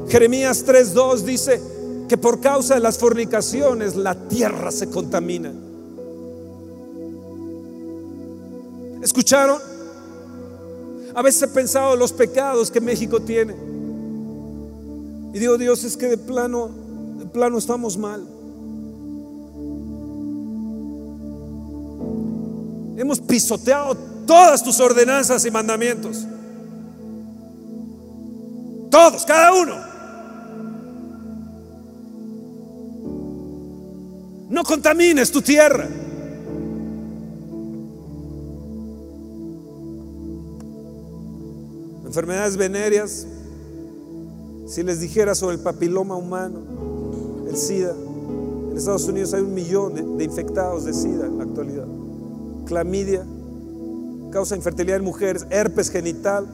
Jeremías 0.09 0.65
3.2 0.65 1.19
dice 1.21 1.61
que 2.07 2.17
por 2.17 2.39
causa 2.39 2.75
de 2.75 2.79
las 2.79 2.97
fornicaciones 2.97 3.95
la 3.95 4.15
tierra 4.15 4.71
se 4.71 4.89
contamina. 4.89 5.51
¿Escucharon? 9.01 9.59
A 11.13 11.21
veces 11.21 11.43
he 11.43 11.47
pensado 11.47 11.95
los 11.95 12.11
pecados 12.11 12.69
que 12.69 12.81
México 12.81 13.21
tiene. 13.21 13.55
Y 15.33 15.39
digo, 15.39 15.57
Dios, 15.57 15.83
es 15.83 15.95
que 15.95 16.07
de 16.07 16.17
plano, 16.17 16.69
de 17.19 17.25
plano 17.25 17.57
estamos 17.57 17.97
mal. 17.97 18.25
Hemos 22.97 23.19
pisoteado 23.19 23.95
todas 24.25 24.63
tus 24.63 24.79
ordenanzas 24.79 25.45
y 25.45 25.51
mandamientos. 25.51 26.25
Todos, 28.89 29.25
cada 29.25 29.53
uno. 29.53 29.75
No 34.55 34.63
contamines 34.63 35.29
tu 35.31 35.41
tierra. 35.41 35.85
Enfermedades 42.05 42.55
venéreas. 42.55 43.27
Si 44.65 44.81
les 44.81 45.01
dijera 45.01 45.35
sobre 45.35 45.57
el 45.57 45.61
papiloma 45.61 46.15
humano, 46.15 46.61
el 47.49 47.57
SIDA, 47.57 47.93
en 48.71 48.77
Estados 48.77 49.05
Unidos 49.09 49.33
hay 49.33 49.41
un 49.41 49.53
millón 49.53 50.17
de, 50.17 50.23
infectados 50.23 50.85
de 50.85 50.93
SIDA 50.93 51.25
en 51.25 51.37
la 51.37 51.43
actualidad. 51.43 51.87
Clamidia, 52.65 53.25
causa 54.31 54.55
infertilidad 54.55 54.99
en 54.99 55.03
mujeres, 55.03 55.45
herpes 55.49 55.89
genital. 55.89 56.47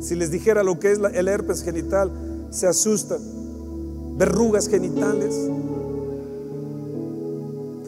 Si 0.00 0.14
les 0.14 0.30
dijera 0.30 0.62
lo 0.62 0.80
que 0.80 0.92
es 0.92 1.00
el 1.12 1.28
herpes 1.28 1.62
genital, 1.62 2.10
se 2.48 2.66
asustan. 2.66 3.20
Verrugas 4.16 4.70
genitales 4.70 5.34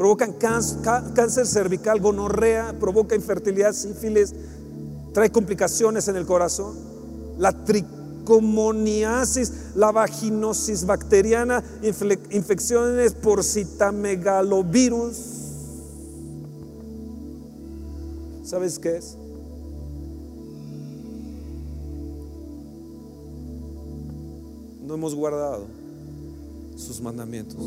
provocan 0.01 0.33
cáncer 0.33 1.47
cervical, 1.47 2.01
gonorrea, 2.01 2.75
provoca 2.81 3.15
infertilidad, 3.15 3.75
sífilis, 3.75 4.35
trae 5.13 5.31
complicaciones 5.31 6.09
en 6.09 6.17
el 6.17 6.25
corazón. 6.25 6.75
La 7.37 7.53
tricomoniasis, 7.67 9.53
la 9.75 9.93
vaginosis 9.93 10.87
bacteriana, 10.87 11.63
infecciones 12.31 13.13
por 13.13 13.45
citamegalovirus. 13.45 15.17
¿Sabes 18.43 18.79
qué 18.79 18.97
es? 18.97 19.19
No 24.83 24.95
hemos 24.95 25.15
guardado 25.15 25.67
sus 26.75 27.03
mandamientos. 27.03 27.61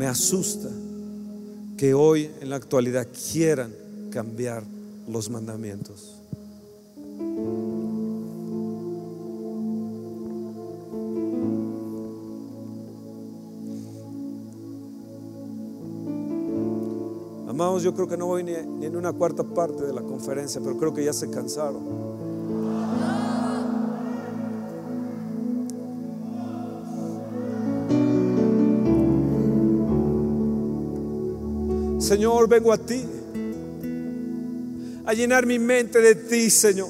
Me 0.00 0.06
asusta 0.06 0.70
que 1.76 1.92
hoy 1.92 2.30
en 2.40 2.48
la 2.48 2.56
actualidad 2.56 3.06
quieran 3.30 3.70
cambiar 4.10 4.62
los 5.06 5.28
mandamientos. 5.28 6.22
Amados, 17.46 17.82
yo 17.82 17.92
creo 17.92 18.08
que 18.08 18.16
no 18.16 18.24
voy 18.24 18.42
ni, 18.42 18.54
en 18.54 18.96
una 18.96 19.12
cuarta 19.12 19.44
parte 19.44 19.84
de 19.84 19.92
la 19.92 20.00
conferencia, 20.00 20.62
pero 20.64 20.78
creo 20.78 20.94
que 20.94 21.04
ya 21.04 21.12
se 21.12 21.28
cansaron. 21.28 22.29
Señor, 32.10 32.48
vengo 32.48 32.72
a 32.72 32.76
ti, 32.76 33.06
a 35.06 35.12
llenar 35.12 35.46
mi 35.46 35.60
mente 35.60 36.00
de 36.00 36.16
ti, 36.16 36.50
Señor. 36.50 36.88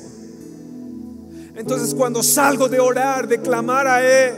Entonces 1.54 1.94
cuando 1.94 2.22
salgo 2.22 2.70
de 2.70 2.80
orar, 2.80 3.28
de 3.28 3.38
clamar 3.38 3.86
a 3.86 4.02
Él, 4.02 4.32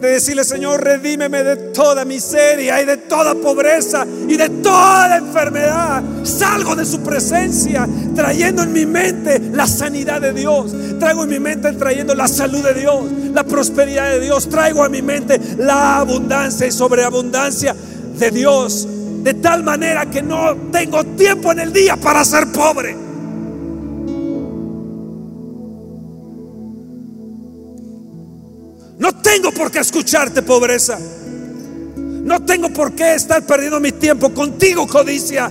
de 0.00 0.08
decirle, 0.08 0.44
Señor, 0.44 0.82
redímeme 0.82 1.42
de 1.42 1.56
toda 1.74 2.06
miseria 2.06 2.80
y 2.80 2.86
de 2.86 2.96
toda 2.96 3.34
pobreza 3.34 4.06
y 4.26 4.38
de 4.38 4.48
toda 4.48 5.18
enfermedad. 5.18 6.02
Salgo 6.22 6.74
de 6.74 6.86
su 6.86 7.02
presencia 7.02 7.86
trayendo 8.14 8.62
en 8.62 8.72
mi 8.72 8.86
mente 8.86 9.38
la 9.52 9.66
sanidad 9.66 10.22
de 10.22 10.32
Dios. 10.32 10.74
Traigo 10.98 11.24
en 11.24 11.28
mi 11.28 11.40
mente 11.40 11.74
trayendo 11.74 12.14
la 12.14 12.26
salud 12.26 12.64
de 12.64 12.72
Dios, 12.72 13.04
la 13.34 13.44
prosperidad 13.44 14.12
de 14.12 14.20
Dios. 14.20 14.48
Traigo 14.48 14.82
a 14.82 14.88
mi 14.88 15.02
mente 15.02 15.38
la 15.58 15.98
abundancia 15.98 16.66
y 16.66 16.72
sobreabundancia 16.72 17.76
de 18.18 18.30
Dios 18.30 18.88
de 19.22 19.34
tal 19.34 19.62
manera 19.62 20.06
que 20.06 20.22
no 20.22 20.56
tengo 20.72 21.04
tiempo 21.04 21.52
en 21.52 21.60
el 21.60 21.72
día 21.72 21.96
para 21.96 22.24
ser 22.24 22.50
pobre. 22.52 22.96
No 28.98 29.12
tengo 29.22 29.52
por 29.52 29.70
qué 29.70 29.80
escucharte, 29.80 30.42
pobreza. 30.42 30.98
No 31.96 32.44
tengo 32.44 32.70
por 32.70 32.92
qué 32.92 33.14
estar 33.14 33.44
perdiendo 33.44 33.80
mi 33.80 33.92
tiempo 33.92 34.32
contigo, 34.32 34.86
codicia. 34.86 35.50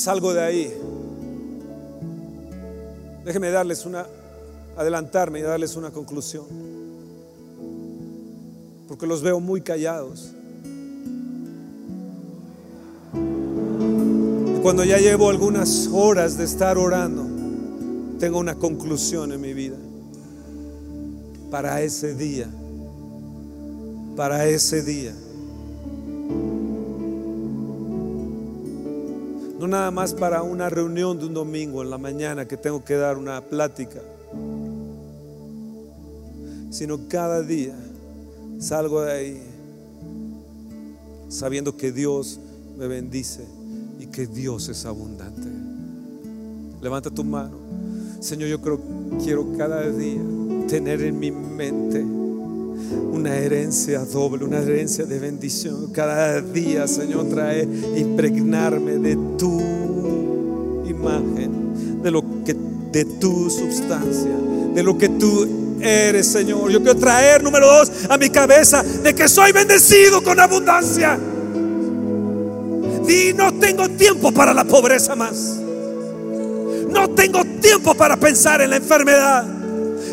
Salgo 0.00 0.32
de 0.32 0.40
ahí, 0.40 0.74
déjeme 3.22 3.50
darles 3.50 3.84
una, 3.84 4.06
adelantarme 4.76 5.40
y 5.40 5.42
darles 5.42 5.76
una 5.76 5.90
conclusión. 5.90 6.46
porque 8.88 9.06
los 9.06 9.22
veo 9.22 9.38
muy 9.38 9.60
callados. 9.60 10.32
Y 14.56 14.60
cuando 14.62 14.82
ya 14.82 14.98
llevo 14.98 15.28
algunas 15.28 15.88
horas 15.92 16.36
de 16.36 16.42
estar 16.42 16.76
orando, 16.76 17.24
tengo 18.18 18.40
una 18.40 18.56
conclusión 18.56 19.30
en 19.30 19.40
mi 19.40 19.54
vida. 19.54 19.76
Para 21.52 21.82
ese 21.82 22.16
día, 22.16 22.48
para 24.16 24.46
ese 24.46 24.82
día. 24.82 25.14
No 29.60 29.68
nada 29.68 29.90
más 29.90 30.14
para 30.14 30.42
una 30.42 30.70
reunión 30.70 31.18
de 31.18 31.26
un 31.26 31.34
domingo 31.34 31.82
en 31.82 31.90
la 31.90 31.98
mañana 31.98 32.48
que 32.48 32.56
tengo 32.56 32.82
que 32.82 32.94
dar 32.94 33.18
una 33.18 33.42
plática, 33.42 34.00
sino 36.70 37.06
cada 37.08 37.42
día 37.42 37.74
salgo 38.58 39.02
de 39.02 39.12
ahí 39.12 39.42
sabiendo 41.28 41.76
que 41.76 41.92
Dios 41.92 42.40
me 42.78 42.88
bendice 42.88 43.44
y 43.98 44.06
que 44.06 44.26
Dios 44.26 44.70
es 44.70 44.86
abundante. 44.86 45.46
Levanta 46.80 47.10
tu 47.10 47.22
mano. 47.22 47.58
Señor, 48.20 48.48
yo 48.48 48.62
creo, 48.62 48.80
quiero 49.22 49.52
cada 49.58 49.90
día 49.90 50.22
tener 50.68 51.02
en 51.02 51.18
mi 51.18 51.30
mente 51.30 52.02
una 53.12 53.36
herencia 53.36 54.00
doble, 54.04 54.44
una 54.44 54.58
herencia 54.58 55.04
de 55.04 55.18
bendición. 55.18 55.92
Cada 55.92 56.40
día, 56.40 56.86
Señor, 56.86 57.28
trae 57.28 57.62
impregnarme 57.96 58.98
de 58.98 59.16
tu 59.36 60.84
imagen, 60.86 62.02
de 62.02 62.10
lo 62.10 62.22
que 62.44 62.56
de 62.90 63.04
tu 63.04 63.48
sustancia, 63.48 64.32
de 64.74 64.82
lo 64.82 64.98
que 64.98 65.08
tú 65.08 65.78
eres, 65.80 66.26
Señor. 66.26 66.70
Yo 66.70 66.82
quiero 66.82 66.98
traer, 66.98 67.42
número 67.42 67.66
dos, 67.66 67.90
a 68.08 68.18
mi 68.18 68.30
cabeza 68.30 68.82
de 68.82 69.14
que 69.14 69.28
soy 69.28 69.52
bendecido 69.52 70.22
con 70.22 70.40
abundancia. 70.40 71.18
Y 73.08 73.32
no 73.32 73.52
tengo 73.54 73.88
tiempo 73.90 74.32
para 74.32 74.52
la 74.52 74.64
pobreza 74.64 75.14
más. 75.14 75.58
No 76.90 77.10
tengo 77.10 77.44
tiempo 77.60 77.94
para 77.94 78.16
pensar 78.16 78.60
en 78.60 78.70
la 78.70 78.76
enfermedad 78.76 79.60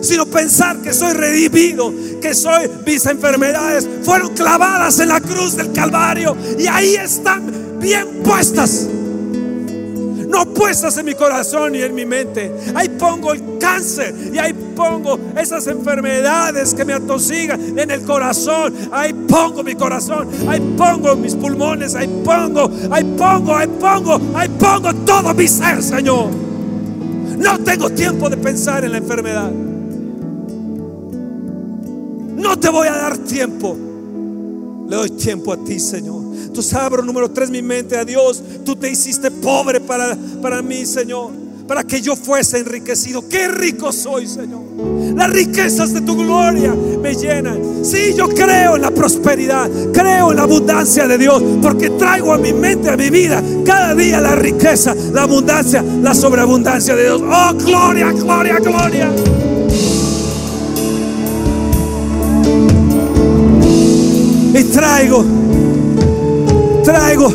sino 0.02 0.26
pensar 0.26 0.78
que 0.82 0.94
soy 0.94 1.14
redimido, 1.14 1.94
que 2.20 2.34
soy 2.34 2.70
mis 2.86 3.06
enfermedades 3.06 3.88
fueron 4.04 4.34
clavadas 4.34 5.00
en 5.00 5.10
la 5.10 5.22
cruz 5.22 5.56
del 5.56 5.72
Calvario 5.72 6.36
y 6.58 6.68
ahí 6.68 6.96
están 6.96 7.80
bien 7.80 8.24
puestas. 8.24 8.88
No 10.28 10.46
puestas 10.54 10.98
en 10.98 11.06
mi 11.06 11.16
corazón 11.16 11.74
y 11.74 11.82
en 11.82 11.96
mi 11.96 12.06
mente. 12.06 12.54
Ahí 12.76 12.90
pongo 12.90 13.34
el 13.34 13.58
cáncer 13.60 14.14
y 14.34 14.38
ahí 14.38 14.54
pongo 14.76 15.18
esas 15.38 15.66
enfermedades 15.68 16.74
que 16.74 16.84
me 16.84 16.94
atosigan 16.94 17.80
en 17.80 17.90
el 17.90 18.04
corazón. 18.04 18.76
Ahí 18.92 19.14
pongo 19.14 19.64
mi 19.64 19.74
corazón, 19.74 20.30
ahí 20.48 20.60
pongo 20.78 21.16
mis 21.16 21.34
pulmones, 21.34 21.96
ahí 21.96 22.08
pongo, 22.26 22.70
ahí 22.92 23.04
pongo, 23.18 23.56
ahí 23.56 23.68
pongo, 23.68 24.22
ahí 24.36 24.50
pongo 24.60 24.94
todo 25.06 25.34
mi 25.34 25.48
ser, 25.48 25.82
Señor. 25.82 26.30
No 27.38 27.60
tengo 27.60 27.90
tiempo 27.90 28.30
de 28.30 28.38
pensar 28.38 28.84
en 28.84 28.92
la 28.92 28.98
enfermedad. 28.98 29.52
No 32.38 32.58
te 32.58 32.70
voy 32.70 32.88
a 32.88 32.94
dar 32.94 33.18
tiempo. 33.18 33.76
Le 34.88 34.96
doy 34.96 35.10
tiempo 35.10 35.52
a 35.52 35.58
ti, 35.58 35.80
Señor. 35.80 36.22
Tú 36.54 36.62
abro 36.78 37.04
número 37.04 37.30
tres 37.30 37.50
mi 37.50 37.62
mente 37.62 37.98
a 37.98 38.06
Dios. 38.06 38.42
Tú 38.64 38.76
te 38.76 38.90
hiciste 38.90 39.32
pobre 39.32 39.82
para, 39.82 40.16
para 40.42 40.62
mí, 40.62 40.86
Señor. 40.86 41.32
Para 41.68 41.84
que 41.84 42.00
yo 42.00 42.16
fuese 42.16 42.60
enriquecido. 42.60 43.28
Qué 43.28 43.48
rico 43.48 43.92
soy, 43.92 44.28
Señor. 44.28 44.62
Las 45.16 45.30
riquezas 45.32 45.94
de 45.94 46.02
tu 46.02 46.16
gloria 46.16 46.74
me 46.74 47.16
llenan. 47.16 47.84
Sí, 47.84 48.14
yo 48.16 48.30
creo 48.30 48.76
en 48.76 48.84
la 48.84 48.92
prosperidad. 48.92 49.70
Creo 49.92 50.32
en 50.32 50.38
la 50.38 50.44
abundancia 50.44 51.08
de 51.08 51.18
Dios. 51.18 51.44
Porque 51.62 51.90
traigo 51.90 52.34
a 52.34 52.38
mi 52.38 52.54
mente, 52.54 52.90
a 52.90 52.96
mi 52.96 53.10
vida, 53.10 53.44
cada 53.66 53.96
día 53.96 54.22
la 54.22 54.36
riqueza, 54.36 54.96
la 55.12 55.24
abundancia, 55.24 55.84
la 55.84 56.14
sobreabundancia 56.14 56.96
de 56.96 57.04
Dios. 57.04 57.22
Oh, 57.22 57.54
gloria, 57.56 58.12
gloria, 58.12 58.60
gloria. 58.60 59.12
Y 64.58 64.64
traigo, 64.64 65.24
traigo, 66.84 67.30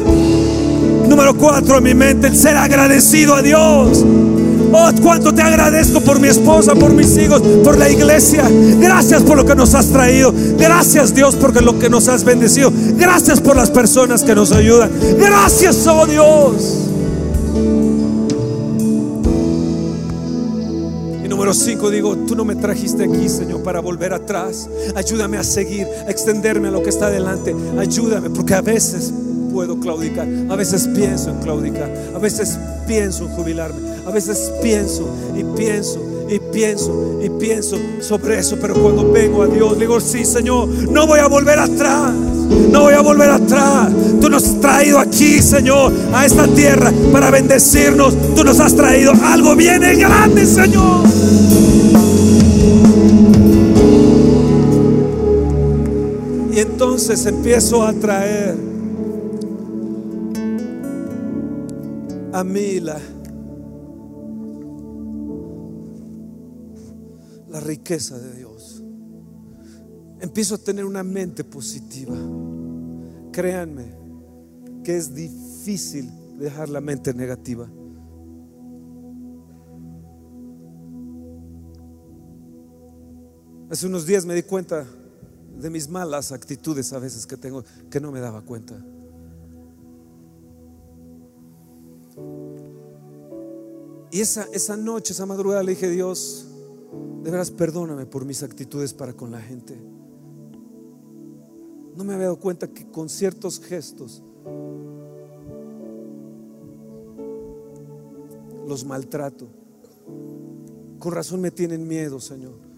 número 1.08 1.36
cuatro 1.36 1.78
en 1.78 1.84
mi 1.84 1.94
mente, 1.94 2.26
el 2.26 2.36
ser 2.36 2.56
agradecido 2.56 3.36
a 3.36 3.42
Dios. 3.42 4.04
Oh, 4.72 4.90
cuánto 5.00 5.32
te 5.32 5.40
agradezco 5.40 6.00
por 6.00 6.18
mi 6.18 6.26
esposa, 6.26 6.74
por 6.74 6.92
mis 6.92 7.16
hijos, 7.18 7.40
por 7.62 7.78
la 7.78 7.88
iglesia. 7.88 8.42
Gracias 8.50 9.22
por 9.22 9.36
lo 9.36 9.46
que 9.46 9.54
nos 9.54 9.72
has 9.74 9.86
traído. 9.88 10.34
Gracias 10.58 11.14
Dios 11.14 11.36
por 11.36 11.62
lo 11.62 11.78
que 11.78 11.88
nos 11.88 12.08
has 12.08 12.24
bendecido. 12.24 12.72
Gracias 12.96 13.40
por 13.40 13.54
las 13.54 13.70
personas 13.70 14.24
que 14.24 14.34
nos 14.34 14.50
ayudan. 14.50 14.90
Gracias, 15.16 15.86
oh 15.86 16.06
Dios. 16.06 16.91
Número 21.52 21.66
5 21.66 21.90
digo, 21.90 22.16
tú 22.16 22.34
no 22.34 22.46
me 22.46 22.56
trajiste 22.56 23.04
aquí, 23.04 23.28
Señor, 23.28 23.62
para 23.62 23.80
volver 23.80 24.14
atrás. 24.14 24.70
Ayúdame 24.94 25.36
a 25.36 25.44
seguir, 25.44 25.86
a 26.06 26.10
extenderme 26.10 26.68
a 26.68 26.70
lo 26.70 26.82
que 26.82 26.88
está 26.88 27.10
delante. 27.10 27.54
Ayúdame, 27.78 28.30
porque 28.30 28.54
a 28.54 28.62
veces 28.62 29.12
puedo 29.52 29.78
claudicar, 29.78 30.26
a 30.48 30.56
veces 30.56 30.88
pienso 30.94 31.28
en 31.28 31.40
claudicar, 31.40 31.92
a 32.14 32.18
veces 32.18 32.58
pienso 32.86 33.24
en 33.24 33.32
jubilarme, 33.32 33.80
a 34.06 34.10
veces 34.10 34.50
pienso 34.62 35.06
y 35.36 35.44
pienso 35.54 36.00
y 36.30 36.38
pienso 36.38 37.20
y 37.22 37.28
pienso 37.28 37.76
sobre 38.00 38.38
eso, 38.38 38.56
pero 38.58 38.72
cuando 38.72 39.12
vengo 39.12 39.42
a 39.42 39.46
Dios, 39.46 39.78
digo, 39.78 40.00
sí, 40.00 40.24
Señor, 40.24 40.68
no 40.68 41.06
voy 41.06 41.18
a 41.18 41.28
volver 41.28 41.58
atrás. 41.58 42.14
No 42.70 42.82
voy 42.82 42.94
a 42.94 43.00
volver 43.00 43.30
atrás. 43.30 43.90
Tú 44.20 44.28
nos 44.28 44.44
has 44.44 44.60
traído 44.60 44.98
aquí, 44.98 45.40
Señor, 45.40 45.92
a 46.12 46.24
esta 46.24 46.46
tierra 46.48 46.92
para 47.12 47.30
bendecirnos. 47.30 48.14
Tú 48.34 48.44
nos 48.44 48.60
has 48.60 48.74
traído 48.74 49.12
algo 49.24 49.54
bien 49.56 49.80
grande, 49.80 50.46
Señor. 50.46 51.06
Y 56.54 56.58
entonces 56.58 57.24
empiezo 57.26 57.82
a 57.82 57.92
traer 57.92 58.72
a 62.32 62.44
mí 62.44 62.80
la, 62.80 62.98
la 67.48 67.60
riqueza 67.60 68.18
de 68.18 68.34
Dios. 68.36 68.41
Empiezo 70.22 70.54
a 70.54 70.58
tener 70.58 70.84
una 70.84 71.02
mente 71.02 71.42
positiva. 71.42 72.16
Créanme 73.32 73.92
que 74.84 74.96
es 74.96 75.12
difícil 75.12 76.12
dejar 76.38 76.68
la 76.68 76.80
mente 76.80 77.12
negativa. 77.12 77.68
Hace 83.68 83.88
unos 83.88 84.06
días 84.06 84.24
me 84.24 84.36
di 84.36 84.44
cuenta 84.44 84.86
de 85.60 85.70
mis 85.70 85.88
malas 85.88 86.30
actitudes 86.30 86.92
a 86.92 87.00
veces 87.00 87.26
que 87.26 87.36
tengo 87.36 87.64
que 87.90 87.98
no 88.00 88.12
me 88.12 88.20
daba 88.20 88.42
cuenta. 88.42 88.80
Y 94.12 94.20
esa, 94.20 94.46
esa 94.52 94.76
noche, 94.76 95.14
esa 95.14 95.26
madrugada 95.26 95.64
le 95.64 95.72
dije, 95.72 95.90
Dios, 95.90 96.46
de 97.24 97.30
veras 97.32 97.50
perdóname 97.50 98.06
por 98.06 98.24
mis 98.24 98.44
actitudes 98.44 98.94
para 98.94 99.14
con 99.14 99.32
la 99.32 99.40
gente. 99.40 99.91
No 101.96 102.04
me 102.04 102.14
había 102.14 102.26
dado 102.26 102.38
cuenta 102.38 102.68
que 102.68 102.90
con 102.90 103.08
ciertos 103.08 103.60
gestos 103.60 104.22
los 108.66 108.84
maltrato. 108.84 109.48
Con 110.98 111.12
razón 111.12 111.40
me 111.40 111.50
tienen 111.50 111.86
miedo, 111.86 112.20
Señor. 112.20 112.71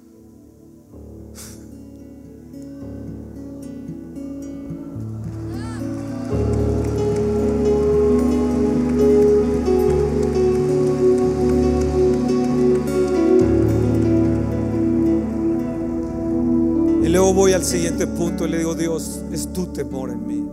Al 17.55 17.65
siguiente 17.65 18.07
punto 18.09 18.47
le 18.49 18.59
digo, 18.59 18.75
Dios, 18.75 19.23
es 19.31 19.53
tu 19.53 19.67
temor 19.67 20.11
en 20.11 20.27
mí. 20.27 20.45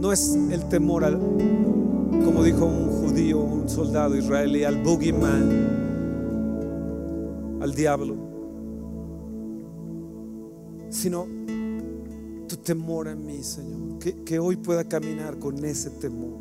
No 0.00 0.12
es 0.12 0.34
el 0.50 0.66
temor 0.68 1.04
al, 1.04 1.18
como 1.18 2.42
dijo 2.42 2.64
un 2.64 2.88
judío, 2.88 3.38
un 3.38 3.68
soldado 3.68 4.16
israelí, 4.16 4.64
al 4.64 4.82
boogeyman, 4.82 5.68
al 7.60 7.74
diablo, 7.74 8.16
sino 10.88 11.26
tu 12.48 12.56
temor 12.56 13.08
en 13.08 13.26
mí, 13.26 13.42
Señor. 13.42 13.98
Que, 13.98 14.24
que 14.24 14.38
hoy 14.38 14.56
pueda 14.56 14.84
caminar 14.84 15.38
con 15.38 15.62
ese 15.64 15.90
temor, 15.90 16.40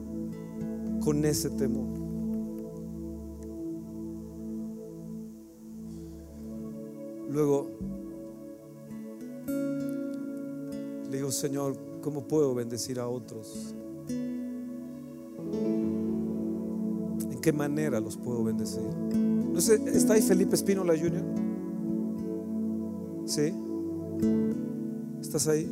con 1.01 1.25
ese 1.25 1.49
temor. 1.49 1.99
Luego 7.29 8.00
Le 11.11 11.17
digo, 11.17 11.29
Señor, 11.29 11.75
¿cómo 12.01 12.25
puedo 12.25 12.55
bendecir 12.55 12.97
a 12.97 13.09
otros? 13.09 13.75
¿En 17.29 17.41
qué 17.41 17.51
manera 17.51 17.99
los 17.99 18.15
puedo 18.15 18.45
bendecir? 18.45 18.81
No 19.51 19.59
sé, 19.59 19.75
¿está 19.87 20.13
ahí 20.13 20.21
Felipe 20.21 20.55
Espínola 20.55 20.93
Jr.? 20.97 21.21
¿Sí? 23.25 23.53
¿Estás 25.19 25.49
ahí? 25.49 25.69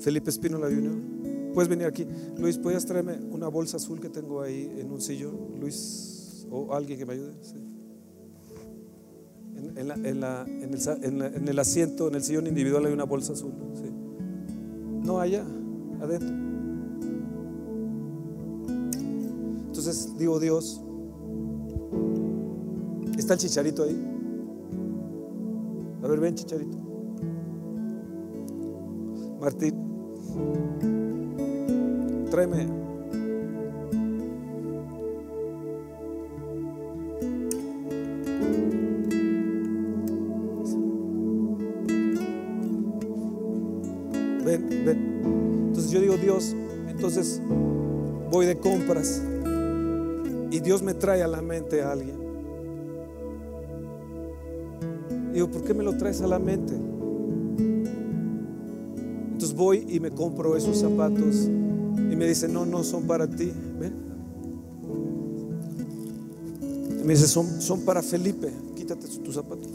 Felipe 0.00 0.30
Espínola 0.30 0.66
Jr. 0.66 1.52
Puedes 1.54 1.68
venir 1.68 1.86
aquí. 1.86 2.04
Luis, 2.38 2.58
¿puedes 2.58 2.84
traerme 2.84 3.20
una 3.30 3.46
bolsa 3.46 3.76
azul 3.76 4.00
que 4.00 4.08
tengo 4.08 4.42
ahí 4.42 4.72
en 4.76 4.90
un 4.90 5.00
sillón? 5.00 5.38
Luis, 5.60 6.48
o 6.50 6.74
alguien 6.74 6.98
que 6.98 7.06
me 7.06 7.12
ayude. 7.12 7.34
Sí. 7.42 7.71
En, 9.62 9.88
la, 9.88 9.94
en, 9.94 10.20
la, 10.20 10.44
el, 10.44 11.22
en, 11.22 11.48
el, 11.48 11.58
asiento, 11.58 12.08
en 12.08 12.16
el 12.16 12.22
sillón 12.22 12.48
individual 12.48 12.84
hay 12.86 12.92
una 12.92 13.04
bolsa 13.04 13.32
azul. 13.32 13.52
No, 15.04 15.20
allá, 15.20 15.44
adentro. 16.00 16.28
Entonces 19.68 20.18
digo, 20.18 20.40
Dios, 20.40 20.80
¿está 23.16 23.34
el 23.34 23.40
chicharito 23.40 23.84
ahí? 23.84 23.96
A 26.02 26.08
ver, 26.08 26.20
ven, 26.20 26.34
chicharito. 26.34 26.76
Martín, 29.40 29.74
tráeme. 32.30 32.81
Entonces 47.12 47.42
voy 48.30 48.46
de 48.46 48.56
compras 48.56 49.20
y 50.50 50.60
Dios 50.60 50.80
me 50.82 50.94
trae 50.94 51.22
a 51.22 51.28
la 51.28 51.42
mente 51.42 51.82
a 51.82 51.92
alguien. 51.92 52.16
Digo, 55.34 55.50
¿por 55.50 55.62
qué 55.62 55.74
me 55.74 55.84
lo 55.84 55.94
traes 55.98 56.22
a 56.22 56.26
la 56.26 56.38
mente? 56.38 56.72
Entonces 59.32 59.54
voy 59.54 59.84
y 59.90 60.00
me 60.00 60.10
compro 60.10 60.56
esos 60.56 60.78
zapatos 60.78 61.44
y 61.44 62.16
me 62.16 62.26
dice, 62.26 62.48
no, 62.48 62.64
no 62.64 62.82
son 62.82 63.02
para 63.06 63.28
ti. 63.28 63.52
¿Ven? 63.78 63.92
Y 66.98 67.04
me 67.04 67.12
dice, 67.12 67.28
son, 67.28 67.60
son 67.60 67.82
para 67.82 68.00
Felipe, 68.02 68.50
quítate 68.74 69.06
tus 69.06 69.34
zapatos. 69.34 69.68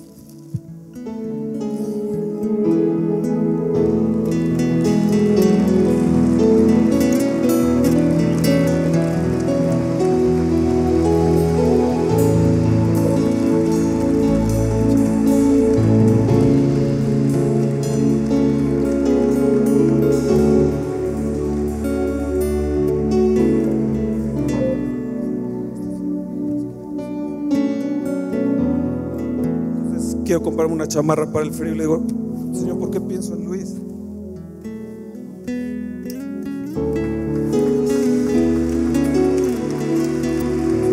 Una 30.73 30.87
chamarra 30.87 31.31
para 31.31 31.45
el 31.45 31.53
frío. 31.53 31.73
Le 31.73 31.83
digo, 31.83 32.05
Señor, 32.53 32.79
¿por 32.79 32.91
qué 32.91 33.01
pienso 33.01 33.35
en 33.35 33.45
Luis? 33.45 33.75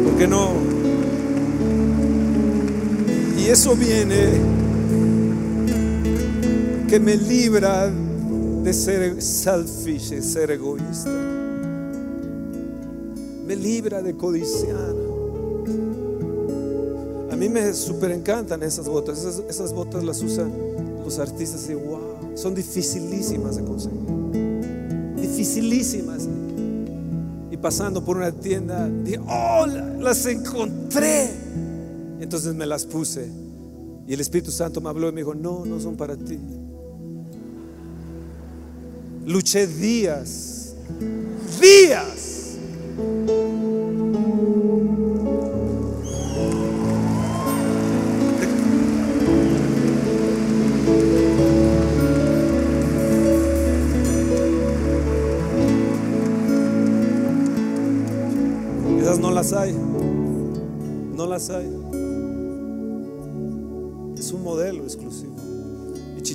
¿Por 0.04 0.16
qué 0.18 0.28
no? 0.28 0.52
Y 3.38 3.46
eso 3.46 3.76
viene 3.76 4.40
que 6.88 6.98
me 7.00 7.16
libra 7.16 7.90
de 7.90 8.72
ser 8.72 9.20
selfish, 9.20 10.10
de 10.10 10.22
ser 10.22 10.50
egoísta. 10.50 11.10
Me 13.46 13.56
libra 13.56 14.00
de 14.00 14.16
codiciar. 14.16 15.03
Me 17.54 17.72
súper 17.72 18.10
encantan 18.10 18.64
esas 18.64 18.88
botas. 18.88 19.20
Esas, 19.20 19.42
esas, 19.48 19.72
botas 19.72 20.02
las 20.02 20.20
usan 20.20 20.52
los 21.04 21.20
artistas 21.20 21.70
y 21.70 21.74
wow, 21.74 22.32
son 22.34 22.52
dificilísimas 22.52 23.54
de 23.54 23.62
conseguir. 23.62 24.00
Dificilísimas. 25.14 26.28
Y 27.52 27.56
pasando 27.56 28.04
por 28.04 28.16
una 28.16 28.32
tienda, 28.32 28.88
dije, 28.88 29.20
oh, 29.20 29.66
las 30.00 30.26
encontré. 30.26 31.30
Entonces 32.18 32.54
me 32.54 32.66
las 32.66 32.86
puse. 32.86 33.30
Y 34.08 34.14
el 34.14 34.20
Espíritu 34.20 34.50
Santo 34.50 34.80
me 34.80 34.88
habló 34.88 35.08
y 35.08 35.12
me 35.12 35.20
dijo, 35.20 35.36
no, 35.36 35.64
no 35.64 35.78
son 35.78 35.96
para 35.96 36.16
ti. 36.16 36.40
Luché 39.26 39.68
días, 39.68 40.74
días 41.60 42.23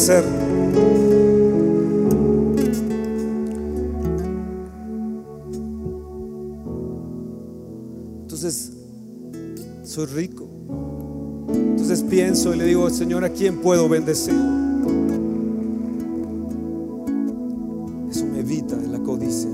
crecer. 0.00 0.24
Entonces, 8.22 8.72
soy 9.82 10.06
rico. 10.06 10.48
Entonces 11.52 12.02
pienso 12.02 12.54
y 12.54 12.58
le 12.58 12.64
digo, 12.64 12.88
Señor, 12.88 13.24
¿a 13.24 13.30
quién 13.30 13.60
puedo 13.60 13.88
bendecir? 13.88 14.34
Eso 18.10 18.26
me 18.26 18.40
evita 18.40 18.76
la 18.76 18.98
codicia. 19.00 19.50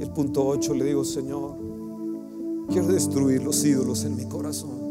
El 0.00 0.10
punto 0.10 0.46
8 0.46 0.74
le 0.74 0.84
digo, 0.84 1.04
Señor, 1.04 1.63
destruir 2.94 3.42
los 3.42 3.64
ídolos 3.64 4.04
en 4.04 4.14
mi 4.14 4.24
corazón. 4.26 4.84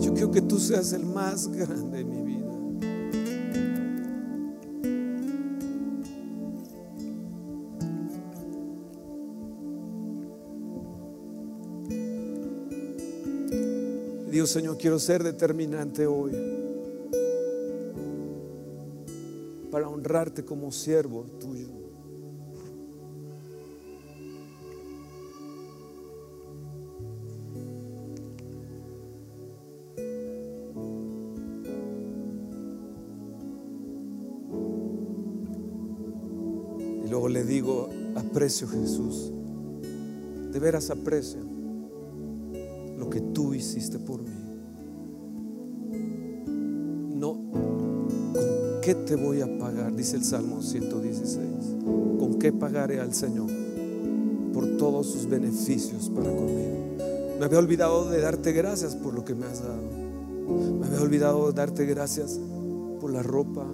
Yo 0.00 0.12
quiero 0.12 0.32
que 0.32 0.42
tú 0.42 0.58
seas 0.58 0.92
el 0.92 1.06
más 1.06 1.48
grande 1.48 1.98
de 1.98 2.04
mi 2.04 2.22
vida. 2.22 2.38
Dios 14.30 14.50
Señor, 14.50 14.76
quiero 14.76 14.98
ser 14.98 15.22
determinante 15.22 16.06
hoy 16.06 16.32
para 19.70 19.88
honrarte 19.88 20.44
como 20.44 20.72
siervo 20.72 21.24
tuyo. 21.40 21.77
Le 37.28 37.44
digo, 37.44 37.90
aprecio 38.14 38.66
Jesús, 38.68 39.30
de 40.50 40.58
veras 40.58 40.88
aprecio 40.88 41.40
lo 42.96 43.10
que 43.10 43.20
tú 43.20 43.52
hiciste 43.52 43.98
por 43.98 44.22
mí. 44.22 44.30
No, 47.14 47.34
¿con 48.32 48.80
qué 48.82 48.94
te 48.94 49.14
voy 49.14 49.42
a 49.42 49.58
pagar? 49.58 49.94
Dice 49.94 50.16
el 50.16 50.24
Salmo 50.24 50.62
116. 50.62 51.44
¿Con 52.18 52.38
qué 52.38 52.50
pagaré 52.52 52.98
al 52.98 53.12
Señor 53.12 53.50
por 54.54 54.78
todos 54.78 55.06
sus 55.06 55.28
beneficios 55.28 56.08
para 56.08 56.30
conmigo? 56.34 56.96
Me 57.38 57.44
había 57.44 57.58
olvidado 57.58 58.08
de 58.10 58.20
darte 58.20 58.52
gracias 58.52 58.96
por 58.96 59.12
lo 59.12 59.24
que 59.24 59.34
me 59.34 59.44
has 59.44 59.62
dado. 59.62 59.82
Me 60.80 60.86
había 60.86 61.02
olvidado 61.02 61.48
de 61.48 61.52
darte 61.52 61.84
gracias 61.84 62.40
por 63.00 63.12
la 63.12 63.22
ropa, 63.22 63.66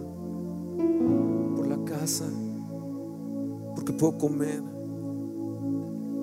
por 1.56 1.68
la 1.68 1.82
casa, 1.84 2.26
puedo 3.94 4.18
comer, 4.18 4.62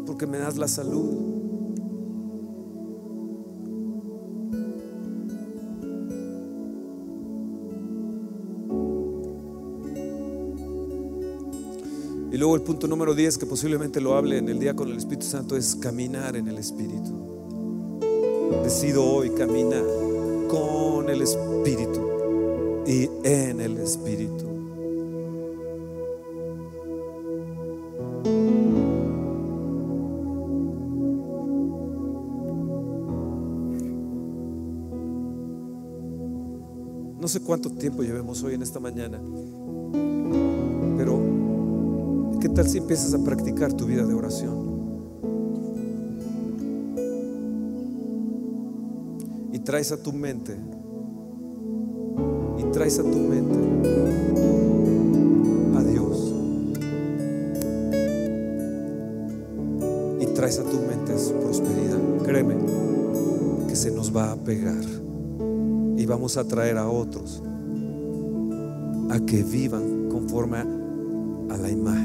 porque 0.06 0.28
me 0.28 0.38
das 0.38 0.58
la 0.58 0.68
salud. 0.68 1.32
Y 12.32 12.38
luego 12.38 12.56
el 12.56 12.62
punto 12.62 12.88
número 12.88 13.14
10, 13.14 13.38
que 13.38 13.46
posiblemente 13.46 14.00
lo 14.00 14.16
hable 14.16 14.38
en 14.38 14.48
el 14.48 14.58
día 14.58 14.74
con 14.74 14.88
el 14.90 14.98
Espíritu 14.98 15.26
Santo, 15.26 15.58
es 15.58 15.76
caminar 15.76 16.38
en 16.38 16.48
el 16.48 16.58
Espíritu. 16.58 18.00
Decido 18.64 19.04
hoy 19.06 19.32
caminar 19.32 19.84
con 20.48 21.10
el 21.10 21.22
Espíritu 21.22 22.02
y 22.88 23.10
en 23.24 23.60
el 23.60 23.78
Espíritu. 23.78 24.51
Sé 37.32 37.40
cuánto 37.40 37.70
tiempo 37.70 38.04
llevemos 38.04 38.44
hoy 38.44 38.56
en 38.56 38.62
esta 38.62 38.82
mañana, 38.82 39.18
pero 40.98 41.18
¿qué 42.42 42.50
tal 42.50 42.68
si 42.68 42.80
empiezas 42.80 43.14
a 43.14 43.24
practicar 43.24 43.72
tu 43.72 43.86
vida 43.86 44.06
de 44.06 44.14
oración? 44.14 44.70
Y 49.54 49.60
traes 49.60 49.94
a 49.94 50.04
tu 50.04 50.12
mente, 50.12 50.58
y 52.60 52.64
traes 52.74 53.00
a 53.00 53.04
tu 53.04 53.18
mente 53.18 53.60
a 55.78 55.84
Dios. 55.84 56.34
Y 60.20 60.26
traes 60.34 60.60
a 60.60 60.64
tu 60.64 60.78
mente 60.80 61.18
su 61.18 61.32
prosperidad. 61.36 62.26
Créeme 62.26 62.56
que 63.70 63.76
se 63.78 63.90
nos 63.90 64.14
va 64.14 64.34
a 64.34 64.36
pegar 64.36 64.91
vamos 66.12 66.36
a 66.36 66.43
traer 66.43 66.78
a 66.78 66.89
otros 66.89 67.41
a 69.12 69.20
que 69.26 69.43
vivan 69.43 70.09
conforme 70.09 70.57
a 70.57 71.55
la 71.57 71.70
imagen 71.70 72.01